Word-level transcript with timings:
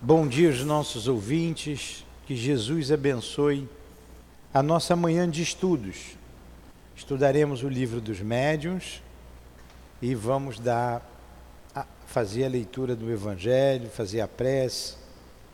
Bom 0.00 0.28
dia 0.28 0.48
aos 0.48 0.62
nossos 0.62 1.08
ouvintes, 1.08 2.04
que 2.26 2.36
Jesus 2.36 2.92
abençoe 2.92 3.66
a 4.52 4.62
nossa 4.62 4.94
manhã 4.94 5.28
de 5.28 5.42
estudos. 5.42 6.16
Estudaremos 6.94 7.62
o 7.62 7.68
livro 7.68 7.98
dos 7.98 8.20
médiuns 8.20 9.02
e 10.02 10.14
vamos 10.14 10.58
dar 10.58 11.02
fazer 12.06 12.44
a 12.44 12.48
leitura 12.48 12.94
do 12.94 13.10
evangelho, 13.10 13.88
fazer 13.88 14.20
a 14.20 14.28
prece, 14.28 14.96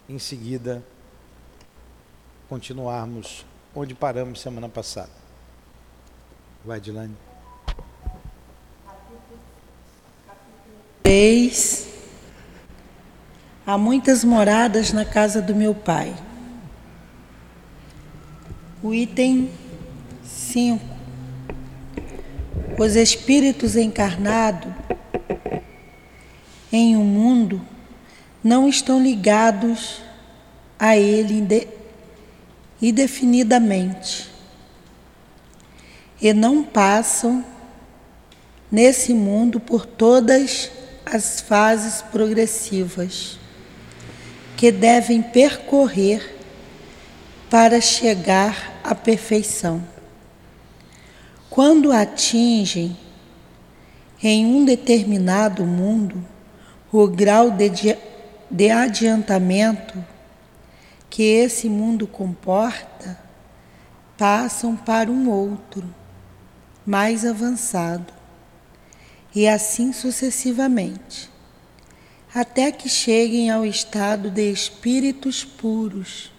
em 0.08 0.18
seguida 0.18 0.82
continuarmos 2.48 3.46
onde 3.72 3.94
paramos 3.94 4.40
semana 4.40 4.68
passada. 4.68 5.12
Vai, 6.64 6.80
Dilane. 6.80 7.16
3 11.04 11.91
Há 13.72 13.78
muitas 13.78 14.22
moradas 14.22 14.92
na 14.92 15.02
casa 15.02 15.40
do 15.40 15.54
meu 15.54 15.74
pai. 15.74 16.14
O 18.82 18.92
item 18.92 19.48
5. 20.22 20.84
Os 22.78 22.96
espíritos 22.96 23.74
encarnados 23.74 24.70
em 26.70 26.98
um 26.98 27.04
mundo 27.04 27.62
não 28.44 28.68
estão 28.68 29.02
ligados 29.02 30.02
a 30.78 30.94
ele 30.94 31.66
indefinidamente 32.82 34.30
e 36.20 36.30
não 36.34 36.62
passam 36.62 37.42
nesse 38.70 39.14
mundo 39.14 39.58
por 39.58 39.86
todas 39.86 40.70
as 41.06 41.40
fases 41.40 42.02
progressivas 42.02 43.40
que 44.62 44.70
devem 44.70 45.20
percorrer 45.20 46.36
para 47.50 47.80
chegar 47.80 48.72
à 48.84 48.94
perfeição. 48.94 49.82
Quando 51.50 51.90
atingem 51.90 52.96
em 54.22 54.46
um 54.46 54.64
determinado 54.64 55.64
mundo 55.64 56.24
o 56.92 57.08
grau 57.08 57.50
de, 57.50 57.98
de 58.48 58.70
adiantamento 58.70 59.98
que 61.10 61.24
esse 61.24 61.68
mundo 61.68 62.06
comporta, 62.06 63.18
passam 64.16 64.76
para 64.76 65.10
um 65.10 65.28
outro, 65.28 65.92
mais 66.86 67.26
avançado, 67.26 68.14
e 69.34 69.48
assim 69.48 69.92
sucessivamente 69.92 71.31
até 72.34 72.72
que 72.72 72.88
cheguem 72.88 73.50
ao 73.50 73.64
estado 73.64 74.30
de 74.30 74.50
espíritos 74.50 75.44
puros. 75.44 76.30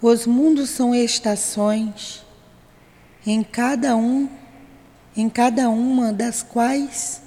Os 0.00 0.26
mundos 0.26 0.70
são 0.70 0.94
estações, 0.94 2.24
em 3.26 3.42
cada 3.42 3.96
um, 3.96 4.28
em 5.16 5.28
cada 5.28 5.68
uma 5.68 6.12
das 6.12 6.42
quais 6.42 7.22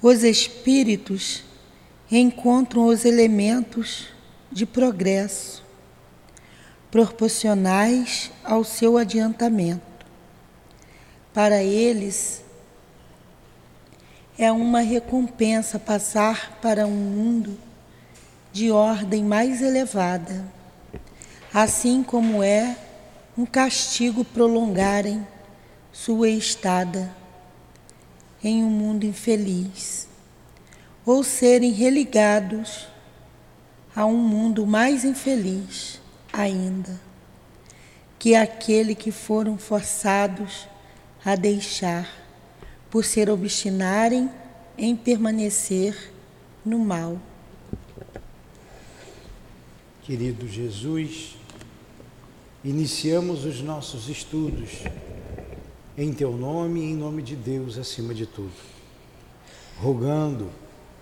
os 0.00 0.24
espíritos 0.24 1.44
encontram 2.10 2.86
os 2.86 3.04
elementos 3.04 4.08
de 4.50 4.66
progresso 4.66 5.64
proporcionais 6.90 8.30
ao 8.44 8.62
seu 8.62 8.96
adiantamento. 8.96 9.82
Para 11.32 11.62
eles, 11.62 12.43
é 14.38 14.50
uma 14.50 14.80
recompensa 14.80 15.78
passar 15.78 16.58
para 16.60 16.86
um 16.86 16.90
mundo 16.90 17.56
de 18.52 18.70
ordem 18.70 19.22
mais 19.22 19.62
elevada, 19.62 20.44
assim 21.52 22.02
como 22.02 22.42
é 22.42 22.76
um 23.38 23.46
castigo 23.46 24.24
prolongarem 24.24 25.24
sua 25.92 26.28
estada 26.28 27.14
em 28.42 28.64
um 28.64 28.70
mundo 28.70 29.06
infeliz, 29.06 30.08
ou 31.06 31.22
serem 31.22 31.70
religados 31.70 32.88
a 33.94 34.04
um 34.04 34.18
mundo 34.18 34.66
mais 34.66 35.04
infeliz 35.04 36.00
ainda, 36.32 37.00
que 38.18 38.34
aquele 38.34 38.94
que 38.96 39.12
foram 39.12 39.56
forçados 39.56 40.66
a 41.24 41.36
deixar 41.36 42.23
por 42.94 43.04
se 43.04 43.28
obstinarem 43.28 44.30
em 44.78 44.94
permanecer 44.94 46.12
no 46.64 46.78
mal. 46.78 47.18
Querido 50.04 50.46
Jesus, 50.46 51.36
iniciamos 52.62 53.44
os 53.44 53.60
nossos 53.60 54.08
estudos 54.08 54.84
em 55.98 56.12
Teu 56.12 56.36
nome 56.36 56.82
e 56.82 56.92
em 56.92 56.94
nome 56.94 57.20
de 57.20 57.34
Deus 57.34 57.76
acima 57.78 58.14
de 58.14 58.26
tudo, 58.26 58.54
rogando 59.80 60.48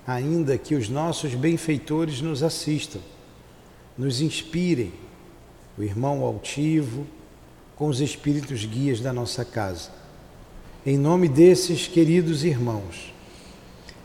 ainda 0.06 0.56
que 0.56 0.74
os 0.74 0.88
nossos 0.88 1.34
benfeitores 1.34 2.22
nos 2.22 2.42
assistam, 2.42 3.00
nos 3.98 4.22
inspirem, 4.22 4.94
o 5.76 5.82
irmão 5.82 6.24
altivo, 6.24 7.06
com 7.76 7.86
os 7.86 8.00
espíritos 8.00 8.64
guias 8.64 8.98
da 8.98 9.12
nossa 9.12 9.44
casa 9.44 10.00
em 10.84 10.98
nome 10.98 11.28
desses 11.28 11.86
queridos 11.86 12.44
irmãos, 12.44 13.12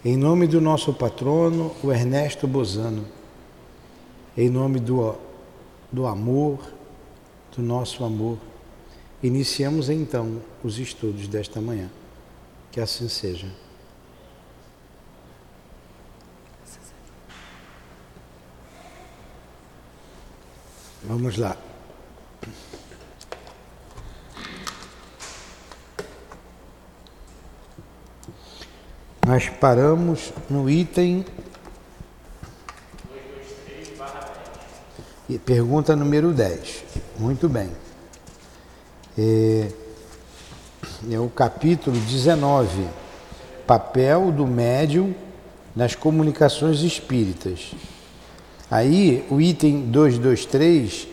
em 0.06 0.16
nome 0.16 0.48
do 0.48 0.62
nosso 0.62 0.94
patrono, 0.94 1.76
o 1.84 1.92
Ernesto 1.92 2.48
Bozano, 2.48 3.06
em 4.38 4.50
nome 4.50 4.80
do, 4.80 5.16
do 5.92 6.06
amor, 6.06 6.60
do 7.56 7.64
nosso 7.64 8.04
amor, 8.04 8.38
iniciamos 9.24 9.90
então 9.90 10.42
os 10.64 10.78
estudos 10.78 11.28
desta 11.28 11.60
manhã. 11.60 11.90
Que 12.72 12.80
assim 12.80 13.10
seja. 13.10 13.48
Vamos 21.04 21.38
lá. 21.38 21.58
Nós 29.28 29.50
paramos 29.50 30.32
no 30.50 30.70
item. 30.70 31.26
E 35.28 35.38
pergunta 35.38 35.98
número 35.98 36.32
10. 36.32 36.86
Muito 37.20 37.50
bem. 37.50 37.70
É, 39.18 39.68
é 41.12 41.20
o 41.20 41.28
capítulo 41.28 42.00
19. 42.00 42.88
Papel 43.68 44.32
do 44.32 44.48
médium 44.48 45.14
nas 45.76 45.94
comunicações 45.94 46.80
espíritas. 46.80 47.74
Aí, 48.72 49.26
o 49.30 49.42
item 49.42 49.92
223, 49.92 51.06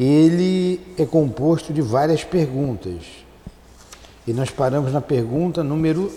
ele 0.00 0.80
é 0.96 1.04
composto 1.04 1.70
de 1.70 1.82
várias 1.82 2.24
perguntas. 2.24 3.02
E 4.26 4.32
nós 4.32 4.48
paramos 4.48 4.90
na 4.90 5.02
pergunta 5.02 5.62
número 5.62 6.10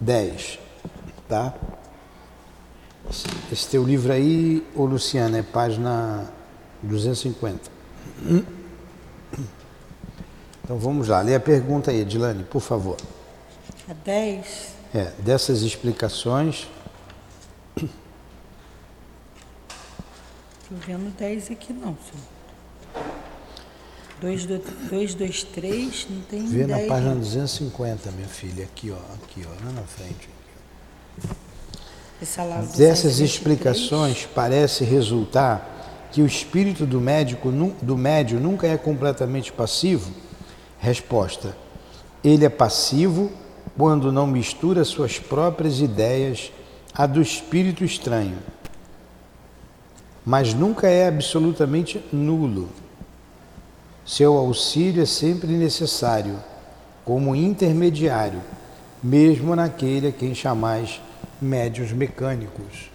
10, 0.00 0.58
tá? 1.28 1.54
Esse 3.52 3.68
teu 3.68 3.84
livro 3.84 4.12
aí, 4.12 4.66
ô 4.74 4.84
Luciana, 4.84 5.38
é 5.38 5.42
página 5.42 6.32
250. 6.82 7.70
Então 10.62 10.78
vamos 10.78 11.08
lá, 11.08 11.20
lê 11.20 11.34
a 11.34 11.40
pergunta 11.40 11.90
aí, 11.90 12.00
Edilane, 12.00 12.44
por 12.44 12.60
favor. 12.60 12.96
A 13.88 13.92
10? 13.92 14.68
É, 14.94 15.04
dessas 15.18 15.62
explicações. 15.62 16.68
Estou 17.76 17.88
vendo 20.86 21.10
10 21.16 21.50
aqui 21.50 21.72
não, 21.72 21.96
senhor. 21.96 22.39
2, 24.20 25.14
2, 25.14 25.44
3, 25.44 26.06
não 26.10 26.20
tem 26.22 26.46
Vê 26.46 26.66
na 26.66 26.78
página 26.80 27.14
250, 27.14 28.10
minha 28.10 28.28
filha, 28.28 28.64
aqui, 28.64 28.90
ó, 28.90 29.14
aqui, 29.14 29.46
ó, 29.46 29.64
lá 29.64 29.72
na 29.72 29.82
frente. 29.82 30.28
Dessas 32.76 33.18
explicações 33.18 34.28
parece 34.34 34.84
resultar 34.84 36.08
que 36.12 36.20
o 36.20 36.26
espírito 36.26 36.84
do 36.84 37.00
médico 37.00 37.50
do 37.80 37.96
médio 37.96 38.38
nunca 38.38 38.66
é 38.66 38.76
completamente 38.76 39.50
passivo? 39.50 40.12
Resposta: 40.78 41.56
Ele 42.22 42.44
é 42.44 42.50
passivo 42.50 43.32
quando 43.76 44.12
não 44.12 44.26
mistura 44.26 44.84
suas 44.84 45.18
próprias 45.18 45.80
ideias 45.80 46.52
à 46.92 47.06
do 47.06 47.22
espírito 47.22 47.84
estranho. 47.84 48.36
Mas 50.26 50.52
nunca 50.52 50.88
é 50.88 51.08
absolutamente 51.08 52.04
nulo. 52.12 52.68
Seu 54.10 54.36
auxílio 54.36 55.04
é 55.04 55.06
sempre 55.06 55.52
necessário, 55.52 56.36
como 57.04 57.36
intermediário, 57.36 58.42
mesmo 59.00 59.54
naquele 59.54 60.08
a 60.08 60.12
quem 60.12 60.34
chamais 60.34 61.00
médios 61.40 61.92
mecânicos. 61.92 62.90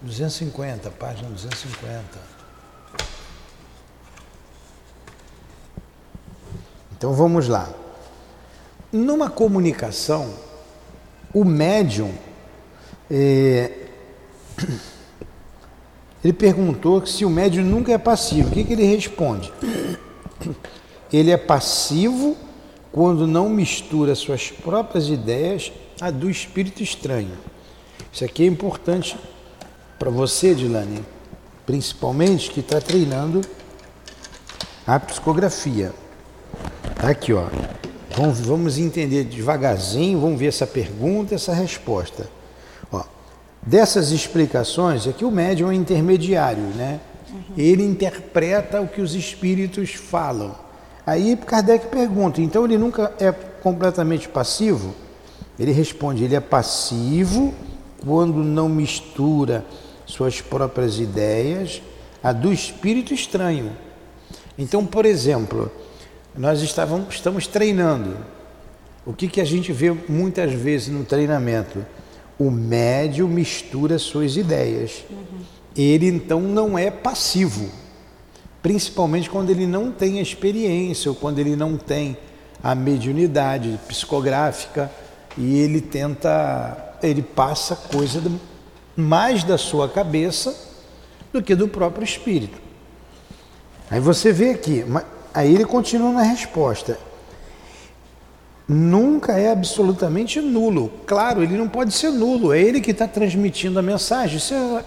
250, 0.00 0.88
página 0.92 1.28
250. 1.28 2.18
Então 6.96 7.12
vamos 7.12 7.46
lá. 7.46 7.68
Numa 8.90 9.28
comunicação, 9.28 10.32
o 11.34 11.44
médium 11.44 12.10
é, 13.10 13.70
ele 16.24 16.32
perguntou 16.32 17.04
se 17.04 17.22
o 17.22 17.28
médium 17.28 17.66
nunca 17.66 17.92
é 17.92 17.98
passivo. 17.98 18.48
O 18.48 18.50
que, 18.50 18.64
que 18.64 18.72
ele 18.72 18.84
responde? 18.84 19.52
Ele 21.12 21.30
é 21.30 21.36
passivo 21.36 22.36
quando 22.90 23.26
não 23.26 23.48
mistura 23.48 24.14
suas 24.14 24.50
próprias 24.50 25.08
ideias 25.08 25.72
a 26.00 26.10
do 26.10 26.28
espírito 26.28 26.82
estranho. 26.82 27.36
Isso 28.12 28.24
aqui 28.24 28.42
é 28.42 28.46
importante 28.46 29.16
para 29.98 30.10
você, 30.10 30.54
Dilane, 30.54 31.04
principalmente 31.64 32.50
que 32.50 32.60
está 32.60 32.80
treinando 32.80 33.40
a 34.86 34.98
psicografia. 34.98 35.92
Tá 37.00 37.08
aqui, 37.08 37.32
ó. 37.32 37.46
Vamos, 38.44 38.78
entender 38.78 39.24
devagarzinho, 39.24 40.20
vamos 40.20 40.38
ver 40.38 40.48
essa 40.48 40.66
pergunta, 40.66 41.34
essa 41.34 41.54
resposta. 41.54 42.28
Ó, 42.90 43.02
dessas 43.62 44.10
explicações, 44.10 45.06
aqui 45.06 45.24
o 45.24 45.30
médium 45.30 45.70
é 45.70 45.74
intermediário, 45.74 46.62
né? 46.62 47.00
Uhum. 47.32 47.40
Ele 47.56 47.82
interpreta 47.84 48.80
o 48.80 48.88
que 48.88 49.00
os 49.00 49.14
espíritos 49.14 49.94
falam. 49.94 50.54
Aí 51.06 51.36
Kardec 51.36 51.86
pergunta, 51.86 52.40
então 52.40 52.64
ele 52.64 52.78
nunca 52.78 53.12
é 53.18 53.32
completamente 53.32 54.28
passivo? 54.28 54.94
Ele 55.58 55.72
responde, 55.72 56.24
ele 56.24 56.34
é 56.34 56.40
passivo 56.40 57.52
quando 58.04 58.38
não 58.38 58.68
mistura 58.68 59.64
suas 60.06 60.40
próprias 60.40 60.98
ideias 60.98 61.82
a 62.22 62.32
do 62.32 62.52
espírito 62.52 63.12
estranho. 63.12 63.72
Então, 64.56 64.86
por 64.86 65.04
exemplo, 65.04 65.70
nós 66.36 66.62
estávamos, 66.62 67.14
estamos 67.14 67.46
treinando. 67.46 68.16
O 69.04 69.12
que, 69.12 69.26
que 69.26 69.40
a 69.40 69.44
gente 69.44 69.72
vê 69.72 69.90
muitas 70.08 70.52
vezes 70.52 70.88
no 70.88 71.04
treinamento? 71.04 71.84
O 72.38 72.50
médio 72.50 73.26
mistura 73.26 73.98
suas 73.98 74.36
ideias. 74.36 75.04
Uhum. 75.10 75.61
Ele 75.76 76.06
então 76.06 76.40
não 76.40 76.78
é 76.78 76.90
passivo, 76.90 77.70
principalmente 78.62 79.30
quando 79.30 79.50
ele 79.50 79.66
não 79.66 79.90
tem 79.90 80.20
experiência 80.20 81.10
ou 81.10 81.16
quando 81.16 81.38
ele 81.38 81.56
não 81.56 81.76
tem 81.76 82.16
a 82.62 82.74
mediunidade 82.74 83.78
psicográfica 83.88 84.90
e 85.36 85.58
ele 85.58 85.80
tenta, 85.80 86.96
ele 87.02 87.22
passa 87.22 87.74
coisa 87.74 88.22
mais 88.96 89.42
da 89.42 89.56
sua 89.56 89.88
cabeça 89.88 90.54
do 91.32 91.42
que 91.42 91.54
do 91.54 91.66
próprio 91.66 92.04
espírito. 92.04 92.60
Aí 93.90 94.00
você 94.00 94.32
vê 94.32 94.50
aqui, 94.50 94.84
aí 95.32 95.54
ele 95.54 95.64
continua 95.64 96.12
na 96.12 96.22
resposta. 96.22 96.98
Nunca 98.68 99.32
é 99.32 99.50
absolutamente 99.50 100.40
nulo. 100.40 100.90
Claro, 101.06 101.42
ele 101.42 101.56
não 101.56 101.68
pode 101.68 101.92
ser 101.92 102.10
nulo, 102.10 102.52
é 102.52 102.60
ele 102.60 102.80
que 102.80 102.92
está 102.92 103.06
transmitindo 103.08 103.78
a 103.78 103.82
mensagem, 103.82 104.38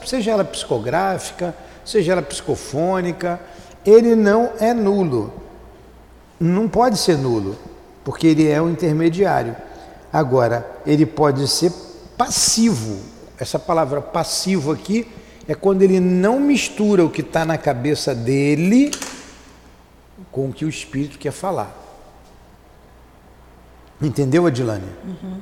seja, 0.06 0.32
ela 0.32 0.46
psicográfica, 0.46 1.54
seja 1.84 2.14
ela 2.14 2.22
psicofônica, 2.22 3.40
ele 3.86 4.16
não 4.16 4.52
é 4.60 4.74
nulo. 4.74 5.34
Não 6.40 6.68
pode 6.68 6.98
ser 6.98 7.18
nulo, 7.18 7.58
porque 8.04 8.28
ele 8.28 8.48
é 8.48 8.62
o 8.62 8.70
intermediário. 8.70 9.56
Agora, 10.12 10.66
ele 10.86 11.06
pode 11.06 11.48
ser 11.48 11.72
passivo, 12.18 13.00
essa 13.38 13.60
palavra 13.60 14.02
passivo 14.02 14.72
aqui 14.72 15.08
é 15.48 15.54
quando 15.54 15.82
ele 15.82 16.00
não 16.00 16.40
mistura 16.40 17.06
o 17.06 17.10
que 17.10 17.22
está 17.22 17.46
na 17.46 17.58
cabeça 17.58 18.16
dele 18.16 18.92
com 20.32 20.50
o 20.50 20.54
que 20.54 20.66
o 20.66 20.70
espírito 20.70 21.20
quer 21.20 21.32
falar. 21.32 21.85
Entendeu, 24.02 24.46
Adilane? 24.46 24.84
Uhum. 25.04 25.38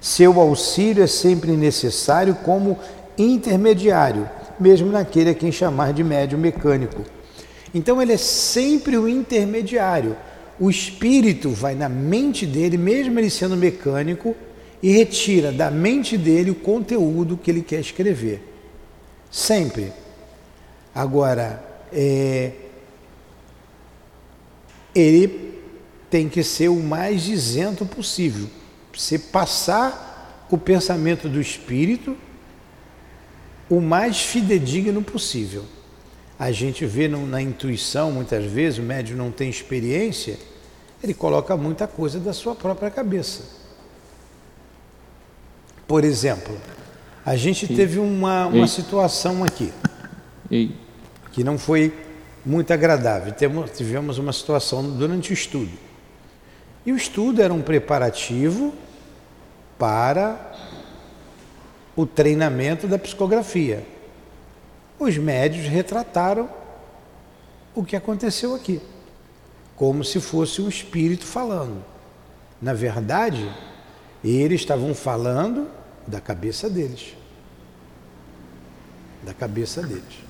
Seu 0.00 0.40
auxílio 0.40 1.02
é 1.02 1.06
sempre 1.06 1.52
necessário 1.52 2.34
como 2.36 2.78
intermediário, 3.16 4.28
mesmo 4.58 4.90
naquele 4.90 5.30
a 5.30 5.34
quem 5.34 5.50
chamar 5.50 5.92
de 5.92 6.04
médio 6.04 6.38
mecânico. 6.38 7.02
Então 7.74 8.00
ele 8.00 8.12
é 8.12 8.16
sempre 8.16 8.96
o 8.96 9.08
intermediário. 9.08 10.16
O 10.58 10.70
espírito 10.70 11.50
vai 11.50 11.74
na 11.74 11.88
mente 11.88 12.46
dele, 12.46 12.76
mesmo 12.76 13.18
ele 13.18 13.30
sendo 13.30 13.56
mecânico, 13.56 14.34
e 14.82 14.90
retira 14.90 15.50
da 15.50 15.70
mente 15.70 16.16
dele 16.16 16.50
o 16.50 16.54
conteúdo 16.54 17.36
que 17.36 17.50
ele 17.50 17.62
quer 17.62 17.80
escrever. 17.80 18.42
Sempre. 19.30 19.92
Agora, 20.94 21.62
é, 21.92 22.52
ele 24.94 25.47
tem 26.10 26.28
que 26.28 26.42
ser 26.42 26.68
o 26.68 26.80
mais 26.80 27.28
isento 27.28 27.84
possível. 27.84 28.48
Você 28.94 29.18
passar 29.18 30.46
o 30.50 30.56
pensamento 30.56 31.28
do 31.28 31.40
espírito 31.40 32.16
o 33.68 33.80
mais 33.80 34.20
fidedigno 34.20 35.02
possível. 35.02 35.64
A 36.38 36.50
gente 36.50 36.86
vê 36.86 37.08
na 37.08 37.42
intuição, 37.42 38.12
muitas 38.12 38.44
vezes, 38.44 38.78
o 38.78 38.82
médium 38.82 39.16
não 39.16 39.30
tem 39.30 39.50
experiência, 39.50 40.38
ele 41.02 41.12
coloca 41.12 41.56
muita 41.56 41.86
coisa 41.86 42.18
da 42.18 42.32
sua 42.32 42.54
própria 42.54 42.90
cabeça. 42.90 43.42
Por 45.86 46.04
exemplo, 46.04 46.56
a 47.24 47.36
gente 47.36 47.66
Sim. 47.66 47.74
teve 47.74 47.98
uma, 47.98 48.46
uma 48.46 48.66
situação 48.66 49.42
aqui 49.44 49.72
Ei. 50.50 50.74
que 51.32 51.42
não 51.42 51.58
foi 51.58 51.92
muito 52.44 52.72
agradável. 52.72 53.32
Temos, 53.32 53.70
tivemos 53.76 54.18
uma 54.18 54.32
situação 54.32 54.88
durante 54.90 55.30
o 55.30 55.34
estudo. 55.34 55.87
E 56.88 56.92
o 56.92 56.96
estudo 56.96 57.42
era 57.42 57.52
um 57.52 57.60
preparativo 57.60 58.72
para 59.78 60.54
o 61.94 62.06
treinamento 62.06 62.88
da 62.88 62.98
psicografia. 62.98 63.84
Os 64.98 65.18
médios 65.18 65.66
retrataram 65.66 66.48
o 67.74 67.84
que 67.84 67.94
aconteceu 67.94 68.54
aqui, 68.54 68.80
como 69.76 70.02
se 70.02 70.18
fosse 70.18 70.62
um 70.62 70.68
espírito 70.70 71.26
falando. 71.26 71.84
Na 72.58 72.72
verdade, 72.72 73.46
eles 74.24 74.62
estavam 74.62 74.94
falando 74.94 75.68
da 76.06 76.22
cabeça 76.22 76.70
deles. 76.70 77.14
Da 79.26 79.34
cabeça 79.34 79.82
deles. 79.82 80.24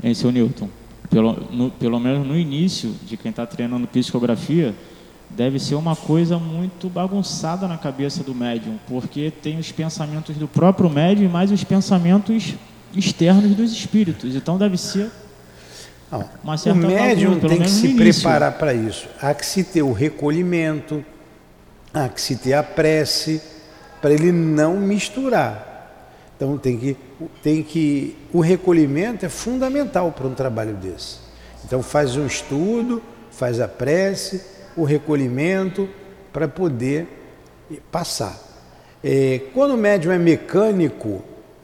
É, 0.00 0.14
seu 0.14 0.30
Newton, 0.30 0.70
pelo, 1.10 1.32
no, 1.50 1.72
pelo 1.72 1.98
menos 1.98 2.24
no 2.24 2.38
início 2.38 2.92
de 3.02 3.16
quem 3.16 3.30
está 3.30 3.44
treinando 3.44 3.88
psicografia, 3.88 4.72
deve 5.30 5.58
ser 5.58 5.74
uma 5.74 5.96
coisa 5.96 6.38
muito 6.38 6.88
bagunçada 6.88 7.66
na 7.66 7.76
cabeça 7.76 8.22
do 8.22 8.34
médium, 8.34 8.78
porque 8.88 9.30
tem 9.30 9.58
os 9.58 9.70
pensamentos 9.72 10.36
do 10.36 10.48
próprio 10.48 10.88
médium 10.88 11.26
e 11.26 11.28
mais 11.28 11.50
os 11.50 11.62
pensamentos 11.64 12.54
externos 12.94 13.54
dos 13.54 13.72
espíritos. 13.72 14.34
Então 14.34 14.56
deve 14.56 14.76
ser 14.76 15.10
uma 16.42 16.56
certa 16.56 16.78
O 16.78 16.82
médium 16.82 17.38
tem 17.40 17.60
que 17.60 17.68
se 17.68 17.94
preparar 17.94 18.52
para 18.52 18.72
isso. 18.72 19.08
Há 19.20 19.34
que 19.34 19.44
se 19.44 19.64
ter 19.64 19.82
o 19.82 19.92
recolhimento, 19.92 21.04
há 21.92 22.08
que 22.08 22.20
se 22.20 22.36
ter 22.36 22.54
a 22.54 22.62
prece 22.62 23.42
para 24.00 24.12
ele 24.12 24.30
não 24.30 24.76
misturar. 24.76 25.74
Então 26.36 26.56
tem 26.58 26.78
que, 26.78 26.96
tem 27.42 27.62
que. 27.62 28.16
O 28.32 28.40
recolhimento 28.40 29.24
é 29.26 29.28
fundamental 29.28 30.12
para 30.12 30.26
um 30.26 30.34
trabalho 30.34 30.74
desse. 30.74 31.18
Então 31.64 31.82
faz 31.82 32.16
um 32.16 32.26
estudo, 32.26 33.02
faz 33.30 33.60
a 33.60 33.66
prece, 33.66 34.42
o 34.76 34.84
recolhimento 34.84 35.88
para 36.32 36.46
poder 36.46 37.06
passar. 37.90 38.38
É, 39.02 39.40
quando 39.54 39.74
o 39.74 39.76
médium 39.76 40.12
é 40.12 40.18
mecânico, 40.18 41.22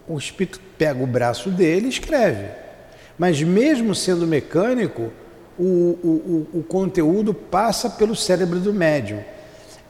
o 0.09 0.17
espírito 0.17 0.61
pega 0.79 1.03
o 1.03 1.07
braço 1.07 1.51
dele 1.51 1.87
e 1.87 1.91
escreve. 1.91 2.47
Mas 3.19 3.43
mesmo 3.43 3.95
sendo 3.95 4.27
mecânico, 4.27 5.13
o, 5.59 5.63
o, 5.63 6.49
o, 6.55 6.59
o 6.61 6.63
conteúdo 6.63 7.35
passa 7.35 7.91
pelo 7.91 8.17
cérebro 8.17 8.59
do 8.59 8.73
médium 8.73 9.23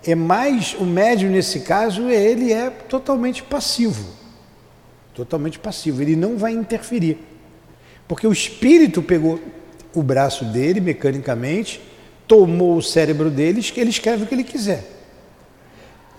é 0.05 0.14
mais 0.14 0.75
o 0.75 0.85
médium 0.85 1.31
nesse 1.31 1.61
caso 1.61 2.09
ele 2.09 2.52
é 2.52 2.69
totalmente 2.71 3.43
passivo 3.43 4.11
totalmente 5.14 5.59
passivo 5.59 6.02
ele 6.02 6.17
não 6.17 6.37
vai 6.37 6.52
interferir 6.52 7.19
porque 8.09 8.26
o 8.26 8.33
espírito 8.33 9.00
pegou 9.02 9.41
o 9.95 10.02
braço 10.02 10.45
dele 10.47 10.81
mecanicamente 10.81 11.81
tomou 12.33 12.79
o 12.79 12.83
cérebro 12.83 13.29
dele 13.29 13.61
ele 13.77 13.91
escreve 13.91 14.25
o 14.25 14.27
que 14.27 14.35
ele 14.35 14.43
quiser. 14.43 14.83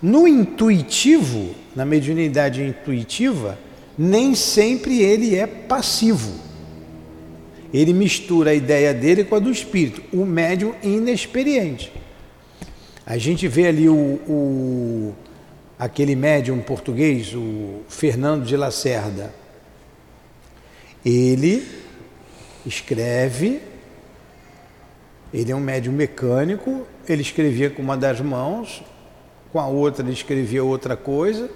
No 0.00 0.28
intuitivo 0.28 1.56
na 1.74 1.84
mediunidade 1.84 2.62
intuitiva 2.62 3.58
nem 3.98 4.32
sempre 4.36 5.02
ele 5.02 5.34
é 5.34 5.44
passivo. 5.44 6.32
Ele 7.72 7.92
mistura 7.92 8.52
a 8.52 8.54
ideia 8.54 8.94
dele 8.94 9.24
com 9.24 9.34
a 9.34 9.40
do 9.40 9.50
espírito 9.50 10.04
o 10.12 10.24
médium 10.24 10.72
inexperiente. 10.84 11.92
A 13.04 13.18
gente 13.18 13.48
vê 13.48 13.66
ali 13.66 13.88
o, 13.88 14.20
o 14.28 15.14
aquele 15.76 16.14
médium 16.14 16.60
português, 16.60 17.34
o 17.34 17.80
Fernando 17.88 18.44
de 18.44 18.56
Lacerda. 18.56 19.34
Ele 21.04 21.66
escreve, 22.64 23.73
ele 25.34 25.50
é 25.50 25.56
um 25.56 25.60
médium 25.60 25.92
mecânico, 25.92 26.86
ele 27.08 27.20
escrevia 27.20 27.68
com 27.68 27.82
uma 27.82 27.96
das 27.96 28.20
mãos, 28.20 28.84
com 29.52 29.58
a 29.58 29.66
outra 29.66 30.04
ele 30.04 30.12
escrevia 30.12 30.62
outra 30.62 30.96
coisa 30.96 31.50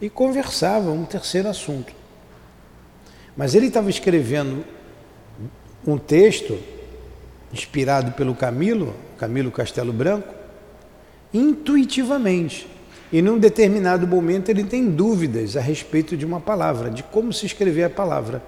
e 0.00 0.08
conversava 0.08 0.90
um 0.90 1.04
terceiro 1.04 1.46
assunto. 1.46 1.92
Mas 3.36 3.54
ele 3.54 3.66
estava 3.66 3.90
escrevendo 3.90 4.64
um 5.86 5.98
texto 5.98 6.58
inspirado 7.52 8.12
pelo 8.12 8.34
Camilo, 8.34 8.94
Camilo 9.18 9.50
Castelo 9.50 9.92
Branco, 9.92 10.34
intuitivamente. 11.32 12.66
E 13.12 13.20
num 13.20 13.38
determinado 13.38 14.06
momento 14.06 14.48
ele 14.48 14.64
tem 14.64 14.88
dúvidas 14.88 15.54
a 15.54 15.60
respeito 15.60 16.16
de 16.16 16.24
uma 16.24 16.40
palavra, 16.40 16.90
de 16.90 17.02
como 17.02 17.30
se 17.30 17.44
escrever 17.44 17.84
a 17.84 17.90
palavra. 17.90 18.42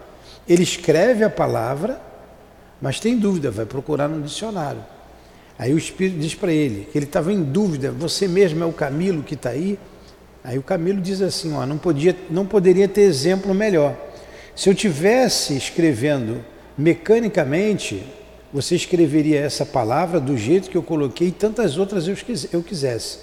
Ele 0.48 0.62
escreve 0.62 1.22
a 1.22 1.30
palavra, 1.30 2.00
mas 2.80 2.98
tem 2.98 3.18
dúvida, 3.18 3.50
vai 3.50 3.66
procurar 3.66 4.08
no 4.08 4.22
dicionário. 4.22 4.84
Aí 5.58 5.74
o 5.74 5.78
Espírito 5.78 6.18
diz 6.18 6.34
para 6.34 6.52
ele 6.52 6.88
que 6.90 6.96
ele 6.96 7.04
estava 7.04 7.32
em 7.32 7.42
dúvida, 7.42 7.92
você 7.92 8.26
mesmo 8.26 8.62
é 8.62 8.66
o 8.66 8.72
Camilo 8.72 9.22
que 9.22 9.34
está 9.34 9.50
aí? 9.50 9.78
Aí 10.42 10.58
o 10.58 10.62
Camilo 10.62 11.00
diz 11.00 11.20
assim, 11.20 11.52
ó, 11.52 11.66
não, 11.66 11.76
podia, 11.76 12.16
não 12.30 12.46
poderia 12.46 12.88
ter 12.88 13.02
exemplo 13.02 13.54
melhor. 13.54 13.94
Se 14.56 14.70
eu 14.70 14.74
tivesse 14.74 15.54
escrevendo 15.54 16.42
mecanicamente, 16.78 18.02
você 18.52 18.74
escreveria 18.74 19.40
essa 19.40 19.66
palavra 19.66 20.18
do 20.18 20.36
jeito 20.36 20.70
que 20.70 20.76
eu 20.76 20.82
coloquei 20.82 21.28
e 21.28 21.32
tantas 21.32 21.76
outras 21.76 22.08
eu 22.08 22.62
quisesse. 22.62 23.18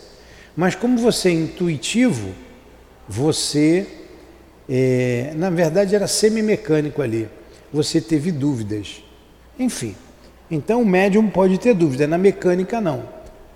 Mas 0.55 0.75
como 0.75 0.97
você 0.97 1.29
é 1.29 1.33
intuitivo, 1.33 2.29
você, 3.07 3.87
é, 4.69 5.33
na 5.35 5.49
verdade, 5.49 5.95
era 5.95 6.07
semi-mecânico 6.07 7.01
ali. 7.01 7.27
Você 7.73 7.99
teve 7.99 8.31
dúvidas. 8.31 9.03
Enfim, 9.59 9.95
então 10.49 10.81
o 10.81 10.85
médium 10.85 11.29
pode 11.29 11.57
ter 11.57 11.73
dúvida, 11.73 12.07
na 12.07 12.17
mecânica 12.17 12.79
não. 12.79 13.07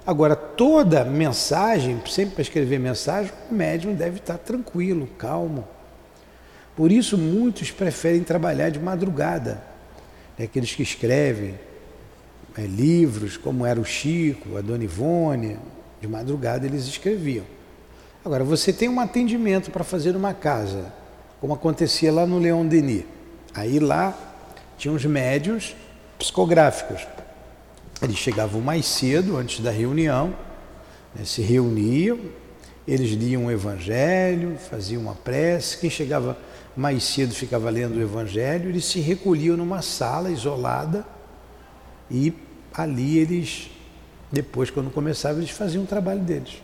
Agora, 0.05 0.36
toda 0.36 1.05
mensagem, 1.05 2.01
sempre 2.08 2.36
para 2.36 2.41
escrever 2.41 2.79
mensagem, 2.79 3.31
o 3.50 3.53
médium 3.53 3.93
deve 3.93 4.17
estar 4.17 4.38
tranquilo, 4.38 5.08
calmo. 5.17 5.67
Por 6.75 6.91
isso, 6.91 7.17
muitos 7.17 7.70
preferem 7.70 8.24
trabalhar 8.24 8.70
de 8.70 8.79
madrugada 8.79 9.72
é 10.41 10.46
aqueles 10.46 10.74
que 10.74 10.81
escrevem 10.81 11.53
é, 12.58 12.63
livros, 12.63 13.38
como 13.38 13.63
era 13.63 13.79
o 13.79 13.86
Chico, 13.86 14.58
a 14.58 14.62
Dona 14.62 14.84
Ivone, 14.84 15.60
de 16.00 16.08
madrugada 16.08 16.65
eles 16.65 16.88
escreviam. 16.88 17.46
Agora, 18.25 18.43
você 18.43 18.74
tem 18.74 18.89
um 18.89 19.00
atendimento 19.00 19.70
para 19.70 19.84
fazer 19.84 20.15
uma 20.15 20.34
casa, 20.34 20.91
como 21.39 21.53
acontecia 21.53 22.12
lá 22.12 22.25
no 22.25 22.39
Leão 22.39 22.65
Denis. 22.65 23.03
Aí 23.53 23.79
lá 23.79 24.17
tinha 24.77 24.91
os 24.91 25.05
médios 25.05 25.75
psicográficos. 26.22 27.08
Eles 28.01 28.18
chegavam 28.18 28.62
mais 28.62 28.86
cedo, 28.86 29.38
antes 29.38 29.60
da 29.60 29.72
reunião, 29.72 30.36
né, 31.16 31.25
se 31.25 31.42
reuniam, 31.42 32.20
eles 32.88 33.12
liam 33.12 33.46
o 33.46 33.51
Evangelho, 33.51 34.58
faziam 34.58 35.01
uma 35.01 35.16
prece. 35.16 35.78
Quem 35.78 35.90
chegava 35.90 36.38
mais 36.75 37.04
cedo 37.04 37.34
ficava 37.34 37.70
lendo 37.70 37.98
o 37.98 38.01
Evangelho, 38.01 38.70
eles 38.70 38.86
se 38.86 39.00
recolhiam 39.00 39.58
numa 39.58 39.82
sala 39.82 40.30
isolada 40.32 41.06
e 42.10 42.34
ali 42.74 43.18
eles, 43.18 43.70
depois, 44.32 44.70
quando 44.70 44.90
começavam, 44.90 45.40
eles 45.40 45.51
faziam 45.51 45.84
o 45.84 45.88
trabalho 45.88 46.22
deles. 46.22 46.62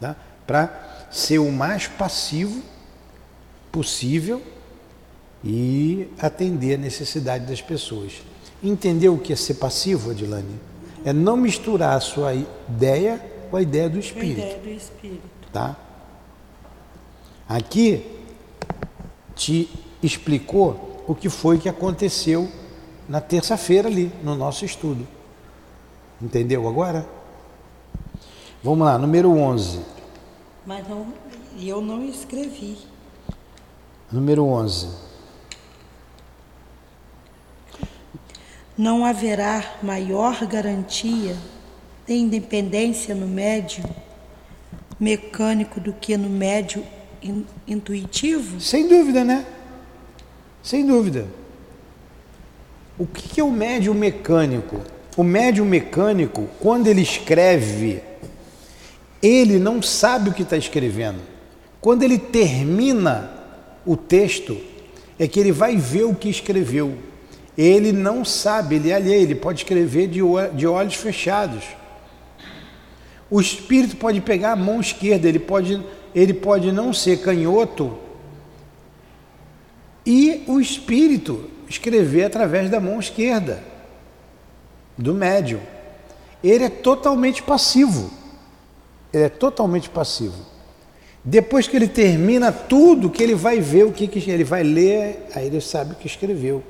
Tá? 0.00 0.16
Para 0.46 1.08
ser 1.10 1.38
o 1.38 1.50
mais 1.50 1.86
passivo 1.86 2.62
possível 3.70 4.42
e 5.44 6.08
atender 6.18 6.74
a 6.74 6.78
necessidade 6.78 7.46
das 7.46 7.60
pessoas. 7.60 8.22
Entendeu 8.62 9.14
o 9.14 9.18
que 9.18 9.32
é 9.32 9.36
ser 9.36 9.54
passivo, 9.54 10.10
Adilane? 10.10 10.60
É 11.04 11.12
não 11.12 11.36
misturar 11.36 11.96
a 11.96 12.00
sua 12.00 12.32
ideia 12.34 13.20
com 13.50 13.56
a 13.56 13.62
ideia 13.62 13.88
do 13.88 13.98
Espírito. 13.98 14.40
A 14.40 14.44
ideia 14.44 14.58
do 14.58 14.70
Espírito. 14.70 15.22
Tá? 15.52 15.76
Aqui 17.48 18.06
te 19.34 19.68
explicou 20.02 21.02
o 21.06 21.14
que 21.14 21.28
foi 21.28 21.58
que 21.58 21.68
aconteceu 21.68 22.48
na 23.08 23.20
terça-feira 23.20 23.88
ali, 23.88 24.12
no 24.22 24.34
nosso 24.36 24.64
estudo. 24.64 25.06
Entendeu 26.20 26.68
agora? 26.68 27.04
Vamos 28.62 28.86
lá, 28.86 28.96
número 28.96 29.30
11. 29.30 29.80
Mas 30.64 30.88
não, 30.88 31.12
eu 31.58 31.80
não 31.80 32.04
escrevi. 32.04 32.78
Número 34.10 34.44
11. 34.44 34.88
Não 38.76 39.04
haverá 39.04 39.76
maior 39.82 40.46
garantia 40.46 41.36
de 42.06 42.14
independência 42.14 43.14
no 43.14 43.26
médio 43.26 43.84
mecânico 44.98 45.78
do 45.78 45.92
que 45.92 46.16
no 46.16 46.30
médio 46.30 46.84
in, 47.22 47.44
intuitivo? 47.66 48.60
Sem 48.60 48.88
dúvida, 48.88 49.24
né? 49.24 49.44
Sem 50.62 50.86
dúvida. 50.86 51.26
O 52.98 53.06
que 53.06 53.40
é 53.40 53.44
o 53.44 53.50
médium 53.50 53.94
mecânico? 53.94 54.80
O 55.16 55.22
médium 55.22 55.66
mecânico, 55.66 56.48
quando 56.60 56.86
ele 56.86 57.02
escreve, 57.02 58.02
ele 59.22 59.58
não 59.58 59.82
sabe 59.82 60.30
o 60.30 60.32
que 60.32 60.42
está 60.42 60.56
escrevendo. 60.56 61.20
Quando 61.80 62.02
ele 62.02 62.18
termina 62.18 63.30
o 63.84 63.96
texto, 63.96 64.58
é 65.18 65.26
que 65.28 65.38
ele 65.38 65.52
vai 65.52 65.76
ver 65.76 66.04
o 66.04 66.14
que 66.14 66.28
escreveu. 66.28 66.96
Ele 67.56 67.92
não 67.92 68.24
sabe, 68.24 68.76
ele 68.76 68.90
é 68.90 68.94
alheio, 68.94 69.22
ele 69.22 69.34
pode 69.34 69.60
escrever 69.60 70.08
de, 70.08 70.20
de 70.54 70.66
olhos 70.66 70.94
fechados. 70.94 71.64
O 73.30 73.40
espírito 73.40 73.96
pode 73.96 74.20
pegar 74.20 74.52
a 74.52 74.56
mão 74.56 74.80
esquerda, 74.80 75.28
ele 75.28 75.38
pode 75.38 75.82
ele 76.14 76.34
pode 76.34 76.70
não 76.70 76.92
ser 76.92 77.22
canhoto 77.22 77.96
e 80.04 80.42
o 80.46 80.60
espírito 80.60 81.48
escrever 81.68 82.24
através 82.24 82.68
da 82.68 82.80
mão 82.80 82.98
esquerda 82.98 83.62
do 84.98 85.14
médium. 85.14 85.60
Ele 86.42 86.64
é 86.64 86.68
totalmente 86.68 87.42
passivo. 87.42 88.10
Ele 89.12 89.24
é 89.24 89.28
totalmente 89.28 89.88
passivo. 89.88 90.44
Depois 91.24 91.68
que 91.68 91.76
ele 91.76 91.86
termina 91.86 92.50
tudo, 92.50 93.08
que 93.08 93.22
ele 93.22 93.34
vai 93.34 93.60
ver 93.60 93.84
o 93.84 93.92
que, 93.92 94.08
que 94.08 94.28
ele 94.28 94.42
vai 94.42 94.64
ler, 94.64 95.24
aí 95.34 95.46
ele 95.46 95.60
sabe 95.60 95.92
o 95.92 95.96
que 95.96 96.06
escreveu. 96.06 96.62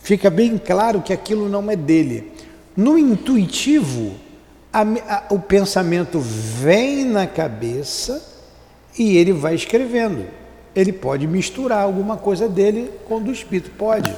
Fica 0.00 0.28
bem 0.28 0.58
claro 0.58 1.02
que 1.02 1.12
aquilo 1.12 1.48
não 1.48 1.70
é 1.70 1.76
dele. 1.76 2.32
No 2.76 2.98
intuitivo, 2.98 4.14
a, 4.72 4.82
a, 4.82 5.24
o 5.30 5.38
pensamento 5.38 6.18
vem 6.18 7.04
na 7.04 7.26
cabeça 7.26 8.22
e 8.98 9.16
ele 9.16 9.32
vai 9.32 9.54
escrevendo. 9.54 10.26
Ele 10.74 10.92
pode 10.92 11.26
misturar 11.26 11.82
alguma 11.82 12.16
coisa 12.16 12.48
dele 12.48 12.90
com 13.06 13.16
o 13.18 13.20
do 13.20 13.32
espírito, 13.32 13.70
pode. 13.76 14.14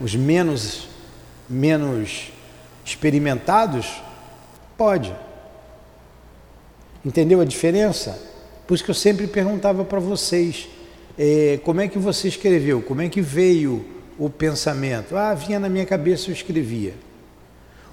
Os 0.00 0.14
menos 0.14 0.94
menos 1.48 2.32
experimentados, 2.84 4.02
pode. 4.76 5.14
Entendeu 7.04 7.40
a 7.40 7.44
diferença? 7.44 8.18
Por 8.66 8.74
isso 8.74 8.84
que 8.84 8.90
eu 8.90 8.94
sempre 8.94 9.26
perguntava 9.26 9.84
para 9.84 10.00
vocês, 10.00 10.68
é, 11.18 11.60
como 11.62 11.80
é 11.80 11.88
que 11.88 11.98
você 11.98 12.28
escreveu? 12.28 12.82
Como 12.82 13.02
é 13.02 13.08
que 13.08 13.20
veio 13.20 13.84
o 14.18 14.30
pensamento? 14.30 15.16
Ah, 15.16 15.34
vinha 15.34 15.58
na 15.58 15.68
minha 15.68 15.86
cabeça, 15.86 16.30
eu 16.30 16.34
escrevia. 16.34 16.94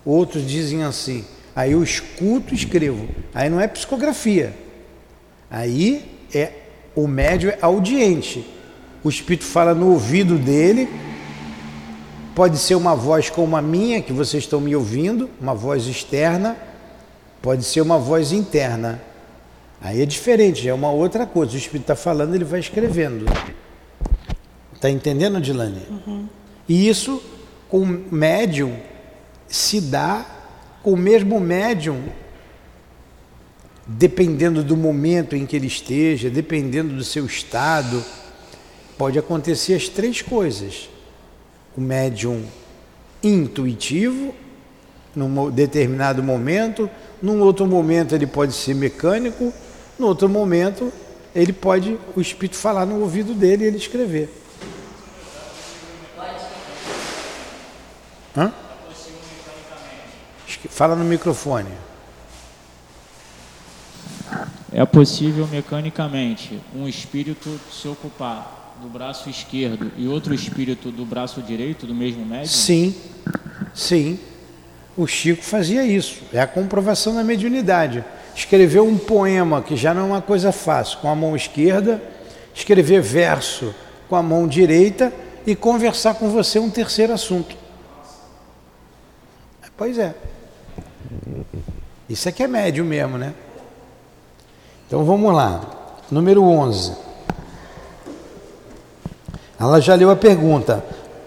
Outros 0.05 0.47
dizem 0.47 0.83
assim, 0.83 1.25
aí 1.55 1.73
eu 1.73 1.83
escuto 1.83 2.53
e 2.53 2.57
escrevo. 2.57 3.07
Aí 3.33 3.49
não 3.49 3.59
é 3.59 3.67
psicografia. 3.67 4.53
Aí 5.49 6.05
é 6.33 6.51
o 6.95 7.07
médio 7.07 7.49
é 7.49 7.57
audiente. 7.61 8.45
O 9.03 9.09
espírito 9.09 9.45
fala 9.45 9.73
no 9.73 9.91
ouvido 9.91 10.37
dele. 10.37 10.89
Pode 12.35 12.57
ser 12.57 12.75
uma 12.75 12.95
voz 12.95 13.29
como 13.29 13.57
a 13.57 13.61
minha, 13.61 14.01
que 14.01 14.13
vocês 14.13 14.43
estão 14.43 14.61
me 14.61 14.75
ouvindo, 14.75 15.29
uma 15.39 15.53
voz 15.53 15.85
externa. 15.87 16.55
Pode 17.41 17.63
ser 17.63 17.81
uma 17.81 17.97
voz 17.97 18.31
interna. 18.31 19.01
Aí 19.81 20.01
é 20.01 20.05
diferente, 20.05 20.67
é 20.67 20.73
uma 20.73 20.91
outra 20.91 21.25
coisa. 21.25 21.53
O 21.53 21.57
espírito 21.57 21.83
está 21.83 21.95
falando, 21.95 22.35
ele 22.35 22.43
vai 22.43 22.59
escrevendo. 22.59 23.25
Está 24.81 24.89
entendendo, 24.89 25.39
Dilane? 25.39 25.85
Uhum. 26.07 26.27
E 26.67 26.89
isso, 26.89 27.21
com 27.69 27.83
o 27.83 27.85
médium, 27.85 28.75
se 29.47 29.79
dá 29.79 30.25
com 30.81 30.93
o 30.93 30.97
mesmo 30.97 31.39
médium, 31.39 32.01
dependendo 33.85 34.63
do 34.63 34.75
momento 34.75 35.35
em 35.35 35.45
que 35.45 35.55
ele 35.55 35.67
esteja, 35.67 36.31
dependendo 36.31 36.95
do 36.95 37.03
seu 37.03 37.27
estado, 37.27 38.03
pode 38.97 39.19
acontecer 39.19 39.75
as 39.75 39.87
três 39.87 40.23
coisas. 40.23 40.89
O 41.77 41.81
médium 41.81 42.43
intuitivo, 43.21 44.33
num 45.15 45.51
determinado 45.51 46.23
momento, 46.23 46.89
num 47.21 47.39
outro 47.41 47.67
momento 47.67 48.15
ele 48.15 48.25
pode 48.25 48.53
ser 48.53 48.73
mecânico, 48.73 49.53
no 49.99 50.07
outro 50.07 50.27
momento 50.27 50.91
ele 51.35 51.53
pode 51.53 51.99
o 52.15 52.19
espírito 52.19 52.55
falar 52.55 52.87
no 52.87 52.99
ouvido 52.99 53.35
dele 53.35 53.65
e 53.65 53.67
ele 53.67 53.77
escrever. 53.77 54.40
Hã? 58.35 58.51
Fala 60.69 60.95
no 60.95 61.03
microfone. 61.03 61.71
É 64.71 64.85
possível 64.85 65.47
mecanicamente 65.47 66.59
um 66.73 66.87
espírito 66.87 67.59
se 67.71 67.87
ocupar 67.87 68.75
do 68.81 68.87
braço 68.87 69.29
esquerdo 69.29 69.91
e 69.97 70.07
outro 70.07 70.33
espírito 70.33 70.89
do 70.91 71.05
braço 71.05 71.41
direito 71.41 71.85
do 71.85 71.93
mesmo 71.93 72.25
médium? 72.25 72.47
Sim, 72.47 72.95
sim. 73.73 74.19
O 74.95 75.05
Chico 75.05 75.43
fazia 75.43 75.83
isso. 75.83 76.21
É 76.31 76.39
a 76.39 76.47
comprovação 76.47 77.13
da 77.15 77.23
mediunidade. 77.23 78.03
Escreveu 78.35 78.87
um 78.87 78.97
poema, 78.97 79.61
que 79.61 79.75
já 79.75 79.93
não 79.93 80.03
é 80.03 80.05
uma 80.05 80.21
coisa 80.21 80.51
fácil, 80.51 80.99
com 80.99 81.09
a 81.09 81.15
mão 81.15 81.35
esquerda, 81.35 82.01
escrever 82.55 83.01
verso 83.01 83.75
com 84.07 84.15
a 84.15 84.23
mão 84.23 84.47
direita 84.47 85.13
e 85.45 85.55
conversar 85.55 86.15
com 86.15 86.29
você 86.29 86.59
um 86.59 86.69
terceiro 86.69 87.13
assunto. 87.13 87.60
Pois 89.81 89.97
é. 89.97 90.13
Isso 92.07 92.29
aqui 92.29 92.43
é 92.43 92.47
médio 92.47 92.85
mesmo, 92.85 93.17
né? 93.17 93.33
Então 94.85 95.03
vamos 95.03 95.33
lá. 95.33 95.59
Número 96.11 96.43
11. 96.43 96.91
Ela 99.59 99.81
já 99.81 99.95
leu 99.95 100.11
a 100.11 100.15
pergunta. 100.15 100.85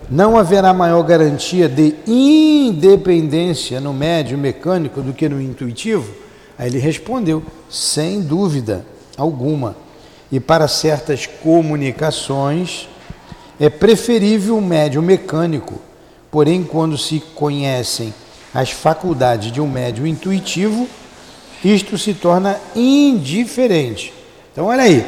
Não 0.09 0.39
haverá 0.39 0.73
maior 0.73 1.03
garantia 1.03 1.69
de 1.69 1.97
independência 2.07 3.81
no 3.81 3.93
médio 3.93 4.39
mecânico 4.39 5.03
do 5.03 5.13
que 5.13 5.29
no 5.29 5.43
intuitivo? 5.43 6.15
Aí 6.57 6.69
ele 6.69 6.79
respondeu: 6.79 7.43
sem 7.69 8.21
dúvida 8.21 8.87
alguma. 9.17 9.75
E 10.31 10.39
para 10.39 10.69
certas 10.69 11.27
comunicações 11.27 12.89
é 13.59 13.69
preferível 13.69 14.57
o 14.57 14.63
médio 14.63 15.03
mecânico. 15.03 15.75
Porém, 16.31 16.63
quando 16.63 16.97
se 16.97 17.19
conhecem 17.35 18.15
as 18.55 18.71
faculdades 18.71 19.51
de 19.51 19.61
um 19.61 19.69
médio 19.69 20.07
intuitivo, 20.07 20.89
isto 21.65 21.99
se 21.99 22.15
torna 22.15 22.57
indiferente. 22.77 24.13
Então, 24.53 24.67
olha 24.67 24.83
aí, 24.83 25.05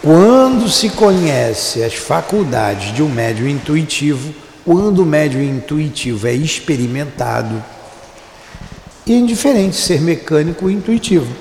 quando 0.00 0.68
se 0.68 0.90
conhece 0.90 1.82
as 1.82 1.94
faculdades 1.94 2.94
de 2.94 3.02
um 3.02 3.08
médio 3.08 3.48
intuitivo, 3.48 4.32
quando 4.64 5.00
o 5.00 5.06
médio 5.06 5.42
intuitivo 5.42 6.26
é 6.28 6.32
experimentado, 6.32 7.62
é 9.08 9.12
indiferente 9.12 9.76
ser 9.76 10.00
mecânico 10.00 10.66
ou 10.66 10.70
intuitivo, 10.70 11.34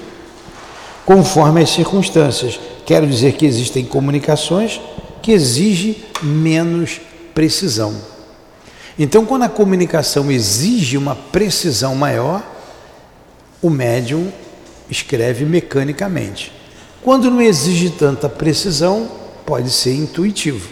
conforme 1.06 1.62
as 1.62 1.70
circunstâncias. 1.70 2.60
Quero 2.86 3.06
dizer 3.06 3.34
que 3.34 3.46
existem 3.46 3.86
comunicações 3.86 4.82
que 5.22 5.32
exigem 5.32 5.98
menos 6.22 7.00
precisão. 7.34 8.13
Então, 8.98 9.26
quando 9.26 9.44
a 9.44 9.50
comunicação 9.50 10.32
exige 10.32 10.98
uma 10.98 11.16
precisão 11.16 11.96
maior, 11.96 12.44
o 13.62 13.70
médium 13.70 14.32
escreve 14.90 15.46
mecanicamente. 15.46 16.52
Quando 17.02 17.30
não 17.30 17.42
exige 17.42 17.90
tanta 17.90 18.30
precisão, 18.30 19.10
pode 19.46 19.70
ser 19.72 19.96
intuitivo. 19.96 20.70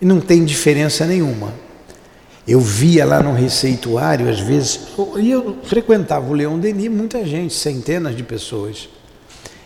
E 0.00 0.04
não 0.04 0.20
tem 0.20 0.44
diferença 0.44 1.06
nenhuma. 1.06 1.52
Eu 2.48 2.58
via 2.58 3.04
lá 3.04 3.22
no 3.22 3.32
receituário, 3.32 4.28
às 4.28 4.40
vezes, 4.40 4.80
e 5.18 5.30
eu 5.30 5.58
frequentava 5.62 6.28
o 6.28 6.32
Leão 6.32 6.58
Denis, 6.58 6.90
muita 6.90 7.24
gente, 7.24 7.54
centenas 7.54 8.16
de 8.16 8.22
pessoas. 8.22 8.88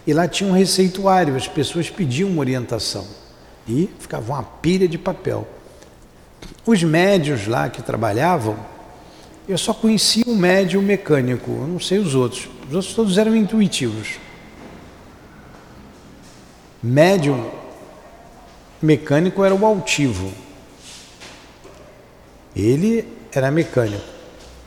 E 0.06 0.12
lá 0.12 0.28
tinha 0.28 0.50
um 0.50 0.52
receituário, 0.52 1.34
as 1.34 1.48
pessoas 1.48 1.88
pediam 1.88 2.28
uma 2.28 2.40
orientação. 2.40 3.06
E 3.66 3.88
ficava 3.98 4.34
uma 4.34 4.42
pilha 4.42 4.86
de 4.86 4.98
papel. 4.98 5.48
Os 6.66 6.82
médios 6.82 7.46
lá 7.46 7.68
que 7.68 7.82
trabalhavam, 7.82 8.56
eu 9.46 9.58
só 9.58 9.74
conhecia 9.74 10.24
um 10.26 10.34
médium 10.34 10.80
mecânico, 10.80 11.50
eu 11.50 11.66
não 11.66 11.78
sei 11.78 11.98
os 11.98 12.14
outros. 12.14 12.48
Os 12.68 12.74
outros 12.74 12.94
todos 12.94 13.18
eram 13.18 13.36
intuitivos. 13.36 14.18
Médium 16.82 17.50
mecânico 18.80 19.44
era 19.44 19.54
o 19.54 19.66
altivo. 19.66 20.32
Ele 22.56 23.06
era 23.32 23.50
mecânico. 23.50 24.04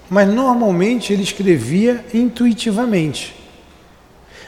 Mas 0.09 0.27
normalmente 0.27 1.11
ele 1.11 1.23
escrevia 1.23 2.05
intuitivamente. 2.13 3.35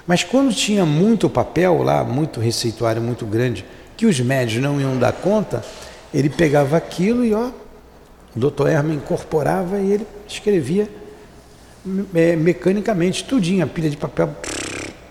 Mas 0.06 0.24
quando 0.24 0.54
tinha 0.54 0.86
muito 0.86 1.30
papel 1.30 1.84
lá, 1.84 2.04
muito 2.04 2.40
receituário 2.40 3.02
muito 3.02 3.26
grande, 3.26 3.66
que 3.98 4.06
os 4.06 4.20
médios 4.20 4.62
não 4.62 4.80
iam 4.80 4.98
dar 4.98 5.12
conta, 5.12 5.64
ele 6.14 6.30
pegava 6.30 6.78
aquilo 6.78 7.24
e 7.24 7.34
ó, 7.34 7.52
o 8.36 8.40
doutor 8.40 8.70
Herman 8.70 8.98
incorporava 8.98 9.80
e 9.80 9.92
ele 9.92 10.08
escrevia 10.28 10.90
é, 12.14 12.36
mecanicamente, 12.36 13.24
tudinho, 13.24 13.64
a 13.64 13.68
pilha 13.68 13.90
de 13.90 13.98
papel, 13.98 14.36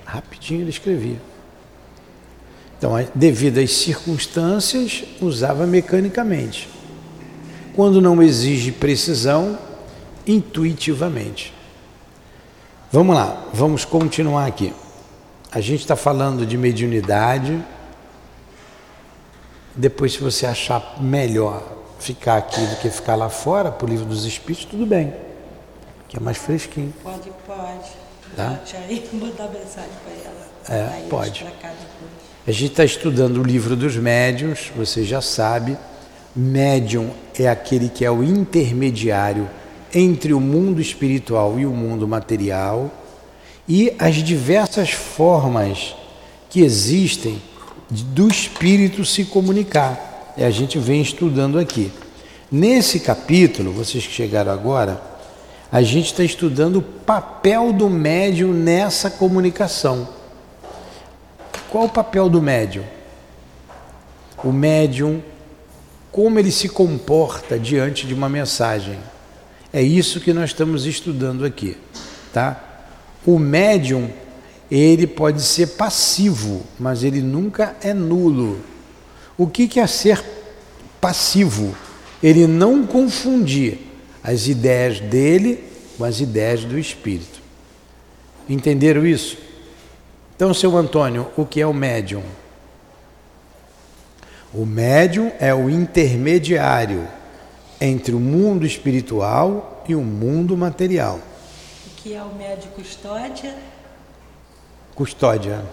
rapidinho 0.05 0.63
ele 0.63 0.71
escrevia. 0.71 1.21
Então, 2.79 2.93
devido 3.15 3.59
às 3.59 3.73
circunstâncias, 3.73 5.05
usava 5.21 5.67
mecanicamente. 5.67 6.69
Quando 7.75 8.01
não 8.01 8.23
exige 8.23 8.71
precisão, 8.71 9.59
intuitivamente. 10.27 11.53
Vamos 12.93 13.17
lá, 13.17 13.47
vamos 13.53 13.85
continuar 13.85 14.47
aqui. 14.47 14.73
A 15.51 15.61
gente 15.61 15.81
está 15.81 15.97
falando 15.97 16.47
de 16.47 16.57
mediunidade. 16.57 17.63
Depois, 19.79 20.13
se 20.13 20.21
você 20.21 20.45
achar 20.45 20.97
melhor 21.01 21.63
ficar 21.99 22.37
aqui 22.37 22.61
do 22.61 22.77
que 22.77 22.91
ficar 22.91 23.15
lá 23.15 23.31
fora, 23.31 23.71
para 23.71 23.87
o 23.87 23.89
livro 23.89 24.05
dos 24.05 24.27
Espíritos, 24.27 24.67
tudo 24.67 24.85
bem 24.85 25.15
que 26.09 26.17
é 26.17 26.21
mais 26.21 26.39
fresquinho. 26.39 26.93
Pode, 27.03 27.31
pode. 27.47 27.91
Tá? 28.35 28.59
Já 28.65 28.79
mandar 29.13 29.49
mensagem 29.49 29.91
para 30.05 30.75
ela. 30.75 30.99
É, 31.05 31.09
pode. 31.09 31.47
A 32.47 32.51
gente 32.51 32.71
está 32.71 32.85
estudando 32.85 33.39
o 33.39 33.43
livro 33.43 33.77
dos 33.77 33.95
médiuns, 33.97 34.73
você 34.75 35.05
já 35.05 35.21
sabe. 35.21 35.77
Médium 36.35 37.11
é 37.39 37.49
aquele 37.49 37.89
que 37.89 38.05
é 38.05 38.11
o 38.11 38.23
intermediário 38.23 39.49
entre 39.95 40.33
o 40.33 40.41
mundo 40.41 40.81
espiritual 40.81 41.59
e 41.59 41.67
o 41.67 41.71
mundo 41.71 42.07
material 42.07 42.91
e 43.69 43.95
as 43.99 44.17
diversas 44.17 44.91
formas 44.91 45.95
que 46.49 46.61
existem 46.61 47.43
do 47.91 48.29
espírito 48.29 49.05
se 49.05 49.25
comunicar. 49.25 50.35
E 50.37 50.45
a 50.45 50.51
gente 50.51 50.79
vem 50.79 51.01
estudando 51.01 51.59
aqui. 51.59 51.91
Nesse 52.51 53.01
capítulo, 53.01 53.73
vocês 53.73 54.07
que 54.07 54.13
chegaram 54.13 54.53
agora, 54.53 55.03
a 55.71 55.83
gente 55.83 56.07
está 56.07 56.25
estudando 56.25 56.77
o 56.77 56.83
papel 56.83 57.73
do 57.73 57.91
médium 57.91 58.53
nessa 58.53 59.11
comunicação. 59.11 60.09
Qual 61.69 61.85
o 61.85 61.91
papel 61.91 62.29
do 62.31 62.41
médium? 62.41 62.85
O 64.43 64.53
médium, 64.53 65.23
como 66.11 66.39
ele 66.39 66.51
se 66.51 66.69
comporta 66.69 67.59
diante 67.59 68.07
de 68.07 68.15
uma 68.15 68.29
mensagem. 68.29 68.99
É 69.73 69.83
isso 69.83 70.21
que 70.21 70.33
nós 70.33 70.51
estamos 70.51 70.87
estudando 70.87 71.45
aqui, 71.45 71.77
tá? 72.33 72.87
O 73.27 73.39
médium, 73.39 74.11
ele 74.71 75.07
pode 75.07 75.43
ser 75.43 75.69
passivo, 75.69 76.63
mas 76.79 77.03
ele 77.03 77.23
nunca 77.23 77.77
é 77.81 77.95
nulo. 77.95 78.61
O 79.37 79.47
que, 79.47 79.81
é 79.81 79.87
ser 79.87 80.23
passivo? 81.01 81.75
Ele 82.23 82.47
não 82.47 82.87
confundir 82.87 83.79
as 84.23 84.47
ideias 84.47 85.01
dele 85.01 85.65
com 85.97 86.05
as 86.05 86.21
ideias 86.21 86.65
do 86.65 86.79
Espírito. 86.79 87.41
Entenderam 88.49 89.07
isso? 89.07 89.39
Então, 90.35 90.53
seu 90.53 90.77
Antônio, 90.77 91.29
o 91.37 91.47
que 91.47 91.61
é 91.61 91.67
o 91.67 91.73
médium? 91.73 92.23
O 94.53 94.65
médium 94.65 95.33
é 95.39 95.55
o 95.55 95.69
intermediário 95.69 97.07
entre 97.81 98.15
o 98.15 98.21
mundo 98.21 98.67
espiritual 98.67 99.85
e 99.89 99.95
o 99.95 100.01
mundo 100.01 100.57
material. 100.57 101.21
O 101.87 101.91
que 101.97 102.15
é 102.15 102.23
o 102.23 102.35
médium 102.35 102.71
custódia? 102.73 103.55
Custódia. 104.99 105.65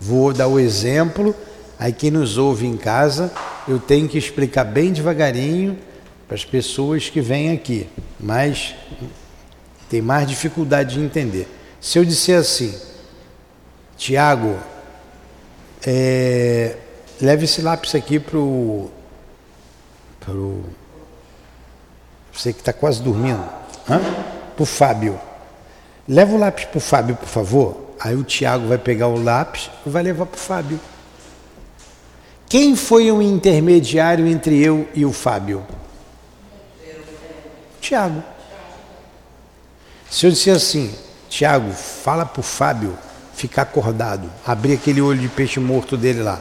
Vou 0.00 0.32
dar 0.32 0.48
o 0.48 0.58
exemplo, 0.58 1.32
aí 1.78 1.92
quem 1.92 2.10
nos 2.10 2.36
ouve 2.36 2.66
em 2.66 2.76
casa 2.76 3.32
eu 3.68 3.78
tenho 3.78 4.08
que 4.08 4.18
explicar 4.18 4.64
bem 4.64 4.92
devagarinho 4.92 5.78
para 6.26 6.34
as 6.34 6.44
pessoas 6.44 7.08
que 7.08 7.20
vêm 7.20 7.52
aqui, 7.52 7.88
mas 8.18 8.74
tem 9.88 10.02
mais 10.02 10.26
dificuldade 10.26 10.94
de 10.96 11.00
entender. 11.04 11.46
Se 11.80 12.00
eu 12.00 12.04
disser 12.04 12.40
assim, 12.40 12.76
Tiago, 13.96 14.58
é, 15.86 16.76
leve 17.20 17.44
esse 17.44 17.62
lápis 17.62 17.94
aqui 17.94 18.18
para 18.18 18.38
o. 18.38 18.90
Pro, 20.18 20.64
você 22.32 22.52
que 22.52 22.58
está 22.58 22.72
quase 22.72 23.00
dormindo. 23.00 23.48
Para 23.86 24.62
o 24.62 24.66
Fábio. 24.66 25.20
Leva 26.08 26.34
o 26.34 26.38
lápis 26.38 26.66
para 26.66 26.78
o 26.78 26.80
Fábio, 26.80 27.16
por 27.16 27.28
favor. 27.28 27.76
Aí 27.98 28.14
o 28.14 28.22
Tiago 28.22 28.68
vai 28.68 28.78
pegar 28.78 29.08
o 29.08 29.22
lápis 29.22 29.70
e 29.86 29.88
vai 29.88 30.02
levar 30.02 30.26
para 30.26 30.36
o 30.36 30.40
Fábio. 30.40 30.80
Quem 32.48 32.76
foi 32.76 33.10
o 33.10 33.22
intermediário 33.22 34.26
entre 34.26 34.62
eu 34.62 34.86
e 34.94 35.04
o 35.04 35.12
Fábio? 35.12 35.64
Tiago. 37.80 38.22
Se 40.10 40.26
eu 40.26 40.30
disser 40.30 40.54
assim, 40.54 40.94
Tiago, 41.28 41.72
fala 41.72 42.24
para 42.24 42.40
o 42.40 42.42
Fábio 42.42 42.96
ficar 43.34 43.62
acordado, 43.62 44.30
abrir 44.46 44.74
aquele 44.74 45.00
olho 45.00 45.20
de 45.20 45.28
peixe 45.28 45.58
morto 45.58 45.96
dele 45.96 46.22
lá. 46.22 46.40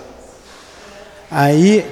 Aí 1.32 1.90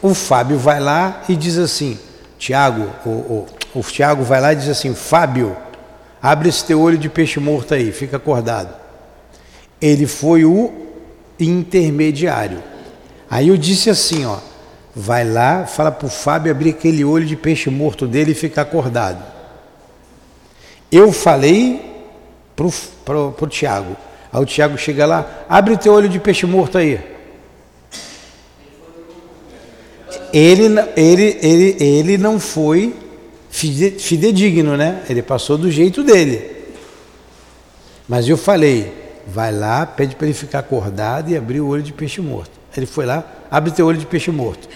o 0.00 0.14
Fábio 0.14 0.56
vai 0.56 0.78
lá 0.78 1.22
e 1.28 1.34
diz 1.34 1.58
assim, 1.58 1.98
Tiago, 2.38 2.88
o, 3.04 3.10
o, 3.10 3.46
o 3.74 3.82
Tiago 3.82 4.22
vai 4.22 4.40
lá 4.40 4.52
e 4.52 4.56
diz 4.56 4.68
assim, 4.68 4.94
Fábio, 4.94 5.56
abre 6.22 6.48
esse 6.48 6.64
teu 6.64 6.80
olho 6.80 6.98
de 6.98 7.08
peixe 7.08 7.40
morto 7.40 7.74
aí, 7.74 7.92
fica 7.92 8.16
acordado. 8.16 8.74
Ele 9.80 10.06
foi 10.06 10.44
o 10.44 10.72
intermediário. 11.38 12.62
Aí 13.30 13.48
eu 13.48 13.56
disse 13.56 13.88
assim, 13.88 14.26
ó, 14.26 14.38
vai 14.94 15.24
lá, 15.24 15.66
fala 15.66 15.90
para 15.90 16.06
o 16.06 16.10
Fábio 16.10 16.50
abrir 16.50 16.70
aquele 16.70 17.04
olho 17.04 17.24
de 17.24 17.36
peixe 17.36 17.70
morto 17.70 18.06
dele 18.06 18.32
e 18.32 18.34
ficar 18.34 18.62
acordado. 18.62 19.22
Eu 20.90 21.12
falei 21.12 22.04
para 23.04 23.16
o 23.16 23.46
Tiago. 23.48 23.96
Aí 24.32 24.42
o 24.42 24.46
Tiago 24.46 24.76
chega 24.76 25.06
lá, 25.06 25.44
abre 25.48 25.76
teu 25.76 25.92
olho 25.92 26.08
de 26.08 26.18
peixe 26.18 26.46
morto 26.46 26.76
aí. 26.76 27.00
Ele, 30.32 30.66
ele, 30.96 31.38
ele, 31.42 31.76
ele 31.80 32.18
não 32.18 32.38
foi 32.38 32.94
fidedigno, 33.50 34.76
né? 34.76 35.04
Ele 35.08 35.22
passou 35.22 35.58
do 35.58 35.70
jeito 35.70 36.02
dele. 36.02 36.58
Mas 38.08 38.28
eu 38.28 38.36
falei, 38.36 38.92
vai 39.26 39.52
lá, 39.52 39.84
pede 39.84 40.16
para 40.16 40.26
ele 40.26 40.34
ficar 40.34 40.60
acordado 40.60 41.30
e 41.30 41.36
abrir 41.36 41.60
o 41.60 41.68
olho 41.68 41.82
de 41.82 41.92
peixe 41.92 42.20
morto. 42.20 42.52
Ele 42.76 42.86
foi 42.86 43.06
lá, 43.06 43.24
abre 43.50 43.72
teu 43.72 43.86
olho 43.86 43.98
de 43.98 44.06
peixe 44.06 44.30
morto. 44.30 44.68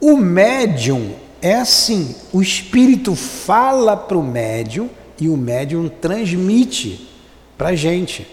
O 0.00 0.16
médium 0.16 1.14
é 1.40 1.54
assim, 1.54 2.14
o 2.32 2.42
espírito 2.42 3.14
fala 3.14 3.96
para 3.96 4.16
o 4.16 4.22
médium 4.22 4.90
e 5.20 5.28
o 5.28 5.36
médium 5.36 5.88
transmite 5.88 7.08
para 7.56 7.68
a 7.68 7.74
gente 7.74 8.26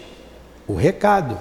o 0.66 0.74
recado. 0.74 1.38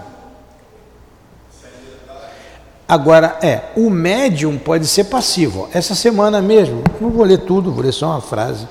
Agora, 2.94 3.40
é, 3.42 3.72
o 3.76 3.90
médium 3.90 4.56
pode 4.56 4.86
ser 4.86 5.06
passivo. 5.06 5.68
Essa 5.74 5.96
semana 5.96 6.40
mesmo, 6.44 6.84
não 7.02 7.10
vou 7.10 7.26
ler 7.26 7.40
tudo, 7.40 7.72
vou 7.72 7.84
ler 7.84 7.92
só 7.92 8.06
uma 8.06 8.22
frase. 8.22 8.68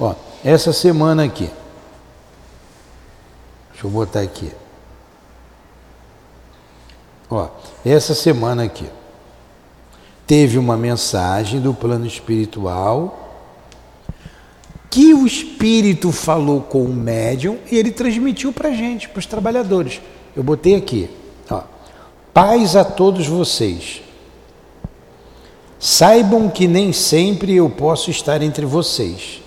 Ó, 0.00 0.12
essa 0.44 0.72
semana 0.72 1.22
aqui. 1.22 1.48
Deixa 3.70 3.86
eu 3.86 3.90
botar 3.90 4.22
aqui. 4.22 4.50
Ó, 7.30 7.46
essa 7.86 8.12
semana 8.12 8.64
aqui 8.64 8.86
teve 10.26 10.58
uma 10.58 10.76
mensagem 10.76 11.60
do 11.60 11.72
plano 11.72 12.06
espiritual 12.06 13.38
que 14.90 15.14
o 15.14 15.24
espírito 15.24 16.10
falou 16.10 16.60
com 16.60 16.82
o 16.82 16.92
médium 16.92 17.56
e 17.70 17.76
ele 17.76 17.92
transmitiu 17.92 18.52
para 18.52 18.72
gente, 18.72 19.08
para 19.08 19.20
os 19.20 19.26
trabalhadores. 19.26 20.00
Eu 20.34 20.42
botei 20.42 20.74
aqui, 20.74 21.08
paz 22.32 22.76
a 22.76 22.84
todos 22.84 23.26
vocês. 23.26 24.02
Saibam 25.78 26.48
que 26.48 26.68
nem 26.68 26.92
sempre 26.92 27.54
eu 27.54 27.70
posso 27.70 28.10
estar 28.10 28.42
entre 28.42 28.66
vocês, 28.66 29.40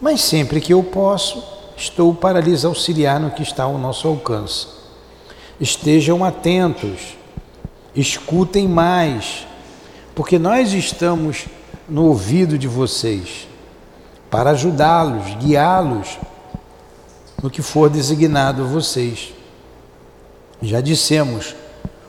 mas 0.00 0.20
sempre 0.20 0.60
que 0.60 0.72
eu 0.72 0.82
posso, 0.82 1.42
estou 1.76 2.12
para 2.12 2.40
lhes 2.40 2.64
auxiliar 2.64 3.20
no 3.20 3.30
que 3.30 3.42
está 3.42 3.64
ao 3.64 3.78
nosso 3.78 4.08
alcance. 4.08 4.66
Estejam 5.60 6.24
atentos, 6.24 7.16
escutem 7.94 8.66
mais, 8.66 9.46
porque 10.14 10.38
nós 10.38 10.72
estamos 10.72 11.46
no 11.88 12.06
ouvido 12.06 12.58
de 12.58 12.66
vocês 12.66 13.46
para 14.30 14.50
ajudá-los, 14.50 15.34
guiá-los 15.36 16.18
no 17.42 17.48
que 17.48 17.62
for 17.62 17.88
designado 17.88 18.62
a 18.62 18.66
vocês. 18.66 19.32
Já 20.60 20.80
dissemos, 20.80 21.54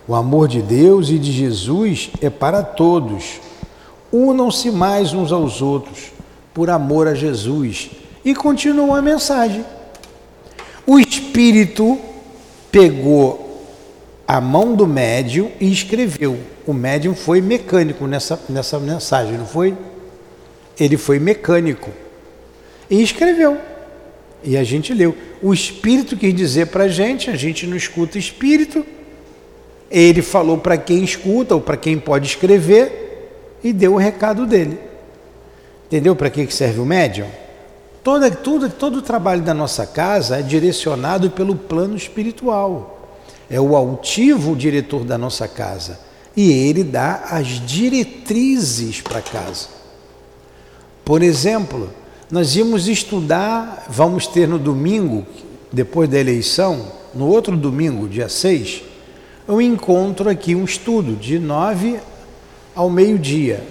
o 0.10 0.16
amor 0.16 0.48
de 0.48 0.60
Deus 0.60 1.12
e 1.12 1.20
de 1.20 1.32
Jesus 1.32 2.10
é 2.20 2.32
para 2.32 2.64
todos. 2.64 3.40
Unam-se 4.12 4.72
mais 4.72 5.14
uns 5.14 5.32
aos 5.32 5.62
outros 5.62 6.12
por 6.52 6.68
amor 6.72 7.08
a 7.08 7.14
Jesus. 7.14 7.92
E 8.26 8.34
continua 8.34 8.98
a 8.98 9.02
mensagem. 9.04 9.64
O 10.88 10.98
Espírito 10.98 11.96
pegou 12.72 13.64
a 14.28 14.42
mão 14.42 14.74
do 14.74 14.88
médium 14.88 15.52
e 15.60 15.72
escreveu. 15.72 16.40
O 16.66 16.74
médium 16.74 17.14
foi 17.14 17.40
mecânico 17.40 18.08
nessa, 18.08 18.42
nessa 18.50 18.80
mensagem, 18.80 19.38
não 19.38 19.46
foi? 19.46 19.78
Ele 20.80 20.98
foi 20.98 21.20
mecânico. 21.20 21.92
E 22.90 23.00
escreveu. 23.04 23.60
E 24.44 24.58
a 24.58 24.64
gente 24.64 24.92
leu. 24.92 25.16
O 25.40 25.54
Espírito 25.54 26.18
quis 26.18 26.34
dizer 26.34 26.66
para 26.70 26.86
a 26.86 26.90
gente, 26.90 27.30
a 27.30 27.36
gente 27.36 27.68
não 27.68 27.78
escuta 27.78 28.18
Espírito. 28.18 28.84
Ele 29.90 30.22
falou 30.22 30.58
para 30.58 30.78
quem 30.78 31.04
escuta 31.04 31.56
ou 31.56 31.62
para 31.62 31.78
quem 31.78 31.98
pode 31.98 32.28
escrever 32.28 33.58
e 33.64 33.74
deu 33.74 33.94
o 33.94 33.98
recado 33.98 34.46
dele. 34.46 34.80
Entendeu 35.88 36.16
para 36.16 36.30
que 36.30 36.54
serve 36.54 36.80
o 36.80 36.86
médium? 36.86 37.28
Todo, 38.04 38.30
tudo, 38.38 38.70
todo 38.70 38.98
o 38.98 39.02
trabalho 39.02 39.42
da 39.42 39.54
nossa 39.54 39.86
casa 39.86 40.38
é 40.38 40.42
direcionado 40.42 41.32
pelo 41.32 41.56
plano 41.56 41.96
espiritual. 41.96 43.10
É 43.50 43.60
o 43.60 43.76
altivo 43.76 44.56
diretor 44.56 45.04
da 45.04 45.18
nossa 45.18 45.48
casa. 45.48 46.00
E 46.38 46.52
ele 46.52 46.84
dá 46.84 47.24
as 47.32 47.48
diretrizes 47.48 49.02
para 49.02 49.22
casa. 49.22 49.68
Por 51.04 51.24
exemplo, 51.24 51.90
nós 52.32 52.56
íamos 52.56 52.88
estudar, 52.88 53.88
vamos 53.90 54.28
ter 54.28 54.48
no 54.48 54.60
domingo, 54.60 55.26
depois 55.72 56.08
da 56.08 56.20
eleição, 56.20 56.86
no 57.16 57.28
outro 57.28 57.58
domingo, 57.58 58.08
dia 58.08 58.30
6, 58.30 58.84
eu 59.50 59.62
encontro 59.62 60.30
aqui 60.30 60.56
um 60.56 60.64
estudo 60.64 61.16
de 61.16 61.38
nove 61.40 62.00
ao 62.74 62.90
meio-dia 62.90 63.62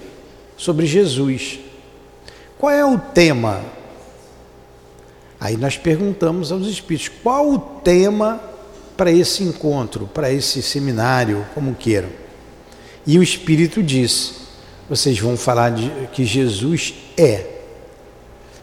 sobre 0.56 0.84
Jesus. 0.84 1.58
Qual 2.58 2.70
é 2.70 2.84
o 2.84 2.98
tema? 2.98 3.62
Aí 5.40 5.56
nós 5.56 5.78
perguntamos 5.78 6.52
aos 6.52 6.66
espíritos: 6.66 7.10
qual 7.22 7.48
o 7.48 7.58
tema 7.58 8.40
para 8.96 9.10
esse 9.10 9.42
encontro, 9.44 10.06
para 10.06 10.30
esse 10.30 10.60
seminário, 10.60 11.46
como 11.54 11.74
queiram? 11.74 12.10
E 13.06 13.18
o 13.18 13.22
espírito 13.22 13.82
disse: 13.82 14.34
vocês 14.90 15.18
vão 15.18 15.36
falar 15.36 15.70
de 15.70 15.90
que 16.12 16.24
Jesus 16.24 16.94
é 17.16 17.58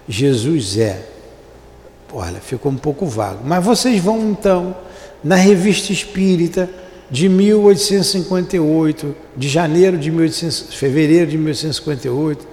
Jesus 0.07 0.77
é. 0.77 1.09
Olha, 2.13 2.39
ficou 2.39 2.71
um 2.71 2.77
pouco 2.77 3.05
vago. 3.05 3.41
Mas 3.43 3.63
vocês 3.63 4.01
vão 4.01 4.29
então 4.29 4.75
na 5.23 5.35
Revista 5.35 5.91
Espírita 5.91 6.69
de 7.09 7.29
1858, 7.29 9.15
de 9.37 9.47
janeiro 9.47 9.97
de 9.97 10.09
1800, 10.09 10.73
fevereiro 10.73 11.31
de 11.31 11.37
1858, 11.37 12.47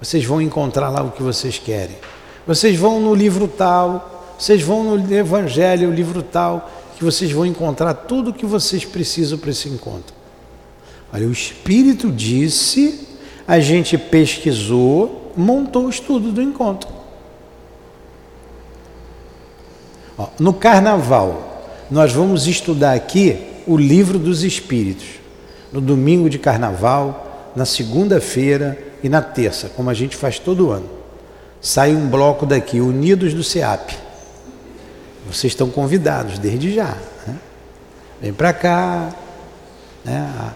vocês 0.00 0.24
vão 0.24 0.40
encontrar 0.40 0.90
lá 0.90 1.02
o 1.02 1.10
que 1.10 1.22
vocês 1.22 1.58
querem. 1.58 1.96
Vocês 2.46 2.76
vão 2.76 3.00
no 3.00 3.14
livro 3.14 3.48
tal, 3.48 4.34
vocês 4.38 4.62
vão 4.62 4.84
no 4.84 5.14
Evangelho, 5.14 5.88
o 5.88 5.94
livro 5.94 6.22
tal, 6.22 6.70
que 6.96 7.04
vocês 7.04 7.32
vão 7.32 7.46
encontrar 7.46 7.94
tudo 7.94 8.30
o 8.30 8.34
que 8.34 8.46
vocês 8.46 8.84
precisam 8.84 9.38
para 9.38 9.50
esse 9.50 9.68
encontro. 9.68 10.14
Olha, 11.12 11.26
o 11.26 11.32
Espírito 11.32 12.12
disse, 12.12 13.08
a 13.48 13.58
gente 13.58 13.96
pesquisou, 13.96 15.32
montou 15.36 15.86
o 15.86 15.90
estudo 15.90 16.30
do 16.30 16.42
encontro. 16.42 16.90
Ó, 20.18 20.28
no 20.38 20.52
carnaval, 20.52 21.64
nós 21.90 22.12
vamos 22.12 22.46
estudar 22.46 22.94
aqui 22.94 23.55
o 23.66 23.76
livro 23.76 24.18
dos 24.18 24.42
Espíritos. 24.42 25.06
No 25.72 25.80
domingo 25.80 26.30
de 26.30 26.38
carnaval, 26.38 27.52
na 27.56 27.64
segunda-feira 27.64 28.78
e 29.02 29.08
na 29.08 29.20
terça, 29.20 29.70
como 29.74 29.90
a 29.90 29.94
gente 29.94 30.16
faz 30.16 30.38
todo 30.38 30.70
ano. 30.70 30.88
Sai 31.60 31.94
um 31.94 32.08
bloco 32.08 32.46
daqui, 32.46 32.80
Unidos 32.80 33.34
do 33.34 33.42
SEAP. 33.42 33.92
Vocês 35.26 35.52
estão 35.52 35.68
convidados 35.68 36.38
desde 36.38 36.72
já. 36.72 36.96
Né? 37.26 37.36
Vem 38.20 38.32
para 38.32 38.52
cá. 38.52 39.10
Né? 40.04 40.52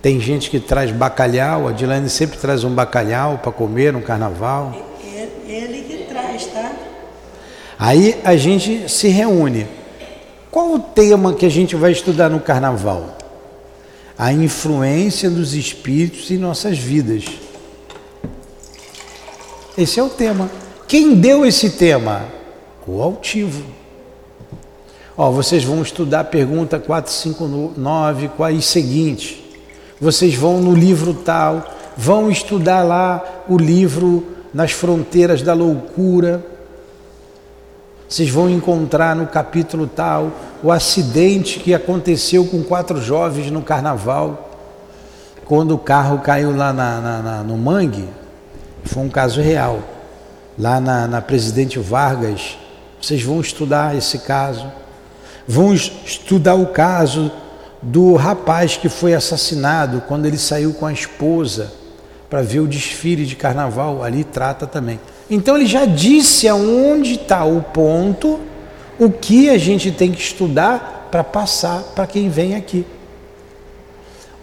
Tem 0.00 0.18
gente 0.18 0.50
que 0.50 0.58
traz 0.58 0.90
bacalhau, 0.90 1.68
a 1.68 1.72
Dilane 1.72 2.08
sempre 2.08 2.38
traz 2.38 2.64
um 2.64 2.74
bacalhau 2.74 3.38
para 3.38 3.52
comer 3.52 3.92
no 3.92 4.00
carnaval. 4.00 4.74
Ele 5.46 5.82
que 5.82 6.06
traz, 6.08 6.46
tá? 6.46 6.72
Aí 7.78 8.18
a 8.24 8.36
gente 8.36 8.88
se 8.88 9.08
reúne. 9.08 9.66
Qual 10.52 10.74
o 10.74 10.78
tema 10.78 11.32
que 11.32 11.46
a 11.46 11.48
gente 11.48 11.74
vai 11.74 11.92
estudar 11.92 12.28
no 12.28 12.38
carnaval? 12.38 13.16
A 14.18 14.34
influência 14.34 15.30
dos 15.30 15.54
espíritos 15.54 16.30
em 16.30 16.36
nossas 16.36 16.76
vidas. 16.76 17.24
Esse 19.78 19.98
é 19.98 20.02
o 20.02 20.10
tema. 20.10 20.50
Quem 20.86 21.14
deu 21.14 21.46
esse 21.46 21.70
tema? 21.70 22.26
O 22.86 23.00
altivo. 23.00 23.64
Ó, 25.16 25.30
vocês 25.30 25.64
vão 25.64 25.80
estudar 25.80 26.20
a 26.20 26.24
pergunta 26.24 26.78
459 26.78 28.28
com 28.36 28.44
as 28.44 28.62
seguintes. 28.66 29.38
vocês 29.98 30.34
vão 30.34 30.60
no 30.60 30.74
livro 30.74 31.14
tal, 31.14 31.64
vão 31.96 32.30
estudar 32.30 32.82
lá 32.82 33.44
o 33.48 33.56
livro 33.56 34.26
Nas 34.52 34.72
Fronteiras 34.72 35.40
da 35.40 35.54
Loucura. 35.54 36.51
Vocês 38.12 38.28
vão 38.28 38.50
encontrar 38.50 39.16
no 39.16 39.26
capítulo 39.26 39.86
tal 39.86 40.32
o 40.62 40.70
acidente 40.70 41.58
que 41.58 41.72
aconteceu 41.72 42.44
com 42.44 42.62
quatro 42.62 43.00
jovens 43.00 43.50
no 43.50 43.62
carnaval, 43.62 44.50
quando 45.46 45.74
o 45.74 45.78
carro 45.78 46.18
caiu 46.18 46.54
lá 46.54 46.74
na, 46.74 47.00
na, 47.00 47.18
na, 47.22 47.42
no 47.42 47.56
mangue. 47.56 48.06
Foi 48.84 49.02
um 49.02 49.08
caso 49.08 49.40
real. 49.40 49.80
Lá 50.58 50.78
na, 50.78 51.22
Presidente 51.22 51.78
Vargas, 51.78 52.58
vocês 53.00 53.22
vão 53.22 53.40
estudar 53.40 53.96
esse 53.96 54.18
caso. 54.18 54.70
Vão 55.48 55.72
estudar 55.72 56.56
o 56.56 56.66
caso 56.66 57.32
do 57.80 58.14
rapaz 58.16 58.76
que 58.76 58.90
foi 58.90 59.14
assassinado 59.14 60.02
quando 60.06 60.26
ele 60.26 60.36
saiu 60.36 60.74
com 60.74 60.84
a 60.84 60.92
esposa 60.92 61.72
para 62.28 62.42
ver 62.42 62.60
o 62.60 62.68
desfile 62.68 63.24
de 63.24 63.36
carnaval, 63.36 64.04
ali 64.04 64.22
trata 64.22 64.66
também. 64.66 65.00
Então 65.34 65.56
ele 65.56 65.64
já 65.64 65.86
disse 65.86 66.46
aonde 66.46 67.14
está 67.14 67.42
o 67.42 67.62
ponto, 67.62 68.38
o 68.98 69.10
que 69.10 69.48
a 69.48 69.56
gente 69.56 69.90
tem 69.90 70.12
que 70.12 70.20
estudar 70.20 71.08
para 71.10 71.24
passar 71.24 71.82
para 71.94 72.06
quem 72.06 72.28
vem 72.28 72.54
aqui. 72.54 72.84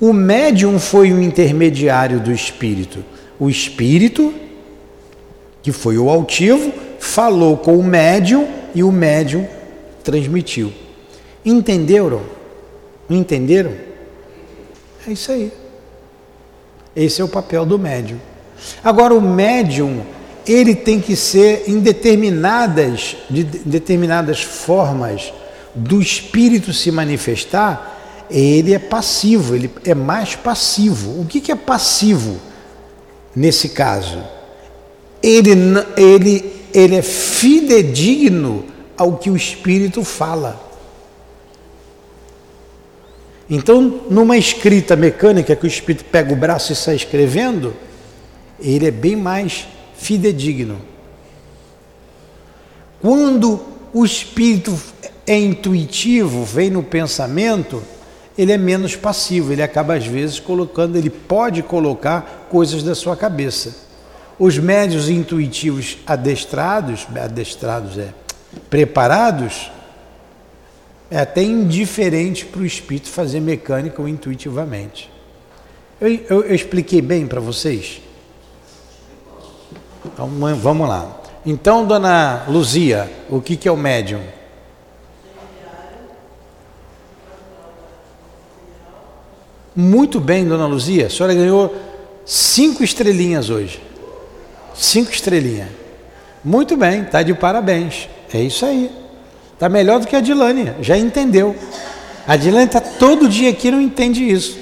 O 0.02 0.12
médium 0.12 0.80
foi 0.80 1.14
o 1.14 1.22
intermediário 1.22 2.20
do 2.20 2.32
espírito. 2.32 3.06
O 3.40 3.52
espírito, 3.52 4.34
que 5.62 5.72
foi 5.72 5.96
o 5.96 6.10
altivo, 6.10 6.74
falou 6.98 7.56
com 7.56 7.78
o 7.78 7.84
médium 7.84 8.48
e 8.74 8.82
o 8.82 8.92
médium 8.92 9.48
transmitiu. 10.04 10.74
Entenderam? 11.46 12.24
Entenderam? 13.08 13.74
É 15.08 15.12
isso 15.12 15.32
aí. 15.32 15.54
Esse 16.96 17.22
é 17.22 17.24
o 17.24 17.30
papel 17.30 17.64
do 17.64 17.78
médium. 17.78 18.18
Agora, 18.84 19.14
o 19.14 19.22
médium, 19.22 20.02
ele 20.48 20.76
tem 20.76 21.00
que 21.00 21.16
ser 21.16 21.64
em 21.68 21.80
determinadas, 21.80 23.16
de 23.30 23.44
determinadas 23.44 24.42
formas 24.42 25.34
do 25.76 26.02
espírito 26.02 26.74
se 26.74 26.92
manifestar, 26.92 28.26
ele 28.30 28.74
é 28.74 28.80
passivo, 28.80 29.56
ele 29.56 29.72
é 29.86 29.96
mais 29.96 30.36
passivo. 30.36 31.20
O 31.22 31.26
que, 31.26 31.42
que 31.42 31.52
é 31.52 31.56
passivo 31.56 32.40
nesse 33.36 33.70
caso? 33.70 34.22
Ele, 35.22 35.52
ele, 35.98 36.54
ele 36.74 36.96
é 36.96 37.02
fidedigno 37.02 38.66
ao 38.98 39.18
que 39.18 39.30
o 39.30 39.36
espírito 39.36 40.04
fala. 40.04 40.68
Então, 43.50 44.02
numa 44.10 44.38
escrita 44.38 44.96
mecânica 44.96 45.56
que 45.56 45.66
o 45.66 45.68
espírito 45.68 46.06
pega 46.06 46.32
o 46.32 46.36
braço 46.36 46.72
e 46.72 46.76
sai 46.76 46.96
escrevendo, 46.96 47.74
ele 48.60 48.86
é 48.86 48.92
bem 48.92 49.16
mais 49.16 49.68
fidedigno. 50.00 50.82
Quando 53.02 53.62
o 53.94 54.04
espírito 54.04 54.78
é 55.28 55.38
intuitivo, 55.38 56.44
vem 56.44 56.70
no 56.70 56.82
pensamento, 56.82 57.84
ele 58.38 58.52
é 58.52 58.58
menos 58.58 58.96
passivo, 58.96 59.52
ele 59.52 59.62
acaba 59.62 59.96
às 59.96 60.06
vezes 60.06 60.40
colocando, 60.40 60.98
ele 60.98 61.10
pode 61.10 61.62
colocar 61.62 62.48
coisas 62.50 62.82
da 62.82 62.96
sua 62.96 63.16
cabeça. 63.16 63.76
Os 64.40 64.58
médios 64.58 65.10
intuitivos 65.10 65.98
adestrados, 66.08 67.06
adestrados 67.14 67.98
é, 67.98 68.14
preparados, 68.70 69.70
é 71.12 71.20
até 71.20 71.44
indiferente 71.44 72.46
para 72.46 72.62
o 72.62 72.66
espírito 72.66 73.10
fazer 73.10 73.42
mecânica 73.42 74.02
ou 74.02 74.08
intuitivamente. 74.08 75.12
Eu, 76.00 76.08
eu, 76.30 76.44
eu 76.46 76.56
expliquei 76.56 77.02
bem 77.02 77.28
para 77.28 77.42
vocês? 77.42 78.02
Então, 80.14 80.30
vamos 80.56 80.88
lá. 80.88 81.20
Então, 81.46 81.86
dona 81.86 82.44
Luzia, 82.48 83.10
o 83.30 83.42
que, 83.42 83.56
que 83.56 83.68
é 83.68 83.72
o 83.72 83.78
médium? 83.78 84.22
Muito 89.76 90.20
bem, 90.20 90.46
dona 90.46 90.66
Luzia. 90.66 91.08
A 91.08 91.10
senhora 91.10 91.34
ganhou 91.34 91.74
cinco 92.26 92.84
estrelinhas 92.84 93.50
hoje. 93.50 93.82
Cinco 94.74 95.12
estrelinhas. 95.12 95.70
Muito 96.44 96.76
bem, 96.76 97.04
está 97.04 97.24
de 97.24 97.34
parabéns. 97.34 98.10
É 98.34 98.42
isso 98.42 98.66
aí. 98.66 98.92
Está 99.54 99.70
melhor 99.70 100.00
do 100.00 100.08
que 100.08 100.16
a 100.16 100.22
Dilane, 100.22 100.74
já 100.82 100.98
entendeu. 100.98 101.56
A 102.28 102.36
Dilane 102.36 102.66
está 102.66 102.80
todo 102.80 103.28
dia 103.28 103.50
aqui 103.50 103.72
não 103.72 103.82
entende 103.82 104.24
isso. 104.24 104.58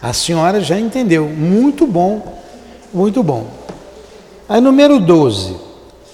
A 0.00 0.12
senhora 0.12 0.60
já 0.60 0.78
entendeu. 0.78 1.26
Muito 1.28 1.86
bom, 1.86 2.42
muito 2.92 3.22
bom. 3.22 3.65
Aí, 4.48 4.60
número 4.60 5.00
12. 5.00 5.56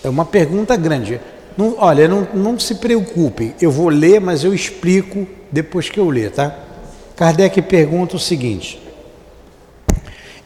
É 0.03 0.09
uma 0.09 0.25
pergunta 0.25 0.75
grande. 0.75 1.21
Não, 1.57 1.77
olha, 1.79 2.09
não, 2.09 2.27
não 2.35 2.59
se 2.59 2.77
preocupe, 2.77 3.55
eu 3.61 3.71
vou 3.71 3.91
ler, 3.91 4.21
mas 4.21 4.43
eu 4.43 4.55
explico 4.55 5.27
depois 5.51 5.91
que 5.91 6.01
eu 6.01 6.09
ler, 6.09 6.31
tá? 6.31 6.59
Kardec 7.15 7.61
pergunta 7.63 8.17
o 8.17 8.19
seguinte: 8.19 8.81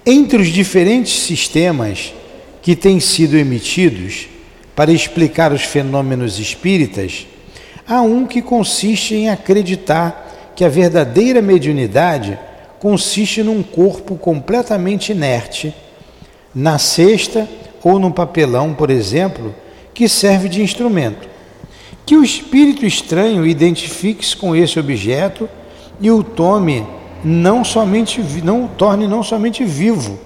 entre 0.05 0.43
os 0.43 0.49
diferentes 0.49 1.21
sistemas 1.21 2.13
que 2.61 2.75
têm 2.75 2.99
sido 2.99 3.37
emitidos 3.37 4.29
para 4.75 4.93
explicar 4.93 5.53
os 5.53 5.63
fenômenos 5.63 6.41
espíritas, 6.41 7.27
há 7.87 8.03
um 8.03 8.27
que 8.27 8.43
consiste 8.43 9.15
em 9.15 9.31
acreditar 9.31 10.53
que 10.57 10.65
a 10.65 10.69
verdadeira 10.69 11.41
mediunidade 11.41 12.37
consiste 12.81 13.45
num 13.45 13.63
corpo 13.63 14.17
completamente 14.17 15.13
inerte, 15.13 15.73
na 16.53 16.79
cesta 16.79 17.49
ou 17.87 18.01
no 18.01 18.11
papelão, 18.11 18.75
por 18.75 18.91
exemplo, 18.91 19.55
que 19.95 20.09
serve 20.09 20.49
de 20.49 20.61
instrumento. 20.61 21.29
Que 22.05 22.17
o 22.17 22.25
espírito 22.25 22.85
estranho 22.85 23.47
identifique-se 23.47 24.37
com 24.37 24.57
esse 24.57 24.77
objeto 24.81 25.49
e 26.01 26.11
o 26.11 26.25
tome 26.25 26.85
não 27.23 27.63
somente 27.63 28.21
não 28.43 28.67
torne 28.67 29.07
não 29.07 29.23
somente 29.23 29.65
vivo, 29.65 30.19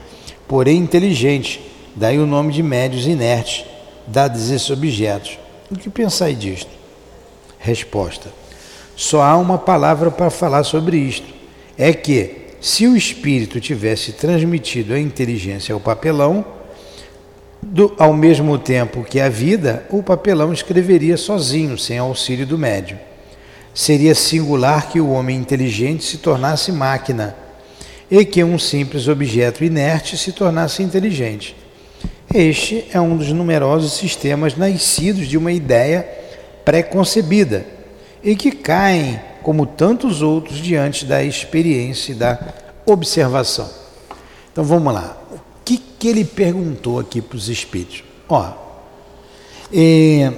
porém 0.49 0.79
inteligente. 0.79 1.61
Daí 1.94 2.18
o 2.18 2.25
nome 2.25 2.51
de 2.51 2.62
médios 2.62 3.07
inertes, 3.07 3.66
dados 4.07 4.51
esses 4.51 4.70
objetos. 4.70 5.38
O 5.70 5.77
que 5.77 5.90
pensai 5.90 6.33
disto? 6.35 6.70
Resposta: 7.59 8.33
Só 8.96 9.20
há 9.20 9.37
uma 9.37 9.59
palavra 9.59 10.11
para 10.11 10.31
falar 10.31 10.64
sobre 10.64 10.96
isto. 10.96 11.29
É 11.77 11.92
que, 11.92 12.55
se 12.59 12.87
o 12.87 12.96
espírito 12.96 13.61
tivesse 13.61 14.14
transmitido 14.14 14.94
a 14.94 14.99
inteligência 14.99 15.75
ao 15.75 15.81
papelão, 15.81 16.59
do, 17.71 17.95
ao 17.99 18.13
mesmo 18.13 18.59
tempo 18.59 19.05
que 19.05 19.21
a 19.21 19.29
vida, 19.29 19.87
o 19.91 20.03
papelão 20.03 20.53
escreveria 20.53 21.17
sozinho, 21.17 21.79
sem 21.79 21.99
auxílio 21.99 22.45
do 22.45 22.59
médium. 22.59 22.99
Seria 23.73 24.13
singular 24.13 24.89
que 24.89 25.01
o 25.01 25.11
homem 25.11 25.37
inteligente 25.37 26.05
se 26.05 26.19
tornasse 26.19 26.73
máquina 26.73 27.37
e 28.11 28.25
que 28.25 28.43
um 28.43 28.59
simples 28.59 29.07
objeto 29.07 29.63
inerte 29.63 30.19
se 30.19 30.33
tornasse 30.33 30.83
inteligente. 30.83 31.55
Este 32.35 32.87
é 32.93 33.01
um 33.01 33.17
dos 33.17 33.29
numerosos 33.29 33.93
sistemas 33.93 34.57
nascidos 34.57 35.29
de 35.29 35.39
uma 35.39 35.53
ideia 35.53 36.09
pré-concebida 36.65 37.65
e 38.23 38.35
que 38.35 38.51
caem, 38.51 39.21
como 39.43 39.65
tantos 39.65 40.23
outros, 40.23 40.59
diante 40.59 41.05
da 41.07 41.23
experiência 41.23 42.11
e 42.11 42.17
da 42.17 42.37
observação. 42.85 43.71
Então 44.53 44.65
vamos 44.65 44.93
lá. 44.93 45.17
Que, 46.01 46.09
ele 46.09 46.25
perguntou 46.25 46.99
aqui 46.99 47.21
para 47.21 47.37
os 47.37 47.49
espíritos? 47.49 48.03
Ó, 48.29 48.53
é, 49.73 50.33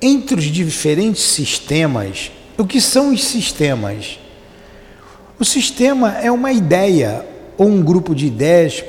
entre 0.00 0.34
os 0.34 0.44
diferentes 0.46 1.22
sistemas, 1.22 2.32
o 2.58 2.64
que 2.64 2.80
são 2.80 3.12
os 3.12 3.22
sistemas? 3.22 4.18
O 5.38 5.44
sistema 5.44 6.18
é 6.18 6.30
uma 6.30 6.50
ideia 6.50 7.24
ou 7.56 7.68
um 7.68 7.82
grupo 7.82 8.14
de 8.14 8.26
ideias 8.26 8.82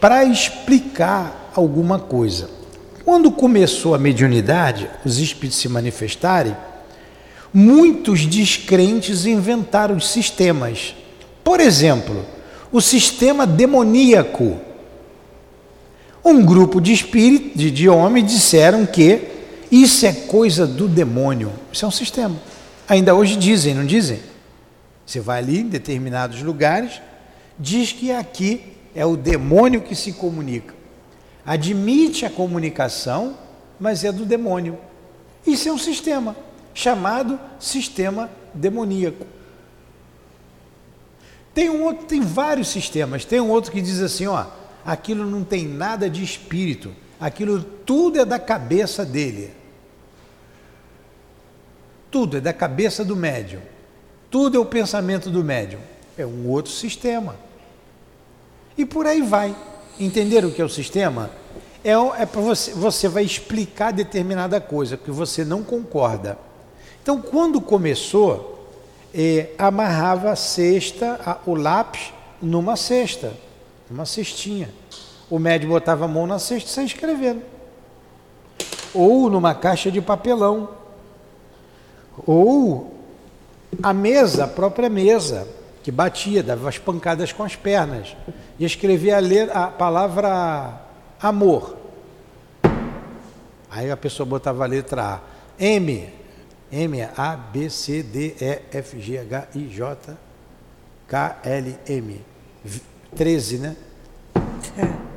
para 0.00 0.24
explicar 0.24 1.50
alguma 1.54 1.98
coisa. 1.98 2.50
Quando 3.04 3.30
começou 3.30 3.94
a 3.94 3.98
mediunidade, 3.98 4.90
os 5.04 5.18
espíritos 5.18 5.58
se 5.58 5.68
manifestarem, 5.68 6.54
muitos 7.54 8.26
descrentes 8.26 9.24
inventaram 9.24 9.98
sistemas. 9.98 10.94
Por 11.42 11.60
exemplo, 11.60 12.24
o 12.70 12.80
sistema 12.80 13.46
demoníaco. 13.46 14.67
Um 16.28 16.44
grupo 16.44 16.78
de 16.78 16.92
espíritos, 16.92 17.52
de, 17.54 17.70
de 17.70 17.88
homens, 17.88 18.30
disseram 18.30 18.84
que 18.84 19.22
isso 19.72 20.04
é 20.04 20.12
coisa 20.12 20.66
do 20.66 20.86
demônio. 20.86 21.50
Isso 21.72 21.86
é 21.86 21.88
um 21.88 21.90
sistema. 21.90 22.36
Ainda 22.86 23.14
hoje 23.14 23.34
dizem, 23.34 23.72
não 23.72 23.86
dizem? 23.86 24.20
Você 25.06 25.20
vai 25.20 25.38
ali 25.38 25.60
em 25.60 25.68
determinados 25.68 26.42
lugares, 26.42 27.00
diz 27.58 27.92
que 27.92 28.12
aqui 28.12 28.74
é 28.94 29.06
o 29.06 29.16
demônio 29.16 29.80
que 29.80 29.94
se 29.94 30.12
comunica. 30.12 30.74
Admite 31.46 32.26
a 32.26 32.30
comunicação, 32.30 33.34
mas 33.80 34.04
é 34.04 34.12
do 34.12 34.26
demônio. 34.26 34.76
Isso 35.46 35.66
é 35.66 35.72
um 35.72 35.78
sistema 35.78 36.36
chamado 36.74 37.40
sistema 37.58 38.28
demoníaco. 38.52 39.26
Tem 41.54 41.70
um 41.70 41.84
outro, 41.84 42.04
tem 42.04 42.20
vários 42.20 42.68
sistemas. 42.68 43.24
Tem 43.24 43.40
um 43.40 43.48
outro 43.48 43.72
que 43.72 43.80
diz 43.80 43.98
assim, 44.02 44.26
ó, 44.26 44.44
aquilo 44.84 45.24
não 45.26 45.44
tem 45.44 45.66
nada 45.66 46.08
de 46.08 46.22
espírito, 46.22 46.94
aquilo 47.20 47.62
tudo 47.62 48.20
é 48.20 48.24
da 48.24 48.38
cabeça 48.38 49.04
dele. 49.04 49.50
Tudo 52.10 52.38
é 52.38 52.40
da 52.40 52.52
cabeça 52.52 53.04
do 53.04 53.14
médium. 53.14 53.60
Tudo 54.30 54.56
é 54.56 54.60
o 54.60 54.64
pensamento 54.64 55.30
do 55.30 55.44
médium. 55.44 55.80
É 56.16 56.24
um 56.24 56.48
outro 56.48 56.72
sistema. 56.72 57.36
E 58.76 58.84
por 58.84 59.06
aí 59.06 59.20
vai. 59.20 59.54
Entenderam 60.00 60.48
o 60.48 60.52
que 60.52 60.62
é 60.62 60.64
o 60.64 60.68
sistema? 60.68 61.30
É, 61.84 61.92
é 61.92 62.26
para 62.26 62.40
você, 62.40 62.72
você 62.72 63.08
vai 63.08 63.24
explicar 63.24 63.92
determinada 63.92 64.60
coisa 64.60 64.96
que 64.96 65.10
você 65.10 65.44
não 65.44 65.62
concorda. 65.62 66.38
Então, 67.02 67.20
quando 67.20 67.60
começou, 67.60 68.70
é, 69.14 69.50
amarrava 69.58 70.30
a 70.30 70.36
cesta, 70.36 71.20
a, 71.24 71.38
o 71.46 71.54
lápis 71.54 72.12
numa 72.40 72.76
cesta, 72.76 73.32
numa 73.90 74.04
cestinha. 74.04 74.70
O 75.30 75.38
médium 75.38 75.70
botava 75.70 76.04
a 76.04 76.08
mão 76.08 76.26
na 76.26 76.38
cesta 76.38 76.68
e 76.68 76.72
saia 76.72 76.86
escrevendo. 76.86 77.42
Ou 78.94 79.28
numa 79.28 79.54
caixa 79.54 79.90
de 79.90 80.00
papelão. 80.00 80.70
Ou 82.26 82.94
a 83.82 83.92
mesa, 83.92 84.44
a 84.44 84.48
própria 84.48 84.88
mesa, 84.88 85.46
que 85.82 85.90
batia, 85.90 86.42
dava 86.42 86.68
as 86.68 86.78
pancadas 86.78 87.32
com 87.32 87.42
as 87.44 87.54
pernas. 87.54 88.16
E 88.58 88.64
escrevia 88.64 89.18
a, 89.18 89.64
a 89.64 89.66
palavra 89.68 90.80
amor. 91.20 91.76
Aí 93.70 93.90
a 93.90 93.96
pessoa 93.96 94.26
botava 94.26 94.64
a 94.64 94.66
letra 94.66 95.14
A. 95.14 95.20
M. 95.60 96.18
M, 96.70 97.02
A, 97.16 97.36
B, 97.36 97.70
C, 97.70 98.02
D, 98.02 98.34
E, 98.40 98.62
F, 98.72 99.00
G, 99.00 99.18
H, 99.18 99.48
I, 99.54 99.68
J, 99.68 100.16
K, 101.06 101.38
L, 101.42 101.78
M. 101.86 102.20
13, 103.14 103.58
né? 103.58 103.76
É. 104.76 105.08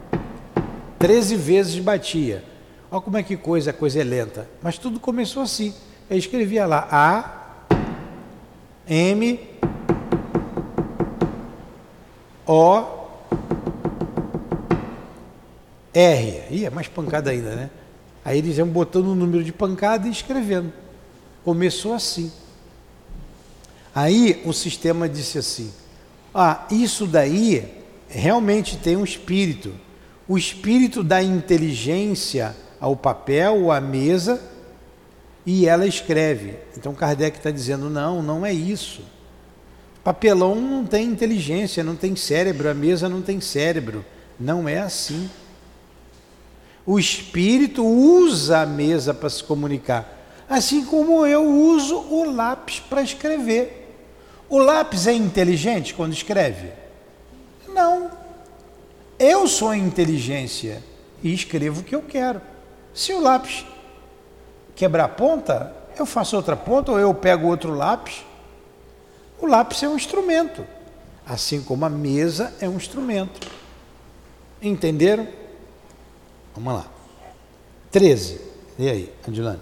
13 1.00 1.36
vezes 1.36 1.80
batia. 1.80 2.44
Olha 2.90 3.02
como 3.02 3.18
é 3.18 3.24
que 3.24 3.38
coisa, 3.38 3.72
a 3.72 3.74
coisa 3.74 4.02
é 4.02 4.04
lenta. 4.04 4.48
Mas 4.62 4.78
tudo 4.78 5.00
começou 5.00 5.44
assim. 5.44 5.74
Eu 6.10 6.18
escrevia 6.18 6.66
lá 6.66 6.88
A, 6.92 7.76
M, 8.88 9.40
O, 12.46 12.84
R. 15.94 16.44
Ih, 16.52 16.66
é 16.66 16.70
mais 16.70 16.88
pancada 16.88 17.32
ainda, 17.32 17.56
né? 17.56 17.70
Aí 18.24 18.38
eles 18.38 18.58
iam 18.58 18.68
botando 18.68 19.08
o 19.08 19.12
um 19.12 19.16
número 19.16 19.44
de 19.44 19.52
pancada 19.52 20.08
e 20.08 20.12
escrevendo. 20.12 20.72
Começou 21.44 21.94
assim. 21.94 22.32
Aí 23.96 24.42
o 24.46 24.54
sistema 24.54 25.08
disse 25.10 25.38
assim: 25.38 25.72
ah, 26.34 26.66
isso 26.70 27.08
daí 27.08 27.81
realmente 28.12 28.78
tem 28.78 28.98
um 28.98 29.04
espírito. 29.04 29.74
O 30.28 30.38
espírito 30.38 31.04
dá 31.04 31.22
inteligência 31.24 32.56
ao 32.80 32.96
papel 32.96 33.64
ou 33.64 33.72
à 33.72 33.82
mesa 33.82 34.42
e 35.46 35.66
ela 35.68 35.88
escreve. 35.88 36.56
Então 36.78 36.94
Kardec 36.94 37.38
está 37.38 37.52
dizendo: 37.52 37.90
não, 37.90 38.22
não 38.22 38.46
é 38.46 38.54
isso. 38.54 39.02
Papelão 40.04 40.56
não 40.56 40.86
tem 40.86 41.08
inteligência, 41.08 41.84
não 41.84 41.96
tem 41.96 42.16
cérebro, 42.16 42.70
a 42.70 42.74
mesa 42.74 43.08
não 43.08 43.22
tem 43.22 43.40
cérebro. 43.40 44.04
Não 44.40 44.68
é 44.68 44.80
assim. 44.80 45.30
O 46.86 46.98
espírito 47.00 47.86
usa 47.86 48.62
a 48.62 48.66
mesa 48.66 49.14
para 49.14 49.30
se 49.30 49.44
comunicar, 49.44 50.44
assim 50.50 50.84
como 50.84 51.26
eu 51.28 51.46
uso 51.46 51.96
o 51.96 52.32
lápis 52.32 52.80
para 52.80 53.04
escrever. 53.04 53.96
O 54.50 54.58
lápis 54.58 55.06
é 55.06 55.14
inteligente 55.14 55.94
quando 55.94 56.14
escreve? 56.14 56.81
Não. 57.74 58.12
Eu 59.18 59.48
sou 59.48 59.70
a 59.70 59.78
inteligência 59.78 60.82
e 61.24 61.34
escrevo 61.34 61.82
o 61.82 61.84
que 61.84 61.96
eu 61.96 62.02
quero. 62.02 62.42
Se 62.94 63.14
o 63.14 63.22
lápis 63.22 63.66
quebrar 64.76 65.06
a 65.06 65.10
ponta, 65.10 65.76
eu 65.98 66.06
faço 66.06 66.36
outra 66.36 66.56
ponta 66.56 66.92
ou 66.92 67.00
eu 67.00 67.14
pego 67.14 67.48
outro 67.48 67.74
lápis. 67.74 68.26
O 69.40 69.46
lápis 69.46 69.82
é 69.84 69.88
um 69.88 69.96
instrumento, 69.96 70.66
assim 71.26 71.62
como 71.62 71.86
a 71.86 71.90
mesa 71.90 72.54
é 72.60 72.68
um 72.68 72.76
instrumento. 72.76 73.48
Entenderam? 74.62 75.28
Vamos 76.56 76.74
lá. 76.74 76.88
13. 77.92 78.42
E 78.78 78.90
aí, 78.90 79.14
Adilane? 79.28 79.60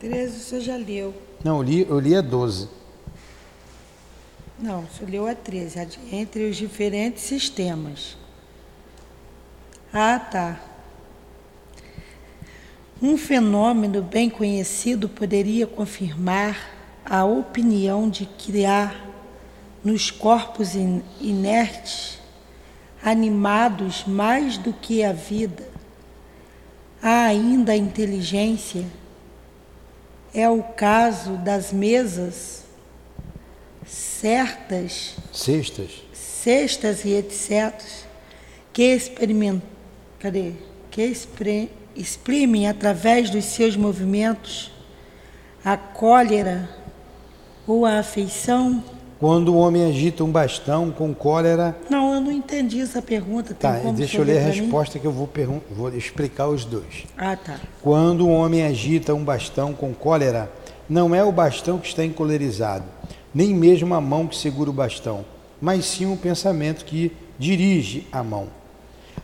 13 0.00 0.40
você 0.40 0.60
já 0.60 0.76
leu. 0.76 1.14
Não, 1.42 1.58
eu 1.58 1.62
li, 1.62 1.86
eu 1.88 1.98
li 1.98 2.14
a 2.16 2.20
12. 2.20 2.68
Não, 4.58 4.82
você 4.82 5.04
leu 5.04 5.26
a 5.26 5.34
13. 5.34 5.98
Entre 6.10 6.48
os 6.48 6.56
diferentes 6.56 7.22
sistemas. 7.22 8.16
Ah, 9.92 10.18
tá. 10.18 10.60
Um 13.02 13.18
fenômeno 13.18 14.00
bem 14.00 14.30
conhecido 14.30 15.10
poderia 15.10 15.66
confirmar 15.66 16.70
a 17.04 17.24
opinião 17.24 18.08
de 18.08 18.24
criar 18.24 19.06
nos 19.84 20.10
corpos 20.10 20.74
inertes, 21.20 22.18
animados 23.04 24.04
mais 24.06 24.56
do 24.56 24.72
que 24.72 25.04
a 25.04 25.12
vida, 25.12 25.68
há 27.02 27.26
ainda 27.26 27.72
a 27.72 27.76
inteligência. 27.76 28.86
É 30.34 30.48
o 30.48 30.62
caso 30.62 31.36
das 31.36 31.72
mesas 31.72 32.65
certas, 33.86 35.14
cestas, 35.32 35.90
cestas 36.12 37.04
e 37.04 37.14
etc., 37.14 37.72
que 38.72 38.82
experimentam, 38.82 39.62
cadê? 40.18 40.52
Que 40.90 41.14
exprimem 41.94 42.68
através 42.68 43.30
dos 43.30 43.44
seus 43.46 43.76
movimentos 43.76 44.70
a 45.64 45.76
cólera 45.76 46.68
ou 47.66 47.86
a 47.86 47.98
afeição 47.98 48.82
quando 49.18 49.54
o 49.54 49.56
homem 49.56 49.84
agita 49.86 50.22
um 50.22 50.30
bastão 50.30 50.90
com 50.90 51.14
cólera. 51.14 51.74
Não, 51.88 52.14
eu 52.14 52.20
não 52.20 52.30
entendi 52.30 52.80
essa 52.80 53.00
pergunta. 53.00 53.54
Tem 53.54 53.70
tá, 53.70 53.90
deixa 53.92 54.18
eu 54.18 54.24
ler 54.24 54.38
a 54.38 54.42
resposta 54.42 54.94
mim? 54.94 55.00
que 55.00 55.06
eu 55.06 55.12
vou, 55.12 55.28
vou 55.70 55.88
explicar 55.94 56.48
os 56.48 56.64
dois. 56.64 57.06
Ah, 57.16 57.36
tá. 57.36 57.58
Quando 57.80 58.26
o 58.26 58.30
homem 58.30 58.62
agita 58.64 59.14
um 59.14 59.24
bastão 59.24 59.72
com 59.72 59.94
cólera, 59.94 60.50
não 60.88 61.14
é 61.14 61.24
o 61.24 61.32
bastão 61.32 61.78
que 61.78 61.88
está 61.88 62.04
encolerizado, 62.04 62.84
nem 63.36 63.52
mesmo 63.52 63.94
a 63.94 64.00
mão 64.00 64.26
que 64.26 64.36
segura 64.36 64.70
o 64.70 64.72
bastão, 64.72 65.22
mas 65.60 65.84
sim 65.84 66.10
o 66.10 66.16
pensamento 66.16 66.86
que 66.86 67.12
dirige 67.38 68.06
a 68.10 68.22
mão. 68.24 68.48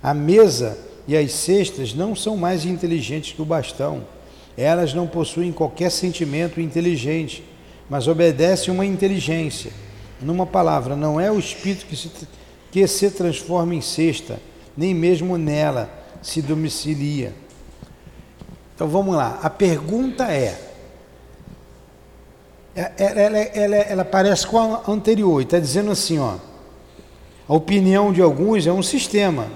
A 0.02 0.12
mesa 0.12 0.78
e 1.08 1.16
as 1.16 1.32
cestas 1.32 1.94
não 1.94 2.14
são 2.14 2.36
mais 2.36 2.66
inteligentes 2.66 3.32
que 3.32 3.40
o 3.40 3.46
bastão. 3.46 4.04
Elas 4.56 4.92
não 4.92 5.06
possuem 5.06 5.50
qualquer 5.50 5.90
sentimento 5.90 6.60
inteligente 6.60 7.42
mas 7.92 8.08
obedece 8.08 8.70
uma 8.70 8.86
inteligência. 8.86 9.70
Numa 10.18 10.46
palavra, 10.46 10.96
não 10.96 11.20
é 11.20 11.30
o 11.30 11.38
espírito 11.38 11.84
que 11.84 11.94
se, 11.94 12.10
que 12.70 12.86
se 12.86 13.10
transforma 13.10 13.74
em 13.74 13.82
cesta, 13.82 14.40
nem 14.74 14.94
mesmo 14.94 15.36
nela 15.36 15.90
se 16.22 16.40
domicilia. 16.40 17.34
Então 18.74 18.88
vamos 18.88 19.14
lá, 19.14 19.40
a 19.42 19.50
pergunta 19.50 20.24
é: 20.32 20.71
ela, 22.74 23.20
ela, 23.20 23.38
ela, 23.38 23.76
ela 23.76 24.04
parece 24.04 24.46
com 24.46 24.58
a 24.58 24.82
anterior, 24.88 25.40
e 25.40 25.44
está 25.44 25.58
dizendo 25.58 25.90
assim: 25.90 26.18
ó, 26.18 26.36
a 27.48 27.54
opinião 27.54 28.12
de 28.12 28.22
alguns 28.22 28.66
é 28.66 28.72
um 28.72 28.82
sistema 28.82 29.46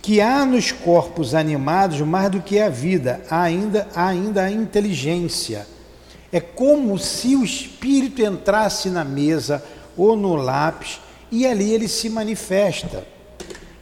que 0.00 0.20
há 0.20 0.44
nos 0.44 0.72
corpos 0.72 1.34
animados 1.34 2.00
mais 2.00 2.30
do 2.30 2.40
que 2.40 2.58
a 2.58 2.68
vida, 2.68 3.20
há 3.30 3.42
ainda, 3.42 3.86
há 3.94 4.06
ainda 4.08 4.42
a 4.42 4.50
inteligência 4.50 5.66
é 6.32 6.40
como 6.40 6.98
se 6.98 7.36
o 7.36 7.44
espírito 7.44 8.22
entrasse 8.22 8.88
na 8.88 9.04
mesa 9.04 9.62
ou 9.94 10.16
no 10.16 10.34
lápis 10.34 10.98
e 11.30 11.46
ali 11.46 11.70
ele 11.70 11.86
se 11.86 12.08
manifesta. 12.08 13.06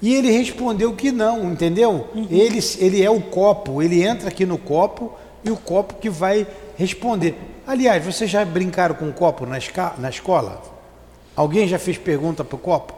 E 0.02 0.14
ele 0.14 0.32
respondeu 0.32 0.92
que 0.94 1.12
não, 1.12 1.52
entendeu? 1.52 2.08
Uhum. 2.12 2.26
Ele, 2.28 2.58
ele 2.78 3.02
é 3.02 3.10
o 3.10 3.20
copo, 3.20 3.80
ele 3.80 4.02
entra 4.02 4.28
aqui 4.28 4.44
no 4.44 4.58
copo 4.58 5.12
e 5.44 5.50
o 5.50 5.56
copo 5.56 5.94
que 5.94 6.10
vai 6.10 6.46
responder. 6.76 7.38
Aliás, 7.70 8.04
vocês 8.04 8.28
já 8.28 8.44
brincaram 8.44 8.96
com 8.96 9.12
copo 9.12 9.46
na, 9.46 9.56
na 9.96 10.10
escola? 10.10 10.60
Alguém 11.36 11.68
já 11.68 11.78
fez 11.78 11.96
pergunta 11.96 12.42
para 12.42 12.56
o 12.56 12.58
copo? 12.58 12.92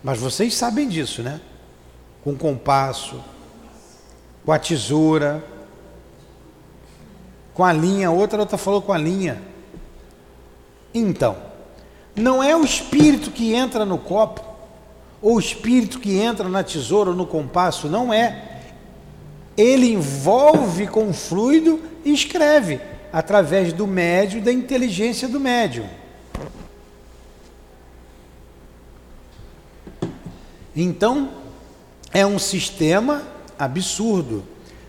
Mas 0.00 0.20
vocês 0.20 0.54
sabem 0.54 0.88
disso, 0.88 1.20
né? 1.20 1.40
Com 2.22 2.36
compasso, 2.36 3.20
com 4.46 4.52
a 4.52 4.60
tesoura, 4.60 5.44
com 7.52 7.64
a 7.64 7.72
linha, 7.72 8.12
outra 8.12 8.38
outra 8.38 8.56
falou 8.56 8.80
com 8.80 8.92
a 8.92 8.98
linha. 8.98 9.42
Então, 10.94 11.36
não 12.14 12.40
é 12.40 12.54
o 12.54 12.62
espírito 12.62 13.32
que 13.32 13.54
entra 13.54 13.84
no 13.84 13.98
copo, 13.98 14.40
ou 15.20 15.34
o 15.34 15.40
espírito 15.40 15.98
que 15.98 16.16
entra 16.16 16.48
na 16.48 16.62
tesoura 16.62 17.10
ou 17.10 17.16
no 17.16 17.26
compasso, 17.26 17.88
não 17.88 18.14
é. 18.14 18.60
Ele 19.56 19.92
envolve 19.92 20.86
com 20.86 21.08
o 21.08 21.12
fluido 21.12 21.92
e 22.04 22.12
escreve 22.12 22.80
através 23.12 23.72
do 23.72 23.86
médium, 23.86 24.42
da 24.42 24.52
inteligência 24.52 25.28
do 25.28 25.40
médium. 25.40 25.88
Então, 30.76 31.30
é 32.12 32.26
um 32.26 32.38
sistema 32.38 33.22
absurdo. 33.58 34.44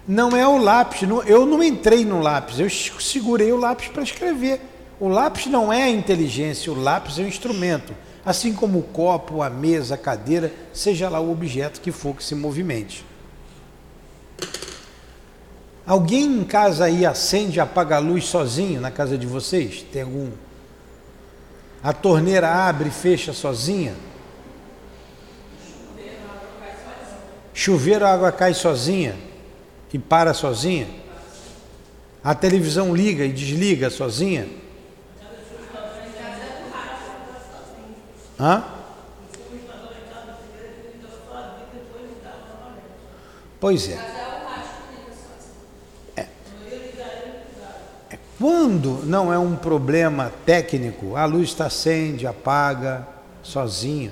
Não 0.07 0.35
é 0.35 0.47
o 0.47 0.57
lápis, 0.57 1.07
não, 1.07 1.23
eu 1.23 1.45
não 1.45 1.63
entrei 1.63 2.03
no 2.05 2.19
lápis, 2.19 2.59
eu 2.59 2.69
segurei 2.69 3.51
o 3.51 3.57
lápis 3.57 3.87
para 3.87 4.03
escrever. 4.03 4.61
O 4.99 5.07
lápis 5.07 5.47
não 5.47 5.71
é 5.71 5.83
a 5.83 5.89
inteligência, 5.89 6.71
o 6.71 6.79
lápis 6.79 7.19
é 7.19 7.23
um 7.23 7.27
instrumento. 7.27 7.93
Assim 8.25 8.53
como 8.53 8.79
o 8.79 8.83
copo, 8.83 9.41
a 9.41 9.49
mesa, 9.49 9.95
a 9.95 9.97
cadeira, 9.97 10.51
seja 10.73 11.09
lá 11.09 11.19
o 11.19 11.31
objeto 11.31 11.81
que 11.81 11.91
for 11.91 12.15
que 12.15 12.23
se 12.23 12.33
movimente. 12.33 13.05
Alguém 15.87 16.39
em 16.39 16.43
casa 16.43 16.85
aí 16.85 17.05
acende 17.05 17.57
e 17.57 17.59
apaga 17.59 17.97
a 17.97 17.99
luz 17.99 18.25
sozinho 18.25 18.81
na 18.81 18.89
casa 18.89 19.17
de 19.17 19.27
vocês? 19.27 19.85
Tem 19.91 20.01
algum? 20.01 20.31
A 21.83 21.93
torneira 21.93 22.49
abre 22.49 22.89
e 22.89 22.91
fecha 22.91 23.33
sozinha? 23.33 23.93
Chuveiro, 27.53 28.05
a 28.05 28.11
água 28.11 28.31
cai 28.31 28.53
sozinha 28.53 29.15
e 29.93 29.99
para 29.99 30.33
sozinha? 30.33 30.87
A 32.23 32.33
televisão 32.33 32.93
liga 32.93 33.23
e 33.23 33.31
desliga 33.31 33.91
sozinha? 33.91 34.47
Hã? 38.39 38.63
Pois 43.59 43.87
é. 43.87 44.14
Quando 48.37 49.05
não 49.05 49.31
é 49.31 49.39
um 49.39 49.55
problema 49.55 50.31
técnico, 50.45 51.15
a 51.15 51.25
luz 51.25 51.49
está 51.49 51.67
acende, 51.67 52.27
apaga, 52.27 53.07
sozinha. 53.41 54.11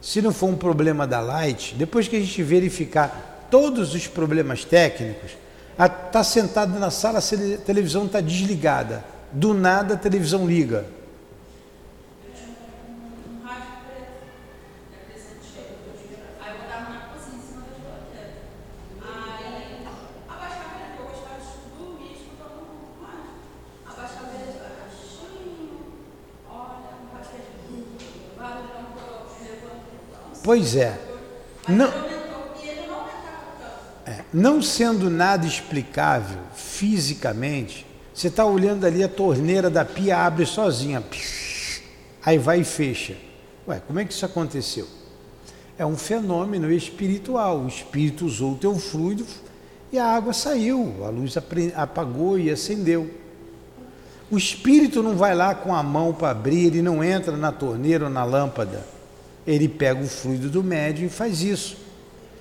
Se 0.00 0.22
não 0.22 0.32
for 0.32 0.46
um 0.46 0.56
problema 0.56 1.06
da 1.06 1.20
light, 1.20 1.74
depois 1.74 2.06
que 2.06 2.16
a 2.16 2.20
gente 2.20 2.42
verificar 2.42 3.46
todos 3.50 3.94
os 3.94 4.06
problemas 4.06 4.64
técnicos, 4.64 5.32
está 5.78 6.22
sentado 6.22 6.78
na 6.78 6.90
sala, 6.90 7.18
a 7.18 7.58
televisão 7.64 8.06
está 8.06 8.20
desligada. 8.20 9.04
Do 9.32 9.52
nada 9.52 9.94
a 9.94 9.96
televisão 9.98 10.46
liga. 10.46 10.86
Pois 30.48 30.74
é. 30.76 30.98
Não, 31.68 31.92
é, 34.06 34.24
não 34.32 34.62
sendo 34.62 35.10
nada 35.10 35.46
explicável 35.46 36.38
fisicamente, 36.54 37.84
você 38.14 38.28
está 38.28 38.46
olhando 38.46 38.86
ali 38.86 39.04
a 39.04 39.08
torneira 39.10 39.68
da 39.68 39.84
pia 39.84 40.16
abre 40.16 40.46
sozinha, 40.46 41.04
aí 42.24 42.38
vai 42.38 42.60
e 42.60 42.64
fecha. 42.64 43.14
Ué, 43.68 43.82
como 43.86 44.00
é 44.00 44.06
que 44.06 44.14
isso 44.14 44.24
aconteceu? 44.24 44.88
É 45.76 45.84
um 45.84 45.98
fenômeno 45.98 46.72
espiritual. 46.72 47.58
O 47.58 47.68
espírito 47.68 48.24
usou 48.24 48.52
o 48.52 48.56
teu 48.56 48.74
fluido 48.74 49.26
e 49.92 49.98
a 49.98 50.06
água 50.06 50.32
saiu, 50.32 51.04
a 51.04 51.10
luz 51.10 51.34
apagou 51.76 52.38
e 52.38 52.50
acendeu. 52.50 53.10
O 54.30 54.38
espírito 54.38 55.02
não 55.02 55.14
vai 55.14 55.34
lá 55.34 55.54
com 55.54 55.74
a 55.74 55.82
mão 55.82 56.14
para 56.14 56.30
abrir, 56.30 56.68
ele 56.68 56.80
não 56.80 57.04
entra 57.04 57.36
na 57.36 57.52
torneira 57.52 58.06
ou 58.06 58.10
na 58.10 58.24
lâmpada 58.24 58.96
ele 59.48 59.66
pega 59.66 60.02
o 60.02 60.06
fluido 60.06 60.50
do 60.50 60.62
médium 60.62 61.06
e 61.06 61.10
faz 61.10 61.42
isso. 61.42 61.78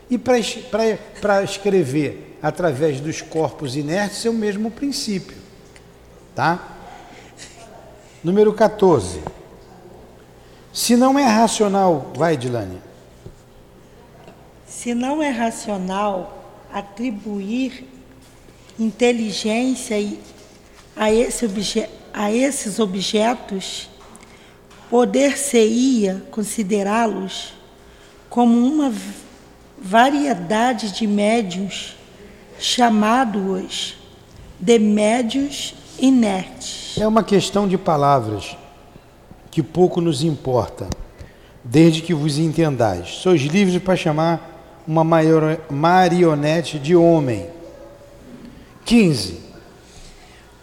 E 0.10 0.18
para 0.18 1.43
escrever 1.43 2.38
através 2.41 2.99
dos 2.99 3.22
corpos 3.22 3.78
inertes 3.78 4.26
é 4.26 4.30
o 4.30 4.34
mesmo 4.34 4.70
princípio. 4.70 5.38
Tá? 6.36 6.76
Número 8.22 8.53
14. 8.53 9.22
Se 10.74 10.97
não 10.97 11.18
é 11.18 11.26
racional, 11.26 12.12
vai, 12.16 12.36
Dilane. 12.36 12.82
Se 14.68 14.93
não 14.93 15.24
é 15.24 15.30
racional 15.30 16.60
atribuir 16.72 17.86
inteligência 18.78 19.95
a, 20.95 21.12
esse 21.12 21.45
obje 21.45 21.89
a 22.14 22.32
esses 22.32 22.80
objetos 22.80 23.89
poder-se-ia 24.90 26.24
considerá-los 26.32 27.54
como 28.30 28.58
uma 28.58 28.94
variedade 29.78 30.92
de 30.92 31.06
médios, 31.06 31.96
chamado-os 32.60 33.98
de 34.60 34.80
médios 34.80 35.76
inertes. 36.00 36.98
É 36.98 37.08
uma 37.08 37.24
questão 37.24 37.68
de 37.68 37.78
palavras 37.78 38.58
que 39.52 39.62
pouco 39.62 40.02
nos 40.02 40.24
importa, 40.24 40.88
desde 41.64 42.02
que 42.02 42.14
vos 42.14 42.38
entendais. 42.38 43.10
Sois 43.10 43.42
livres 43.42 43.82
para 43.82 43.96
chamar 43.96 44.84
uma 44.88 45.04
maior 45.04 45.60
marionete 45.70 46.80
de 46.80 46.96
homem. 46.96 47.48
15. 48.86 49.42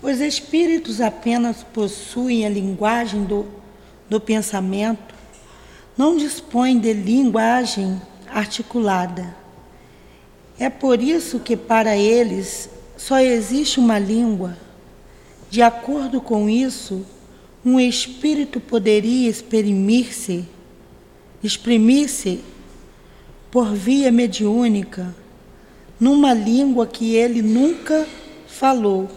Os 0.02 0.20
espíritos 0.20 1.00
apenas 1.00 1.62
possuem 1.62 2.46
a 2.46 2.48
linguagem 2.48 3.24
do 3.24 3.46
do 4.14 4.20
pensamento 4.20 5.12
não 5.98 6.16
dispõe 6.16 6.78
de 6.78 6.92
linguagem 6.92 8.00
articulada. 8.28 9.34
É 10.56 10.70
por 10.70 11.02
isso 11.02 11.40
que 11.40 11.56
para 11.56 11.96
eles 11.96 12.70
só 12.96 13.18
existe 13.18 13.80
uma 13.80 13.98
língua. 13.98 14.56
De 15.50 15.62
acordo 15.62 16.20
com 16.20 16.48
isso, 16.48 17.04
um 17.64 17.80
espírito 17.80 18.60
poderia 18.60 19.28
exprimir-se, 19.28 20.48
exprimir-se 21.42 22.40
por 23.50 23.74
via 23.74 24.12
mediúnica 24.12 25.12
numa 25.98 26.32
língua 26.32 26.86
que 26.86 27.16
ele 27.16 27.42
nunca 27.42 28.06
falou, 28.46 29.08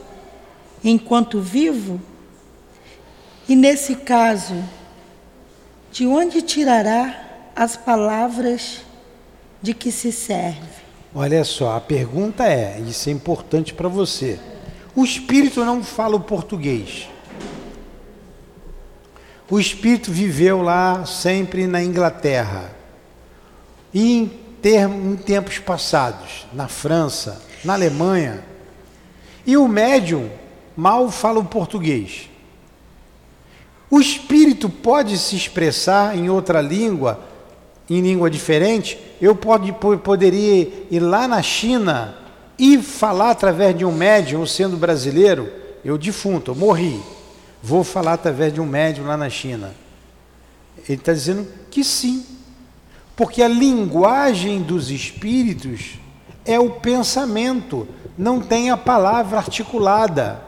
enquanto 0.83 1.39
vivo. 1.39 2.01
E 3.47 3.55
nesse 3.55 3.95
caso, 3.95 4.55
de 5.97 6.05
onde 6.05 6.43
tirará 6.43 7.49
as 7.55 7.75
palavras 7.75 8.81
de 9.59 9.73
que 9.73 9.91
se 9.91 10.11
serve? 10.11 10.83
Olha 11.11 11.43
só, 11.43 11.75
a 11.75 11.81
pergunta 11.81 12.45
é, 12.45 12.79
isso 12.81 13.09
é 13.09 13.11
importante 13.11 13.73
para 13.73 13.89
você. 13.89 14.39
O 14.95 15.03
espírito 15.03 15.65
não 15.65 15.83
fala 15.83 16.15
o 16.15 16.19
português. 16.19 17.09
O 19.49 19.59
espírito 19.59 20.11
viveu 20.11 20.61
lá 20.61 21.03
sempre 21.03 21.65
na 21.65 21.81
Inglaterra. 21.81 22.69
E 23.91 24.19
em, 24.19 24.27
termos, 24.61 25.13
em 25.13 25.15
tempos 25.15 25.57
passados, 25.57 26.45
na 26.53 26.67
França, 26.67 27.41
na 27.65 27.73
Alemanha. 27.73 28.45
E 29.47 29.57
o 29.57 29.67
médium 29.67 30.29
mal 30.75 31.09
fala 31.09 31.39
o 31.39 31.45
português. 31.45 32.29
O 33.89 33.99
espírito 33.99 34.69
pode 34.69 35.17
se 35.17 35.35
expressar 35.35 36.17
em 36.17 36.29
outra 36.29 36.61
língua, 36.61 37.19
em 37.89 38.01
língua 38.01 38.29
diferente. 38.29 38.99
Eu 39.21 39.35
pode, 39.35 39.71
poderia 40.03 40.85
ir 40.91 40.99
lá 40.99 41.27
na 41.27 41.41
China 41.41 42.15
e 42.59 42.77
falar 42.79 43.31
através 43.31 43.77
de 43.77 43.85
um 43.85 43.91
médium, 43.91 44.45
sendo 44.45 44.75
brasileiro, 44.77 45.51
eu 45.85 45.97
defunto, 45.97 46.51
eu 46.51 46.55
morri. 46.55 46.99
Vou 47.61 47.83
falar 47.83 48.13
através 48.13 48.53
de 48.53 48.59
um 48.59 48.65
médium 48.65 49.05
lá 49.05 49.15
na 49.15 49.29
China. 49.29 49.73
Ele 50.87 50.97
está 50.97 51.13
dizendo 51.13 51.47
que 51.71 51.83
sim, 51.83 52.25
porque 53.15 53.41
a 53.41 53.47
linguagem 53.47 54.61
dos 54.61 54.89
espíritos 54.91 55.99
é 56.45 56.59
o 56.59 56.71
pensamento, 56.71 57.87
não 58.17 58.39
tem 58.39 58.69
a 58.69 58.77
palavra 58.77 59.37
articulada. 59.37 60.46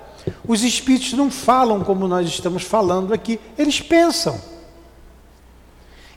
Os 0.50 0.64
espíritos 0.64 1.14
não 1.14 1.30
falam 1.30 1.82
como 1.82 2.08
nós 2.08 2.28
estamos 2.28 2.64
falando 2.64 3.14
aqui, 3.14 3.40
eles 3.56 3.82
pensam. 3.82 4.42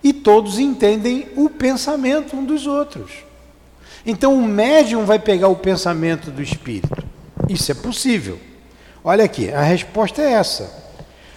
E 0.02 0.10
todos 0.10 0.58
entendem 0.58 1.28
o 1.36 1.50
pensamento 1.50 2.34
um 2.34 2.42
dos 2.42 2.66
outros. 2.66 3.12
Então 4.06 4.34
o 4.34 4.48
médium 4.48 5.04
vai 5.04 5.18
pegar 5.18 5.48
o 5.48 5.56
pensamento 5.56 6.30
do 6.30 6.40
espírito. 6.40 7.04
Isso 7.46 7.72
é 7.72 7.74
possível. 7.74 8.40
Olha 9.04 9.22
aqui, 9.22 9.52
a 9.52 9.60
resposta 9.60 10.22
é 10.22 10.32
essa. 10.32 10.82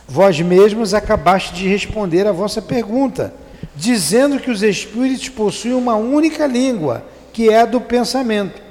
Vós 0.07 0.39
mesmos 0.39 0.93
acabaste 0.93 1.53
de 1.53 1.67
responder 1.67 2.25
a 2.25 2.31
vossa 2.31 2.61
pergunta, 2.61 3.33
dizendo 3.75 4.39
que 4.39 4.49
os 4.49 4.63
espíritos 4.63 5.27
possuem 5.27 5.73
uma 5.73 5.95
única 5.95 6.47
língua, 6.47 7.05
que 7.33 7.49
é 7.49 7.59
a 7.59 7.65
do 7.65 7.81
pensamento. 7.81 8.61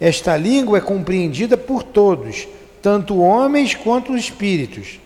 Esta 0.00 0.36
língua 0.36 0.78
é 0.78 0.80
compreendida 0.80 1.56
por 1.56 1.82
todos, 1.82 2.46
tanto 2.86 3.18
homens 3.18 3.74
quanto 3.74 4.16
espíritos. 4.16 5.00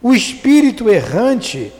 O 0.00 0.14
espírito 0.14 0.88
errante 0.88 1.72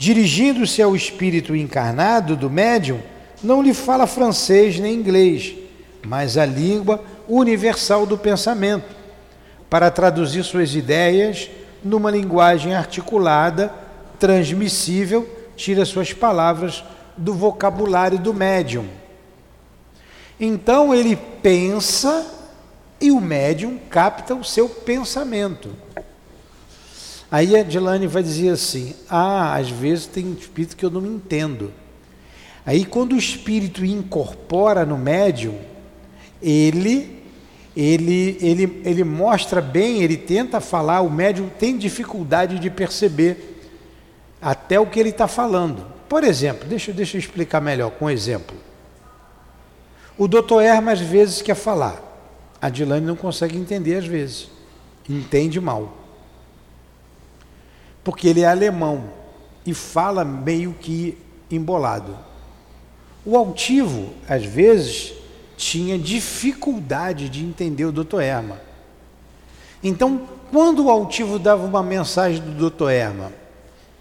Dirigindo-se 0.00 0.80
ao 0.80 0.96
espírito 0.96 1.54
encarnado 1.54 2.34
do 2.34 2.48
médium, 2.48 3.00
não 3.42 3.60
lhe 3.60 3.74
fala 3.74 4.06
francês 4.06 4.80
nem 4.80 4.94
inglês, 4.94 5.54
mas 6.02 6.38
a 6.38 6.46
língua 6.46 7.04
universal 7.28 8.06
do 8.06 8.16
pensamento, 8.16 8.96
para 9.68 9.90
traduzir 9.90 10.42
suas 10.42 10.74
ideias 10.74 11.50
numa 11.84 12.10
linguagem 12.10 12.74
articulada, 12.74 13.74
transmissível, 14.18 15.28
tira 15.54 15.84
suas 15.84 16.14
palavras 16.14 16.82
do 17.14 17.34
vocabulário 17.34 18.18
do 18.18 18.32
médium. 18.32 18.86
Então 20.40 20.94
ele 20.94 21.14
pensa 21.42 22.39
e 23.00 23.10
o 23.10 23.20
médium 23.20 23.78
capta 23.88 24.34
o 24.34 24.44
seu 24.44 24.68
pensamento. 24.68 25.70
Aí 27.30 27.56
a 27.56 27.62
Dilane 27.62 28.06
vai 28.06 28.22
dizer 28.22 28.50
assim: 28.50 28.94
Ah, 29.08 29.54
às 29.54 29.70
vezes 29.70 30.06
tem 30.06 30.32
espírito 30.32 30.76
que 30.76 30.84
eu 30.84 30.90
não 30.90 31.06
entendo. 31.06 31.72
Aí 32.66 32.84
quando 32.84 33.12
o 33.12 33.18
espírito 33.18 33.84
incorpora 33.84 34.84
no 34.84 34.98
médium, 34.98 35.58
ele 36.42 37.20
ele, 37.76 38.36
ele, 38.40 38.82
ele 38.84 39.04
mostra 39.04 39.60
bem, 39.60 40.02
ele 40.02 40.16
tenta 40.16 40.60
falar, 40.60 41.02
o 41.02 41.10
médium 41.10 41.48
tem 41.48 41.78
dificuldade 41.78 42.58
de 42.58 42.68
perceber 42.68 43.62
até 44.42 44.78
o 44.78 44.86
que 44.86 44.98
ele 44.98 45.10
está 45.10 45.28
falando. 45.28 45.86
Por 46.08 46.24
exemplo, 46.24 46.68
deixa, 46.68 46.92
deixa 46.92 47.16
eu 47.16 47.20
explicar 47.20 47.60
melhor 47.60 47.92
com 47.92 48.06
um 48.06 48.10
exemplo. 48.10 48.56
O 50.18 50.26
doutor 50.26 50.62
Erma 50.62 50.92
às 50.92 51.00
vezes 51.00 51.40
quer 51.40 51.54
falar, 51.54 52.09
a 52.60 52.68
Dilane 52.68 53.06
não 53.06 53.16
consegue 53.16 53.56
entender 53.56 53.96
às 53.96 54.06
vezes, 54.06 54.50
entende 55.08 55.60
mal. 55.60 55.96
Porque 58.04 58.28
ele 58.28 58.40
é 58.40 58.46
alemão 58.46 59.04
e 59.64 59.74
fala 59.74 60.24
meio 60.24 60.74
que 60.74 61.16
embolado. 61.50 62.16
O 63.24 63.36
altivo, 63.36 64.10
às 64.28 64.44
vezes, 64.44 65.12
tinha 65.56 65.98
dificuldade 65.98 67.28
de 67.28 67.44
entender 67.44 67.84
o 67.84 67.92
Dr. 67.92 68.20
Erma. 68.20 68.60
Então, 69.82 70.26
quando 70.50 70.84
o 70.84 70.90
altivo 70.90 71.38
dava 71.38 71.64
uma 71.66 71.82
mensagem 71.82 72.42
do 72.42 72.70
Dr. 72.70 72.90
Erma, 72.90 73.32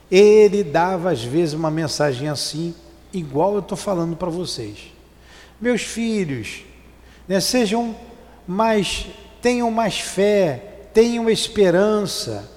ele 0.10 0.64
dava 0.64 1.12
às 1.12 1.24
vezes 1.24 1.53
uma 1.53 1.70
mensagem 1.70 2.28
assim, 2.28 2.74
igual 3.14 3.53
eu 3.53 3.60
estou 3.60 3.78
falando 3.78 4.16
para 4.16 4.30
vocês. 4.30 4.91
Meus 5.62 5.82
filhos, 5.82 6.64
né, 7.28 7.39
sejam 7.39 7.95
mais, 8.50 9.06
tenham 9.43 9.70
mais 9.70 10.00
fé, 10.00 10.88
tenham 10.91 11.30
esperança, 11.30 12.50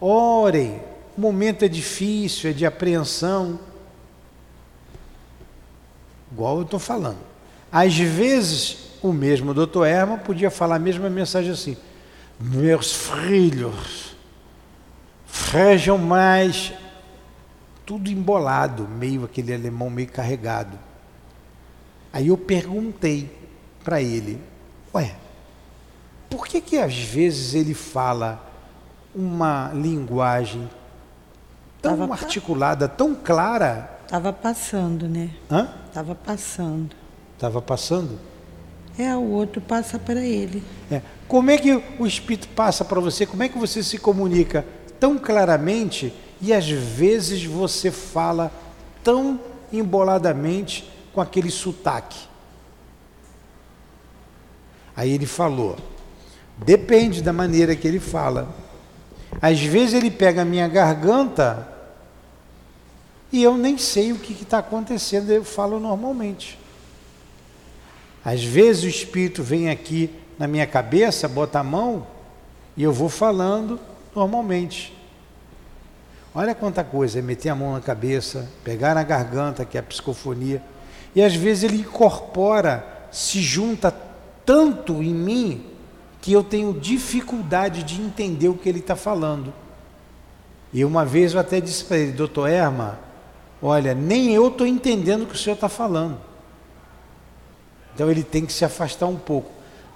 orem. 0.00 0.80
O 1.18 1.20
momento 1.20 1.66
é 1.66 1.68
difícil, 1.68 2.48
é 2.48 2.52
de 2.54 2.64
apreensão. 2.64 3.60
Igual 6.32 6.56
eu 6.56 6.62
estou 6.62 6.80
falando. 6.80 7.18
Às 7.70 7.94
vezes, 7.94 8.78
o 9.02 9.12
mesmo 9.12 9.52
doutor 9.52 9.86
Herman 9.86 10.16
podia 10.16 10.50
falar 10.50 10.76
a 10.76 10.78
mesma 10.78 11.10
mensagem 11.10 11.52
assim: 11.52 11.76
Meus 12.40 12.90
filhos, 12.94 14.16
frejam 15.26 15.98
mais. 15.98 16.72
Tudo 17.84 18.10
embolado, 18.10 18.88
meio 18.88 19.24
aquele 19.24 19.52
alemão 19.52 19.90
meio 19.90 20.08
carregado. 20.08 20.78
Aí 22.10 22.28
eu 22.28 22.38
perguntei 22.38 23.30
para 23.84 24.00
ele: 24.00 24.40
Ué, 24.94 25.14
por 26.34 26.48
que 26.48 26.60
que 26.60 26.78
às 26.78 26.98
vezes 26.98 27.54
ele 27.54 27.74
fala 27.74 28.44
uma 29.14 29.70
linguagem 29.72 30.68
tão 31.80 31.96
Tava 31.96 32.12
articulada, 32.12 32.88
tão 32.88 33.14
clara? 33.14 34.00
Estava 34.02 34.32
passando, 34.32 35.08
né? 35.08 35.30
Hã? 35.48 35.68
Estava 35.86 36.12
passando. 36.12 36.96
Estava 37.34 37.62
passando? 37.62 38.18
É, 38.98 39.14
o 39.14 39.30
outro 39.30 39.60
passa 39.60 39.96
para 39.96 40.24
ele. 40.24 40.60
É. 40.90 41.02
Como 41.28 41.52
é 41.52 41.56
que 41.56 41.80
o 42.00 42.04
Espírito 42.04 42.48
passa 42.48 42.84
para 42.84 42.98
você? 42.98 43.24
Como 43.24 43.44
é 43.44 43.48
que 43.48 43.56
você 43.56 43.80
se 43.80 43.96
comunica 43.96 44.66
tão 44.98 45.16
claramente 45.16 46.12
e 46.42 46.52
às 46.52 46.68
vezes 46.68 47.44
você 47.44 47.92
fala 47.92 48.50
tão 49.04 49.38
emboladamente 49.72 50.90
com 51.12 51.20
aquele 51.20 51.50
sotaque? 51.50 52.26
Aí 54.96 55.12
ele 55.12 55.26
falou: 55.26 55.76
depende 56.58 57.22
da 57.22 57.32
maneira 57.32 57.74
que 57.74 57.86
ele 57.86 58.00
fala. 58.00 58.54
Às 59.40 59.60
vezes 59.60 59.94
ele 59.94 60.10
pega 60.10 60.42
a 60.42 60.44
minha 60.44 60.68
garganta 60.68 61.68
e 63.32 63.42
eu 63.42 63.56
nem 63.56 63.76
sei 63.76 64.12
o 64.12 64.18
que 64.18 64.32
está 64.32 64.58
acontecendo, 64.58 65.30
eu 65.30 65.44
falo 65.44 65.80
normalmente. 65.80 66.58
Às 68.24 68.44
vezes 68.44 68.84
o 68.84 68.88
Espírito 68.88 69.42
vem 69.42 69.68
aqui 69.68 70.10
na 70.38 70.46
minha 70.46 70.66
cabeça, 70.66 71.28
bota 71.28 71.58
a 71.58 71.64
mão 71.64 72.06
e 72.76 72.82
eu 72.82 72.92
vou 72.92 73.08
falando 73.08 73.78
normalmente. 74.14 74.96
Olha 76.34 76.54
quanta 76.54 76.82
coisa, 76.82 77.18
é 77.18 77.22
meter 77.22 77.48
a 77.48 77.54
mão 77.54 77.74
na 77.74 77.80
cabeça, 77.80 78.48
pegar 78.64 78.94
na 78.94 79.02
garganta, 79.02 79.64
que 79.64 79.76
é 79.76 79.80
a 79.80 79.84
psicofonia, 79.84 80.60
e 81.14 81.22
às 81.22 81.34
vezes 81.34 81.64
ele 81.64 81.78
incorpora, 81.78 83.06
se 83.12 83.40
junta 83.40 83.94
tanto 84.44 85.00
em 85.02 85.14
mim 85.14 85.73
que 86.24 86.32
eu 86.32 86.42
tenho 86.42 86.72
dificuldade 86.72 87.82
de 87.82 88.00
entender 88.00 88.48
o 88.48 88.54
que 88.54 88.66
ele 88.66 88.78
está 88.78 88.96
falando. 88.96 89.52
E 90.72 90.82
uma 90.82 91.04
vez 91.04 91.34
eu 91.34 91.38
até 91.38 91.60
disse 91.60 91.84
para 91.84 91.98
ele, 91.98 92.12
doutor 92.12 92.48
Erma, 92.48 92.98
olha, 93.60 93.94
nem 93.94 94.32
eu 94.32 94.48
estou 94.48 94.66
entendendo 94.66 95.24
o 95.24 95.26
que 95.26 95.34
o 95.34 95.36
senhor 95.36 95.54
está 95.54 95.68
falando. 95.68 96.16
Então 97.94 98.10
ele 98.10 98.22
tem 98.22 98.46
que 98.46 98.54
se 98.54 98.64
afastar 98.64 99.04
um 99.04 99.18
pouco. 99.18 99.50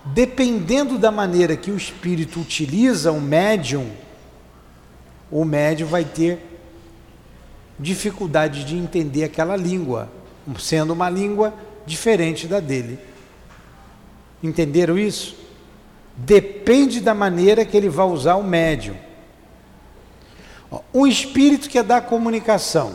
Dependendo 0.05 0.99
da 0.99 1.11
maneira 1.11 1.57
que 1.57 1.71
o 1.71 1.77
espírito 1.79 2.41
utiliza 2.41 3.11
o 3.11 3.23
médium, 3.23 3.91
o 5.31 5.47
médium 5.47 5.89
vai 5.89 6.05
ter 6.05 6.61
dificuldade 7.79 8.65
de 8.65 8.77
entender 8.77 9.25
aquela 9.25 9.57
língua, 9.57 10.11
sendo 10.59 10.93
uma 10.93 11.09
língua 11.09 11.55
diferente 11.87 12.47
da 12.47 12.61
dele. 12.61 12.99
Entenderam 14.43 14.99
isso? 14.99 15.48
Depende 16.21 17.01
da 17.01 17.15
maneira 17.15 17.65
que 17.65 17.77
ele 17.77 17.89
vai 17.89 18.07
usar 18.07 18.35
o 18.35 18.43
médium. 18.43 18.97
Um 20.93 21.07
espírito 21.07 21.69
que 21.69 21.79
é 21.79 21.83
da 21.83 22.01
comunicação, 22.01 22.93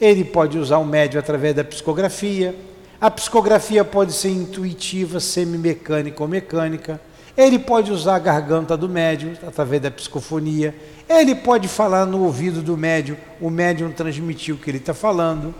ele 0.00 0.24
pode 0.24 0.58
usar 0.58 0.78
o 0.78 0.84
médium 0.84 1.20
através 1.20 1.54
da 1.54 1.62
psicografia, 1.62 2.54
a 3.00 3.08
psicografia 3.08 3.84
pode 3.84 4.12
ser 4.12 4.30
intuitiva, 4.30 5.20
semimecânica 5.20 6.20
ou 6.20 6.28
mecânica. 6.28 7.00
Ele 7.36 7.56
pode 7.56 7.92
usar 7.92 8.16
a 8.16 8.18
garganta 8.18 8.76
do 8.76 8.88
médium 8.88 9.34
através 9.46 9.80
da 9.80 9.88
psicofonia. 9.88 10.74
Ele 11.08 11.36
pode 11.36 11.68
falar 11.68 12.04
no 12.06 12.24
ouvido 12.24 12.60
do 12.60 12.76
médium, 12.76 13.16
o 13.40 13.50
médium 13.50 13.92
transmitir 13.92 14.52
o 14.52 14.58
que 14.58 14.68
ele 14.68 14.78
está 14.78 14.92
falando. 14.92 15.54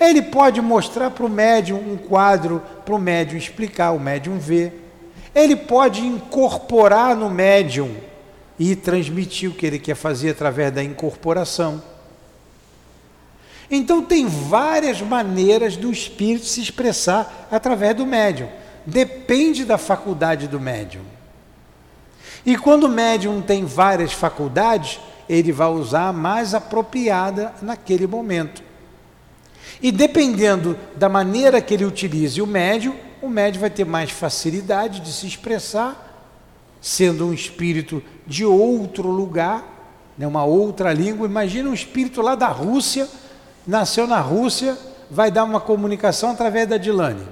Ele 0.00 0.20
pode 0.22 0.60
mostrar 0.60 1.12
para 1.12 1.24
o 1.24 1.28
médium 1.28 1.78
um 1.78 1.96
quadro, 1.96 2.60
para 2.84 2.96
o 2.96 2.98
médium 2.98 3.38
explicar, 3.38 3.92
o 3.92 4.00
médium 4.00 4.36
ver. 4.36 4.81
Ele 5.34 5.56
pode 5.56 6.00
incorporar 6.04 7.16
no 7.16 7.30
médium 7.30 7.96
e 8.58 8.76
transmitir 8.76 9.50
o 9.50 9.54
que 9.54 9.66
ele 9.66 9.78
quer 9.78 9.94
fazer 9.94 10.30
através 10.30 10.72
da 10.72 10.82
incorporação. 10.82 11.82
Então 13.70 14.02
tem 14.02 14.26
várias 14.26 15.00
maneiras 15.00 15.76
do 15.76 15.90
espírito 15.90 16.44
se 16.44 16.60
expressar 16.60 17.48
através 17.50 17.96
do 17.96 18.04
médium. 18.04 18.48
Depende 18.84 19.64
da 19.64 19.78
faculdade 19.78 20.46
do 20.46 20.60
médium. 20.60 21.02
E 22.44 22.56
quando 22.56 22.84
o 22.84 22.88
médium 22.88 23.40
tem 23.40 23.64
várias 23.64 24.12
faculdades, 24.12 25.00
ele 25.28 25.52
vai 25.52 25.68
usar 25.68 26.08
a 26.08 26.12
mais 26.12 26.54
apropriada 26.54 27.54
naquele 27.62 28.06
momento. 28.06 28.62
E 29.80 29.90
dependendo 29.90 30.78
da 30.94 31.08
maneira 31.08 31.60
que 31.60 31.72
ele 31.74 31.84
utilize 31.84 32.42
o 32.42 32.46
médium, 32.46 32.94
o 33.22 33.28
médium 33.28 33.60
vai 33.60 33.70
ter 33.70 33.86
mais 33.86 34.10
facilidade 34.10 35.00
de 35.00 35.12
se 35.12 35.26
expressar, 35.26 36.10
sendo 36.80 37.26
um 37.26 37.32
espírito 37.32 38.02
de 38.26 38.44
outro 38.44 39.08
lugar, 39.08 39.64
né, 40.18 40.26
uma 40.26 40.44
outra 40.44 40.92
língua. 40.92 41.26
Imagina 41.26 41.70
um 41.70 41.74
espírito 41.74 42.20
lá 42.20 42.34
da 42.34 42.48
Rússia 42.48 43.08
nasceu 43.66 44.06
na 44.06 44.20
Rússia, 44.20 44.76
vai 45.10 45.30
dar 45.30 45.44
uma 45.44 45.60
comunicação 45.60 46.30
através 46.30 46.68
da 46.68 46.76
Dilane. 46.76 47.26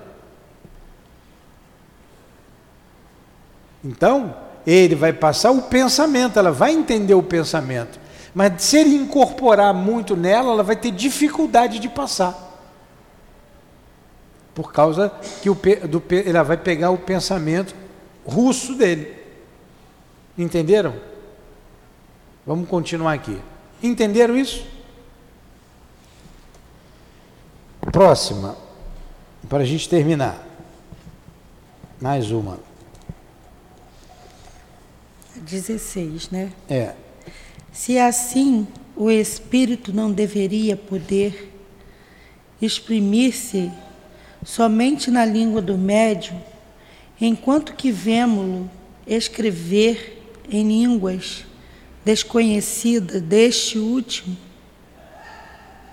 Então, 3.84 4.34
ele 4.66 4.94
vai 4.94 5.12
passar 5.12 5.50
o 5.50 5.62
pensamento, 5.62 6.38
ela 6.38 6.52
vai 6.52 6.72
entender 6.72 7.14
o 7.14 7.22
pensamento. 7.22 7.98
Mas 8.34 8.62
se 8.62 8.76
ele 8.76 8.94
incorporar 8.94 9.74
muito 9.74 10.14
nela, 10.14 10.52
ela 10.52 10.62
vai 10.62 10.76
ter 10.76 10.90
dificuldade 10.90 11.78
de 11.78 11.88
passar. 11.88 12.49
Por 14.54 14.72
causa 14.72 15.10
que 15.42 15.48
o, 15.48 15.54
do, 15.54 16.02
ela 16.24 16.42
vai 16.42 16.56
pegar 16.56 16.90
o 16.90 16.98
pensamento 16.98 17.74
russo 18.24 18.74
dele. 18.74 19.16
Entenderam? 20.36 20.94
Vamos 22.46 22.68
continuar 22.68 23.12
aqui. 23.12 23.38
Entenderam 23.82 24.36
isso? 24.36 24.64
Próxima, 27.92 28.56
para 29.48 29.62
a 29.62 29.66
gente 29.66 29.88
terminar. 29.88 30.46
Mais 32.00 32.30
uma. 32.30 32.58
16, 35.36 36.30
né? 36.30 36.52
É. 36.68 36.94
Se 37.72 37.98
assim 37.98 38.66
o 38.96 39.10
espírito 39.10 39.92
não 39.92 40.12
deveria 40.12 40.76
poder 40.76 41.52
exprimir-se 42.60 43.72
somente 44.44 45.10
na 45.10 45.24
língua 45.24 45.60
do 45.60 45.76
médium, 45.76 46.40
enquanto 47.20 47.74
que 47.74 47.90
vemos-lo 47.92 48.70
escrever 49.06 50.22
em 50.50 50.66
línguas 50.66 51.44
desconhecidas 52.04 53.20
deste 53.20 53.78
último, 53.78 54.36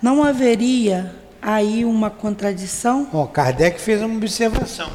não 0.02 0.24
haveria 0.24 1.16
aí 1.41 1.84
uma 1.84 2.10
contradição? 2.10 3.06
Bom, 3.12 3.28
Kardec 3.28 3.80
fez 3.80 4.02
uma 4.02 4.16
observação. 4.16 4.89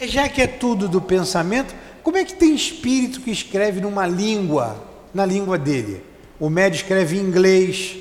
Já 0.00 0.28
que 0.28 0.42
é 0.42 0.46
tudo 0.46 0.88
do 0.88 1.00
pensamento, 1.00 1.74
como 2.02 2.16
é 2.16 2.24
que 2.24 2.34
tem 2.34 2.54
espírito 2.54 3.20
que 3.20 3.30
escreve 3.30 3.80
numa 3.80 4.06
língua, 4.06 4.84
na 5.12 5.24
língua 5.24 5.58
dele? 5.58 6.02
O 6.38 6.50
médio 6.50 6.76
escreve 6.76 7.16
em 7.16 7.20
inglês, 7.20 7.96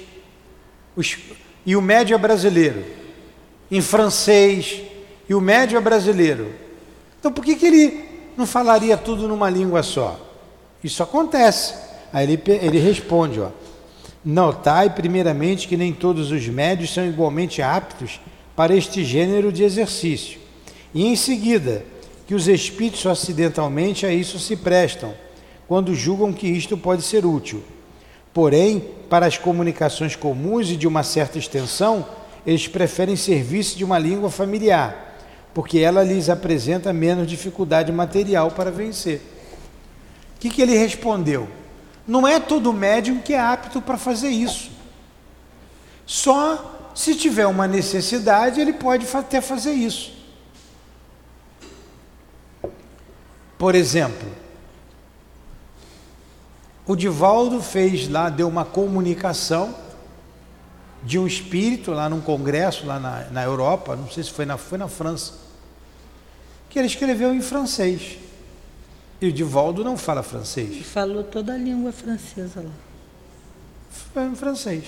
e 1.65 1.75
o 1.75 1.81
médio 1.81 2.15
é 2.15 2.17
brasileiro, 2.17 2.85
em 3.71 3.81
francês, 3.81 4.81
e 5.27 5.33
o 5.33 5.41
médio 5.41 5.77
é 5.77 5.81
brasileiro. 5.81 6.51
Então 7.19 7.31
por 7.31 7.43
que, 7.43 7.55
que 7.55 7.65
ele 7.65 8.05
não 8.37 8.45
falaria 8.45 8.97
tudo 8.97 9.27
numa 9.27 9.49
língua 9.49 9.83
só? 9.83 10.19
Isso 10.83 11.01
acontece. 11.01 11.73
Aí 12.13 12.23
ele, 12.23 12.41
ele 12.45 12.79
responde, 12.79 13.39
ó. 13.39 13.49
Notai 14.23 14.89
primeiramente 14.89 15.67
que 15.67 15.77
nem 15.77 15.93
todos 15.93 16.31
os 16.31 16.47
médios 16.47 16.93
são 16.93 17.05
igualmente 17.05 17.61
aptos 17.61 18.19
para 18.55 18.75
este 18.75 19.03
gênero 19.03 19.51
de 19.51 19.63
exercício. 19.63 20.39
E 20.93 21.05
em 21.05 21.15
seguida, 21.15 21.85
que 22.27 22.33
os 22.33 22.47
espíritos 22.47 23.05
acidentalmente 23.05 24.05
a 24.05 24.11
isso 24.11 24.39
se 24.39 24.55
prestam, 24.55 25.13
quando 25.67 25.93
julgam 25.93 26.33
que 26.33 26.47
isto 26.47 26.77
pode 26.77 27.01
ser 27.01 27.25
útil. 27.25 27.61
Porém, 28.33 28.83
para 29.09 29.25
as 29.25 29.37
comunicações 29.37 30.15
comuns 30.15 30.69
e 30.69 30.75
de 30.75 30.87
uma 30.87 31.03
certa 31.03 31.37
extensão, 31.37 32.05
eles 32.45 32.67
preferem 32.67 33.15
servir-se 33.15 33.75
de 33.75 33.83
uma 33.83 33.97
língua 33.97 34.29
familiar, 34.29 35.14
porque 35.55 35.79
ela 35.79 36.03
lhes 36.03 36.29
apresenta 36.29 36.91
menos 36.91 37.25
dificuldade 37.25 37.89
material 37.89 38.51
para 38.51 38.69
vencer. 38.69 39.21
O 40.35 40.39
que, 40.41 40.49
que 40.49 40.61
ele 40.61 40.77
respondeu? 40.77 41.47
Não 42.05 42.27
é 42.27 42.41
todo 42.41 42.73
médium 42.73 43.21
que 43.21 43.33
é 43.33 43.39
apto 43.39 43.81
para 43.81 43.97
fazer 43.97 44.27
isso. 44.27 44.69
Só 46.05 46.91
se 46.93 47.15
tiver 47.15 47.47
uma 47.47 47.69
necessidade, 47.69 48.59
ele 48.59 48.73
pode 48.73 49.07
até 49.15 49.39
fazer 49.39 49.71
isso. 49.71 50.13
Por 53.57 53.75
exemplo, 53.75 54.27
o 56.85 56.97
Divaldo 56.97 57.61
fez 57.61 58.09
lá, 58.09 58.29
deu 58.29 58.49
uma 58.49 58.65
comunicação 58.65 59.73
de 61.01 61.17
um 61.17 61.25
espírito 61.25 61.91
lá 61.91 62.09
num 62.09 62.19
congresso 62.19 62.85
lá 62.85 62.99
na, 62.99 63.21
na 63.31 63.41
Europa, 63.41 63.95
não 63.95 64.09
sei 64.09 64.21
se 64.21 64.31
foi 64.31 64.45
na, 64.45 64.57
foi 64.57 64.77
na 64.77 64.89
França, 64.89 65.44
que 66.75 66.79
ele 66.79 66.87
escreveu 66.87 67.33
em 67.33 67.41
francês. 67.41 68.17
E 69.21 69.29
o 69.29 69.31
Divaldo 69.31 69.81
não 69.81 69.95
fala 69.97 70.21
francês. 70.21 70.71
Ele 70.71 70.83
falou 70.83 71.23
toda 71.23 71.53
a 71.53 71.57
língua 71.57 71.93
francesa 71.93 72.59
lá. 72.59 72.71
Foi 73.89 74.25
em 74.25 74.35
francês. 74.35 74.83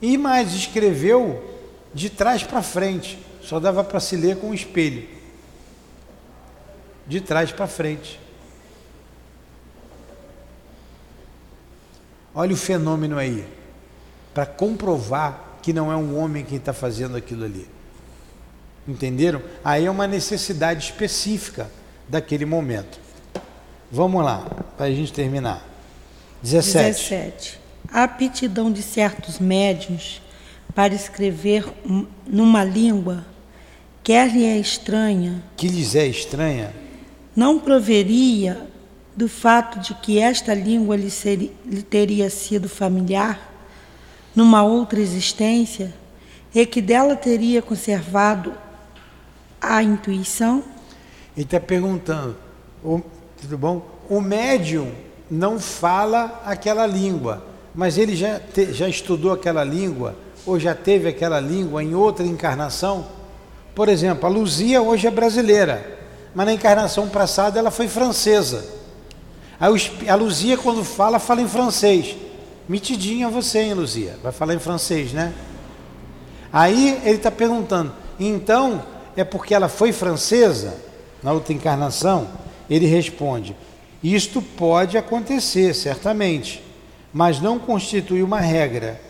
E 0.00 0.16
mais, 0.16 0.54
escreveu 0.54 1.58
de 1.92 2.08
trás 2.08 2.44
para 2.44 2.62
frente. 2.62 3.18
Só 3.42 3.58
dava 3.58 3.82
para 3.82 3.98
se 3.98 4.14
ler 4.14 4.36
com 4.36 4.50
um 4.50 4.54
espelho. 4.54 5.08
De 7.08 7.20
trás 7.20 7.50
para 7.50 7.66
frente. 7.66 8.20
Olha 12.32 12.54
o 12.54 12.56
fenômeno 12.56 13.18
aí. 13.18 13.44
Para 14.32 14.46
comprovar 14.46 15.58
que 15.60 15.72
não 15.72 15.90
é 15.90 15.96
um 15.96 16.16
homem 16.16 16.44
quem 16.44 16.58
está 16.58 16.72
fazendo 16.72 17.16
aquilo 17.16 17.44
ali. 17.44 17.79
Entenderam? 18.86 19.42
Aí 19.64 19.86
é 19.86 19.90
uma 19.90 20.06
necessidade 20.06 20.84
específica 20.84 21.70
daquele 22.08 22.44
momento. 22.44 22.98
Vamos 23.90 24.24
lá, 24.24 24.46
para 24.76 24.86
a 24.86 24.90
gente 24.90 25.12
terminar. 25.12 25.64
17. 26.42 26.86
17. 26.86 27.60
A 27.92 28.04
aptidão 28.04 28.70
de 28.70 28.82
certos 28.82 29.38
médios 29.38 30.22
para 30.74 30.94
escrever 30.94 31.64
numa 32.26 32.64
língua 32.64 33.26
quer 34.02 34.30
lhe 34.30 34.44
é 34.44 34.56
estranha, 34.56 35.42
que 35.56 35.68
lhes 35.68 35.94
é 35.94 36.06
estranha, 36.06 36.72
não 37.34 37.58
proveria 37.58 38.66
do 39.14 39.28
fato 39.28 39.80
de 39.80 39.94
que 39.94 40.18
esta 40.18 40.54
língua 40.54 40.96
lhe, 40.96 41.10
seria, 41.10 41.50
lhe 41.66 41.82
teria 41.82 42.30
sido 42.30 42.68
familiar 42.68 43.50
numa 44.34 44.62
outra 44.62 45.00
existência 45.00 45.92
e 46.54 46.64
que 46.64 46.80
dela 46.80 47.16
teria 47.16 47.60
conservado 47.60 48.54
a 49.60 49.82
intuição? 49.82 50.64
Ele 51.36 51.44
está 51.44 51.60
perguntando, 51.60 52.36
o, 52.82 53.00
tudo 53.40 53.58
bom? 53.58 53.86
O 54.08 54.20
médium 54.20 54.92
não 55.30 55.60
fala 55.60 56.42
aquela 56.44 56.86
língua, 56.86 57.44
mas 57.74 57.98
ele 57.98 58.16
já, 58.16 58.40
te, 58.40 58.72
já 58.72 58.88
estudou 58.88 59.32
aquela 59.32 59.62
língua 59.62 60.16
ou 60.44 60.58
já 60.58 60.74
teve 60.74 61.08
aquela 61.08 61.38
língua 61.38 61.82
em 61.82 61.94
outra 61.94 62.26
encarnação? 62.26 63.06
Por 63.74 63.88
exemplo, 63.88 64.26
a 64.26 64.28
Luzia 64.28 64.82
hoje 64.82 65.06
é 65.06 65.10
brasileira, 65.10 65.98
mas 66.34 66.46
na 66.46 66.52
encarnação 66.52 67.08
passada 67.08 67.58
ela 67.58 67.70
foi 67.70 67.88
francesa. 67.88 68.80
A 69.58 70.14
Luzia, 70.14 70.56
quando 70.56 70.82
fala, 70.82 71.18
fala 71.18 71.42
em 71.42 71.48
francês. 71.48 72.16
Mitidinha 72.66 73.28
você, 73.28 73.58
hein, 73.60 73.74
Luzia? 73.74 74.16
Vai 74.22 74.32
falar 74.32 74.54
em 74.54 74.58
francês, 74.58 75.12
né? 75.12 75.34
Aí 76.52 77.00
ele 77.04 77.16
está 77.16 77.30
perguntando, 77.30 77.92
então 78.18 78.82
é 79.16 79.24
porque 79.24 79.54
ela 79.54 79.68
foi 79.68 79.92
francesa? 79.92 80.90
na 81.22 81.32
outra 81.32 81.52
encarnação, 81.52 82.28
ele 82.68 82.86
responde: 82.86 83.56
Isto 84.02 84.40
pode 84.40 84.96
acontecer, 84.96 85.74
certamente, 85.74 86.62
mas 87.12 87.40
não 87.40 87.58
constitui 87.58 88.22
uma 88.22 88.40
regra. 88.40 89.00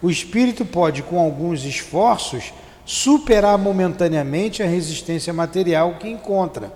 O 0.00 0.10
espírito 0.10 0.64
pode, 0.64 1.02
com 1.02 1.18
alguns 1.18 1.64
esforços, 1.64 2.52
superar 2.84 3.58
momentaneamente 3.58 4.62
a 4.62 4.66
resistência 4.66 5.32
material 5.32 5.96
que 5.98 6.08
encontra. 6.08 6.72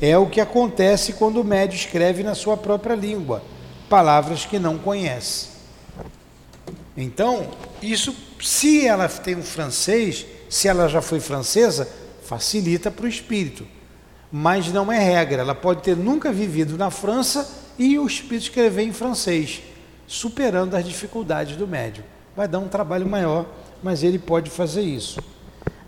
É 0.00 0.16
o 0.16 0.26
que 0.26 0.40
acontece 0.40 1.14
quando 1.14 1.40
o 1.40 1.44
médio 1.44 1.76
escreve 1.76 2.22
na 2.22 2.34
sua 2.34 2.56
própria 2.56 2.94
língua 2.94 3.42
palavras 3.88 4.44
que 4.44 4.58
não 4.58 4.76
conhece. 4.76 5.48
Então, 6.96 7.46
isso, 7.80 8.14
se 8.40 8.86
ela 8.86 9.08
tem 9.08 9.34
um 9.34 9.42
francês, 9.42 10.26
se 10.50 10.68
ela 10.68 10.88
já 10.88 11.00
foi 11.00 11.20
francesa, 11.20 11.88
facilita 12.28 12.90
para 12.90 13.06
o 13.06 13.08
espírito 13.08 13.66
mas 14.30 14.72
não 14.72 14.92
é 14.92 14.98
regra. 14.98 15.42
Ela 15.42 15.54
pode 15.54 15.82
ter 15.82 15.96
nunca 15.96 16.32
vivido 16.32 16.76
na 16.76 16.90
França 16.90 17.48
e 17.78 17.98
o 17.98 18.06
espírito 18.06 18.44
escrever 18.44 18.82
em 18.82 18.92
francês, 18.92 19.62
superando 20.06 20.74
as 20.74 20.84
dificuldades 20.84 21.56
do 21.56 21.66
médium. 21.66 22.04
Vai 22.36 22.46
dar 22.46 22.58
um 22.58 22.68
trabalho 22.68 23.06
maior, 23.06 23.46
mas 23.82 24.02
ele 24.02 24.18
pode 24.18 24.50
fazer 24.50 24.82
isso. 24.82 25.20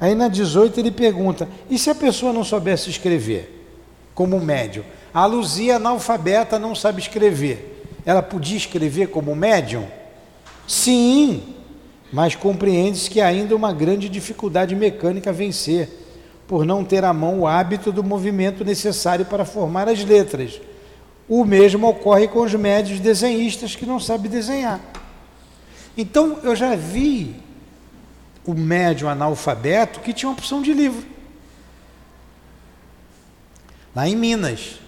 Aí 0.00 0.14
na 0.14 0.28
18 0.28 0.80
ele 0.80 0.90
pergunta: 0.90 1.48
e 1.68 1.78
se 1.78 1.90
a 1.90 1.94
pessoa 1.94 2.32
não 2.32 2.44
soubesse 2.44 2.90
escrever, 2.90 3.68
como 4.14 4.40
médium? 4.40 4.84
A 5.12 5.26
Luzia 5.26 5.76
analfabeta 5.76 6.58
não 6.58 6.74
sabe 6.74 7.00
escrever. 7.00 7.84
Ela 8.06 8.22
podia 8.22 8.56
escrever 8.56 9.08
como 9.08 9.34
médium? 9.34 9.86
Sim, 10.66 11.42
mas 12.12 12.34
compreende-se 12.34 13.10
que 13.10 13.20
ainda 13.20 13.54
uma 13.54 13.72
grande 13.72 14.08
dificuldade 14.08 14.74
mecânica 14.74 15.32
vencer 15.32 15.99
por 16.50 16.66
não 16.66 16.84
ter 16.84 17.04
à 17.04 17.12
mão 17.12 17.38
o 17.38 17.46
hábito 17.46 17.92
do 17.92 18.02
movimento 18.02 18.64
necessário 18.64 19.24
para 19.24 19.44
formar 19.44 19.88
as 19.88 20.04
letras. 20.04 20.60
O 21.28 21.44
mesmo 21.44 21.86
ocorre 21.86 22.26
com 22.26 22.40
os 22.40 22.52
médios 22.54 22.98
desenhistas 22.98 23.76
que 23.76 23.86
não 23.86 24.00
sabem 24.00 24.28
desenhar. 24.28 24.80
Então, 25.96 26.40
eu 26.42 26.56
já 26.56 26.74
vi 26.74 27.36
o 28.44 28.52
médium 28.52 29.08
analfabeto 29.08 30.00
que 30.00 30.12
tinha 30.12 30.28
uma 30.28 30.36
opção 30.36 30.60
de 30.60 30.72
livro. 30.72 31.06
Lá 33.94 34.08
em 34.08 34.16
Minas. 34.16 34.80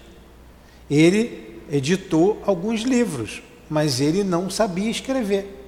Ele 0.90 1.62
editou 1.70 2.42
alguns 2.44 2.80
livros, 2.80 3.40
mas 3.70 4.00
ele 4.00 4.24
não 4.24 4.50
sabia 4.50 4.90
escrever. 4.90 5.64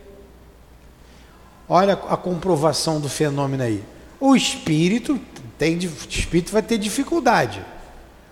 Olha 1.69 1.93
a 1.93 2.17
comprovação 2.17 3.01
do 3.01 3.09
fenômeno 3.09 3.63
aí. 3.63 3.81
O 4.19 4.35
espírito 4.35 5.21
tem, 5.65 5.79
o 5.79 6.09
espírito 6.11 6.53
vai 6.53 6.61
ter 6.61 6.77
dificuldade, 6.77 7.65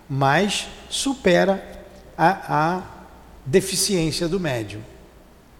mas 0.07 0.67
supera 0.87 1.63
a, 2.15 2.75
a 2.75 2.81
deficiência 3.43 4.27
do 4.27 4.39
médium. 4.39 4.81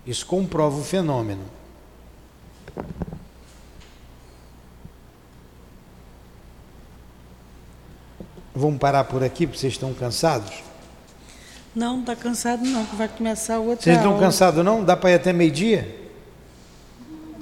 Isso 0.05 0.23
comprova 0.23 0.77
o 0.77 0.83
fenômeno. 0.83 1.43
Vamos 8.53 8.77
parar 8.77 9.05
por 9.05 9.23
aqui, 9.23 9.47
porque 9.47 9.59
vocês 9.59 9.73
estão 9.73 9.95
cansados? 9.95 10.53
Não, 11.75 11.93
não 11.93 11.99
está 12.01 12.15
cansado 12.15 12.63
não, 12.63 12.85
que 12.85 12.95
vai 12.95 13.07
começar 13.07 13.57
outra 13.57 13.83
Vocês 13.83 13.97
estão 13.97 14.19
cansados 14.19 14.63
não? 14.63 14.83
Dá 14.83 14.95
para 14.95 15.09
ir 15.09 15.15
até 15.15 15.33
meio-dia? 15.33 16.02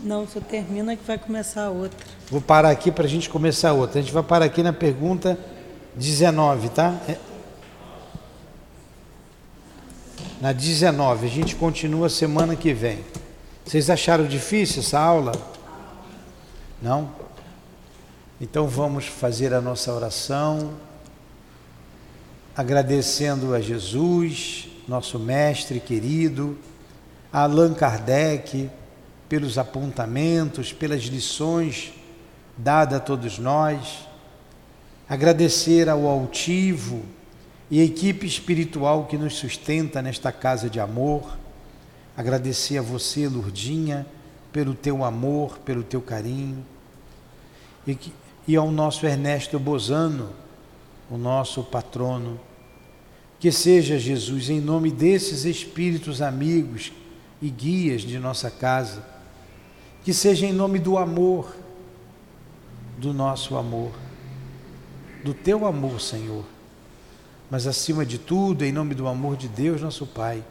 Não, 0.04 0.28
só 0.28 0.40
termina 0.40 0.96
que 0.96 1.06
vai 1.06 1.18
começar 1.18 1.70
outra. 1.70 1.98
Vou 2.30 2.42
parar 2.42 2.72
aqui 2.72 2.92
para 2.92 3.06
a 3.06 3.08
gente 3.08 3.30
começar 3.30 3.74
outra. 3.74 4.00
A 4.00 4.02
gente 4.02 4.14
vai 4.14 4.24
parar 4.24 4.46
aqui 4.46 4.64
na 4.64 4.74
pergunta 4.74 5.38
19, 5.96 6.70
tá? 6.70 6.96
É- 7.08 7.18
Na 10.42 10.52
19, 10.52 11.28
a 11.28 11.30
gente 11.30 11.56
continua 11.56 12.10
semana 12.10 12.56
que 12.56 12.74
vem. 12.74 13.06
Vocês 13.64 13.92
acharam 13.92 14.26
difícil 14.26 14.82
essa 14.82 15.00
aula? 15.00 15.34
Não? 16.82 17.12
Então 18.40 18.68
vamos 18.68 19.06
fazer 19.06 19.54
a 19.54 19.62
nossa 19.62 19.94
oração, 19.94 20.74
agradecendo 22.58 23.54
a 23.54 23.62
Jesus, 23.62 24.68
nosso 24.88 25.20
mestre 25.20 25.80
querido, 25.80 26.58
a 27.32 27.44
Allan 27.44 27.76
Kardec, 27.76 28.68
pelos 29.32 29.58
apontamentos, 29.58 30.74
pelas 30.74 31.04
lições 31.04 31.94
dadas 32.58 32.98
a 32.98 33.00
todos 33.00 33.40
nós, 33.40 34.06
agradecer 35.08 35.88
ao 35.88 36.06
altivo 36.06 37.02
e 37.70 37.80
a 37.80 37.84
equipe 37.86 38.28
espiritual 38.28 39.06
que 39.06 39.18
nos 39.18 39.36
sustenta 39.36 40.02
nesta 40.02 40.34
casa 40.34 40.70
de 40.70 40.82
amor, 40.82 41.38
agradecer 42.18 42.78
a 42.78 42.82
você, 42.82 43.26
Lurdinha, 43.30 44.06
pelo 44.52 44.74
teu 44.74 45.02
amor, 45.02 45.60
pelo 45.60 45.82
teu 45.82 46.02
carinho, 46.02 46.66
e, 47.88 47.96
que, 47.96 48.12
e 48.46 48.58
ao 48.58 48.70
nosso 48.70 49.06
Ernesto 49.06 49.58
Bozano, 49.58 50.32
o 51.10 51.18
nosso 51.18 51.64
patrono, 51.64 52.38
que 53.40 53.50
seja 53.50 53.98
Jesus, 53.98 54.50
em 54.50 54.60
nome 54.60 54.92
desses 54.92 55.46
espíritos 55.46 56.22
amigos 56.22 56.92
e 57.42 57.50
guias 57.50 58.02
de 58.02 58.20
nossa 58.20 58.52
casa, 58.52 59.21
que 60.04 60.14
seja 60.14 60.46
em 60.46 60.54
nome 60.54 60.80
do 60.80 60.98
amor, 60.98 61.56
do 62.98 63.14
nosso 63.14 63.56
amor, 63.56 63.92
do 65.24 65.34
teu 65.34 65.66
amor, 65.66 66.02
Senhor. 66.02 66.44
Mas 67.50 67.68
acima 67.68 68.06
de 68.06 68.18
tudo, 68.18 68.64
em 68.64 68.72
nome 68.72 68.96
do 68.96 69.08
amor 69.08 69.36
de 69.36 69.48
Deus, 69.48 69.82
nosso 69.82 70.08
Pai, 70.08 70.44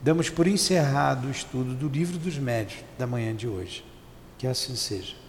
damos 0.00 0.30
por 0.30 0.46
encerrado 0.46 1.28
o 1.28 1.30
estudo 1.30 1.74
do 1.74 1.88
livro 1.88 2.18
dos 2.18 2.38
médios 2.38 2.80
da 2.98 3.06
manhã 3.06 3.34
de 3.34 3.46
hoje. 3.46 3.84
Que 4.38 4.46
assim 4.46 4.74
seja. 4.74 5.21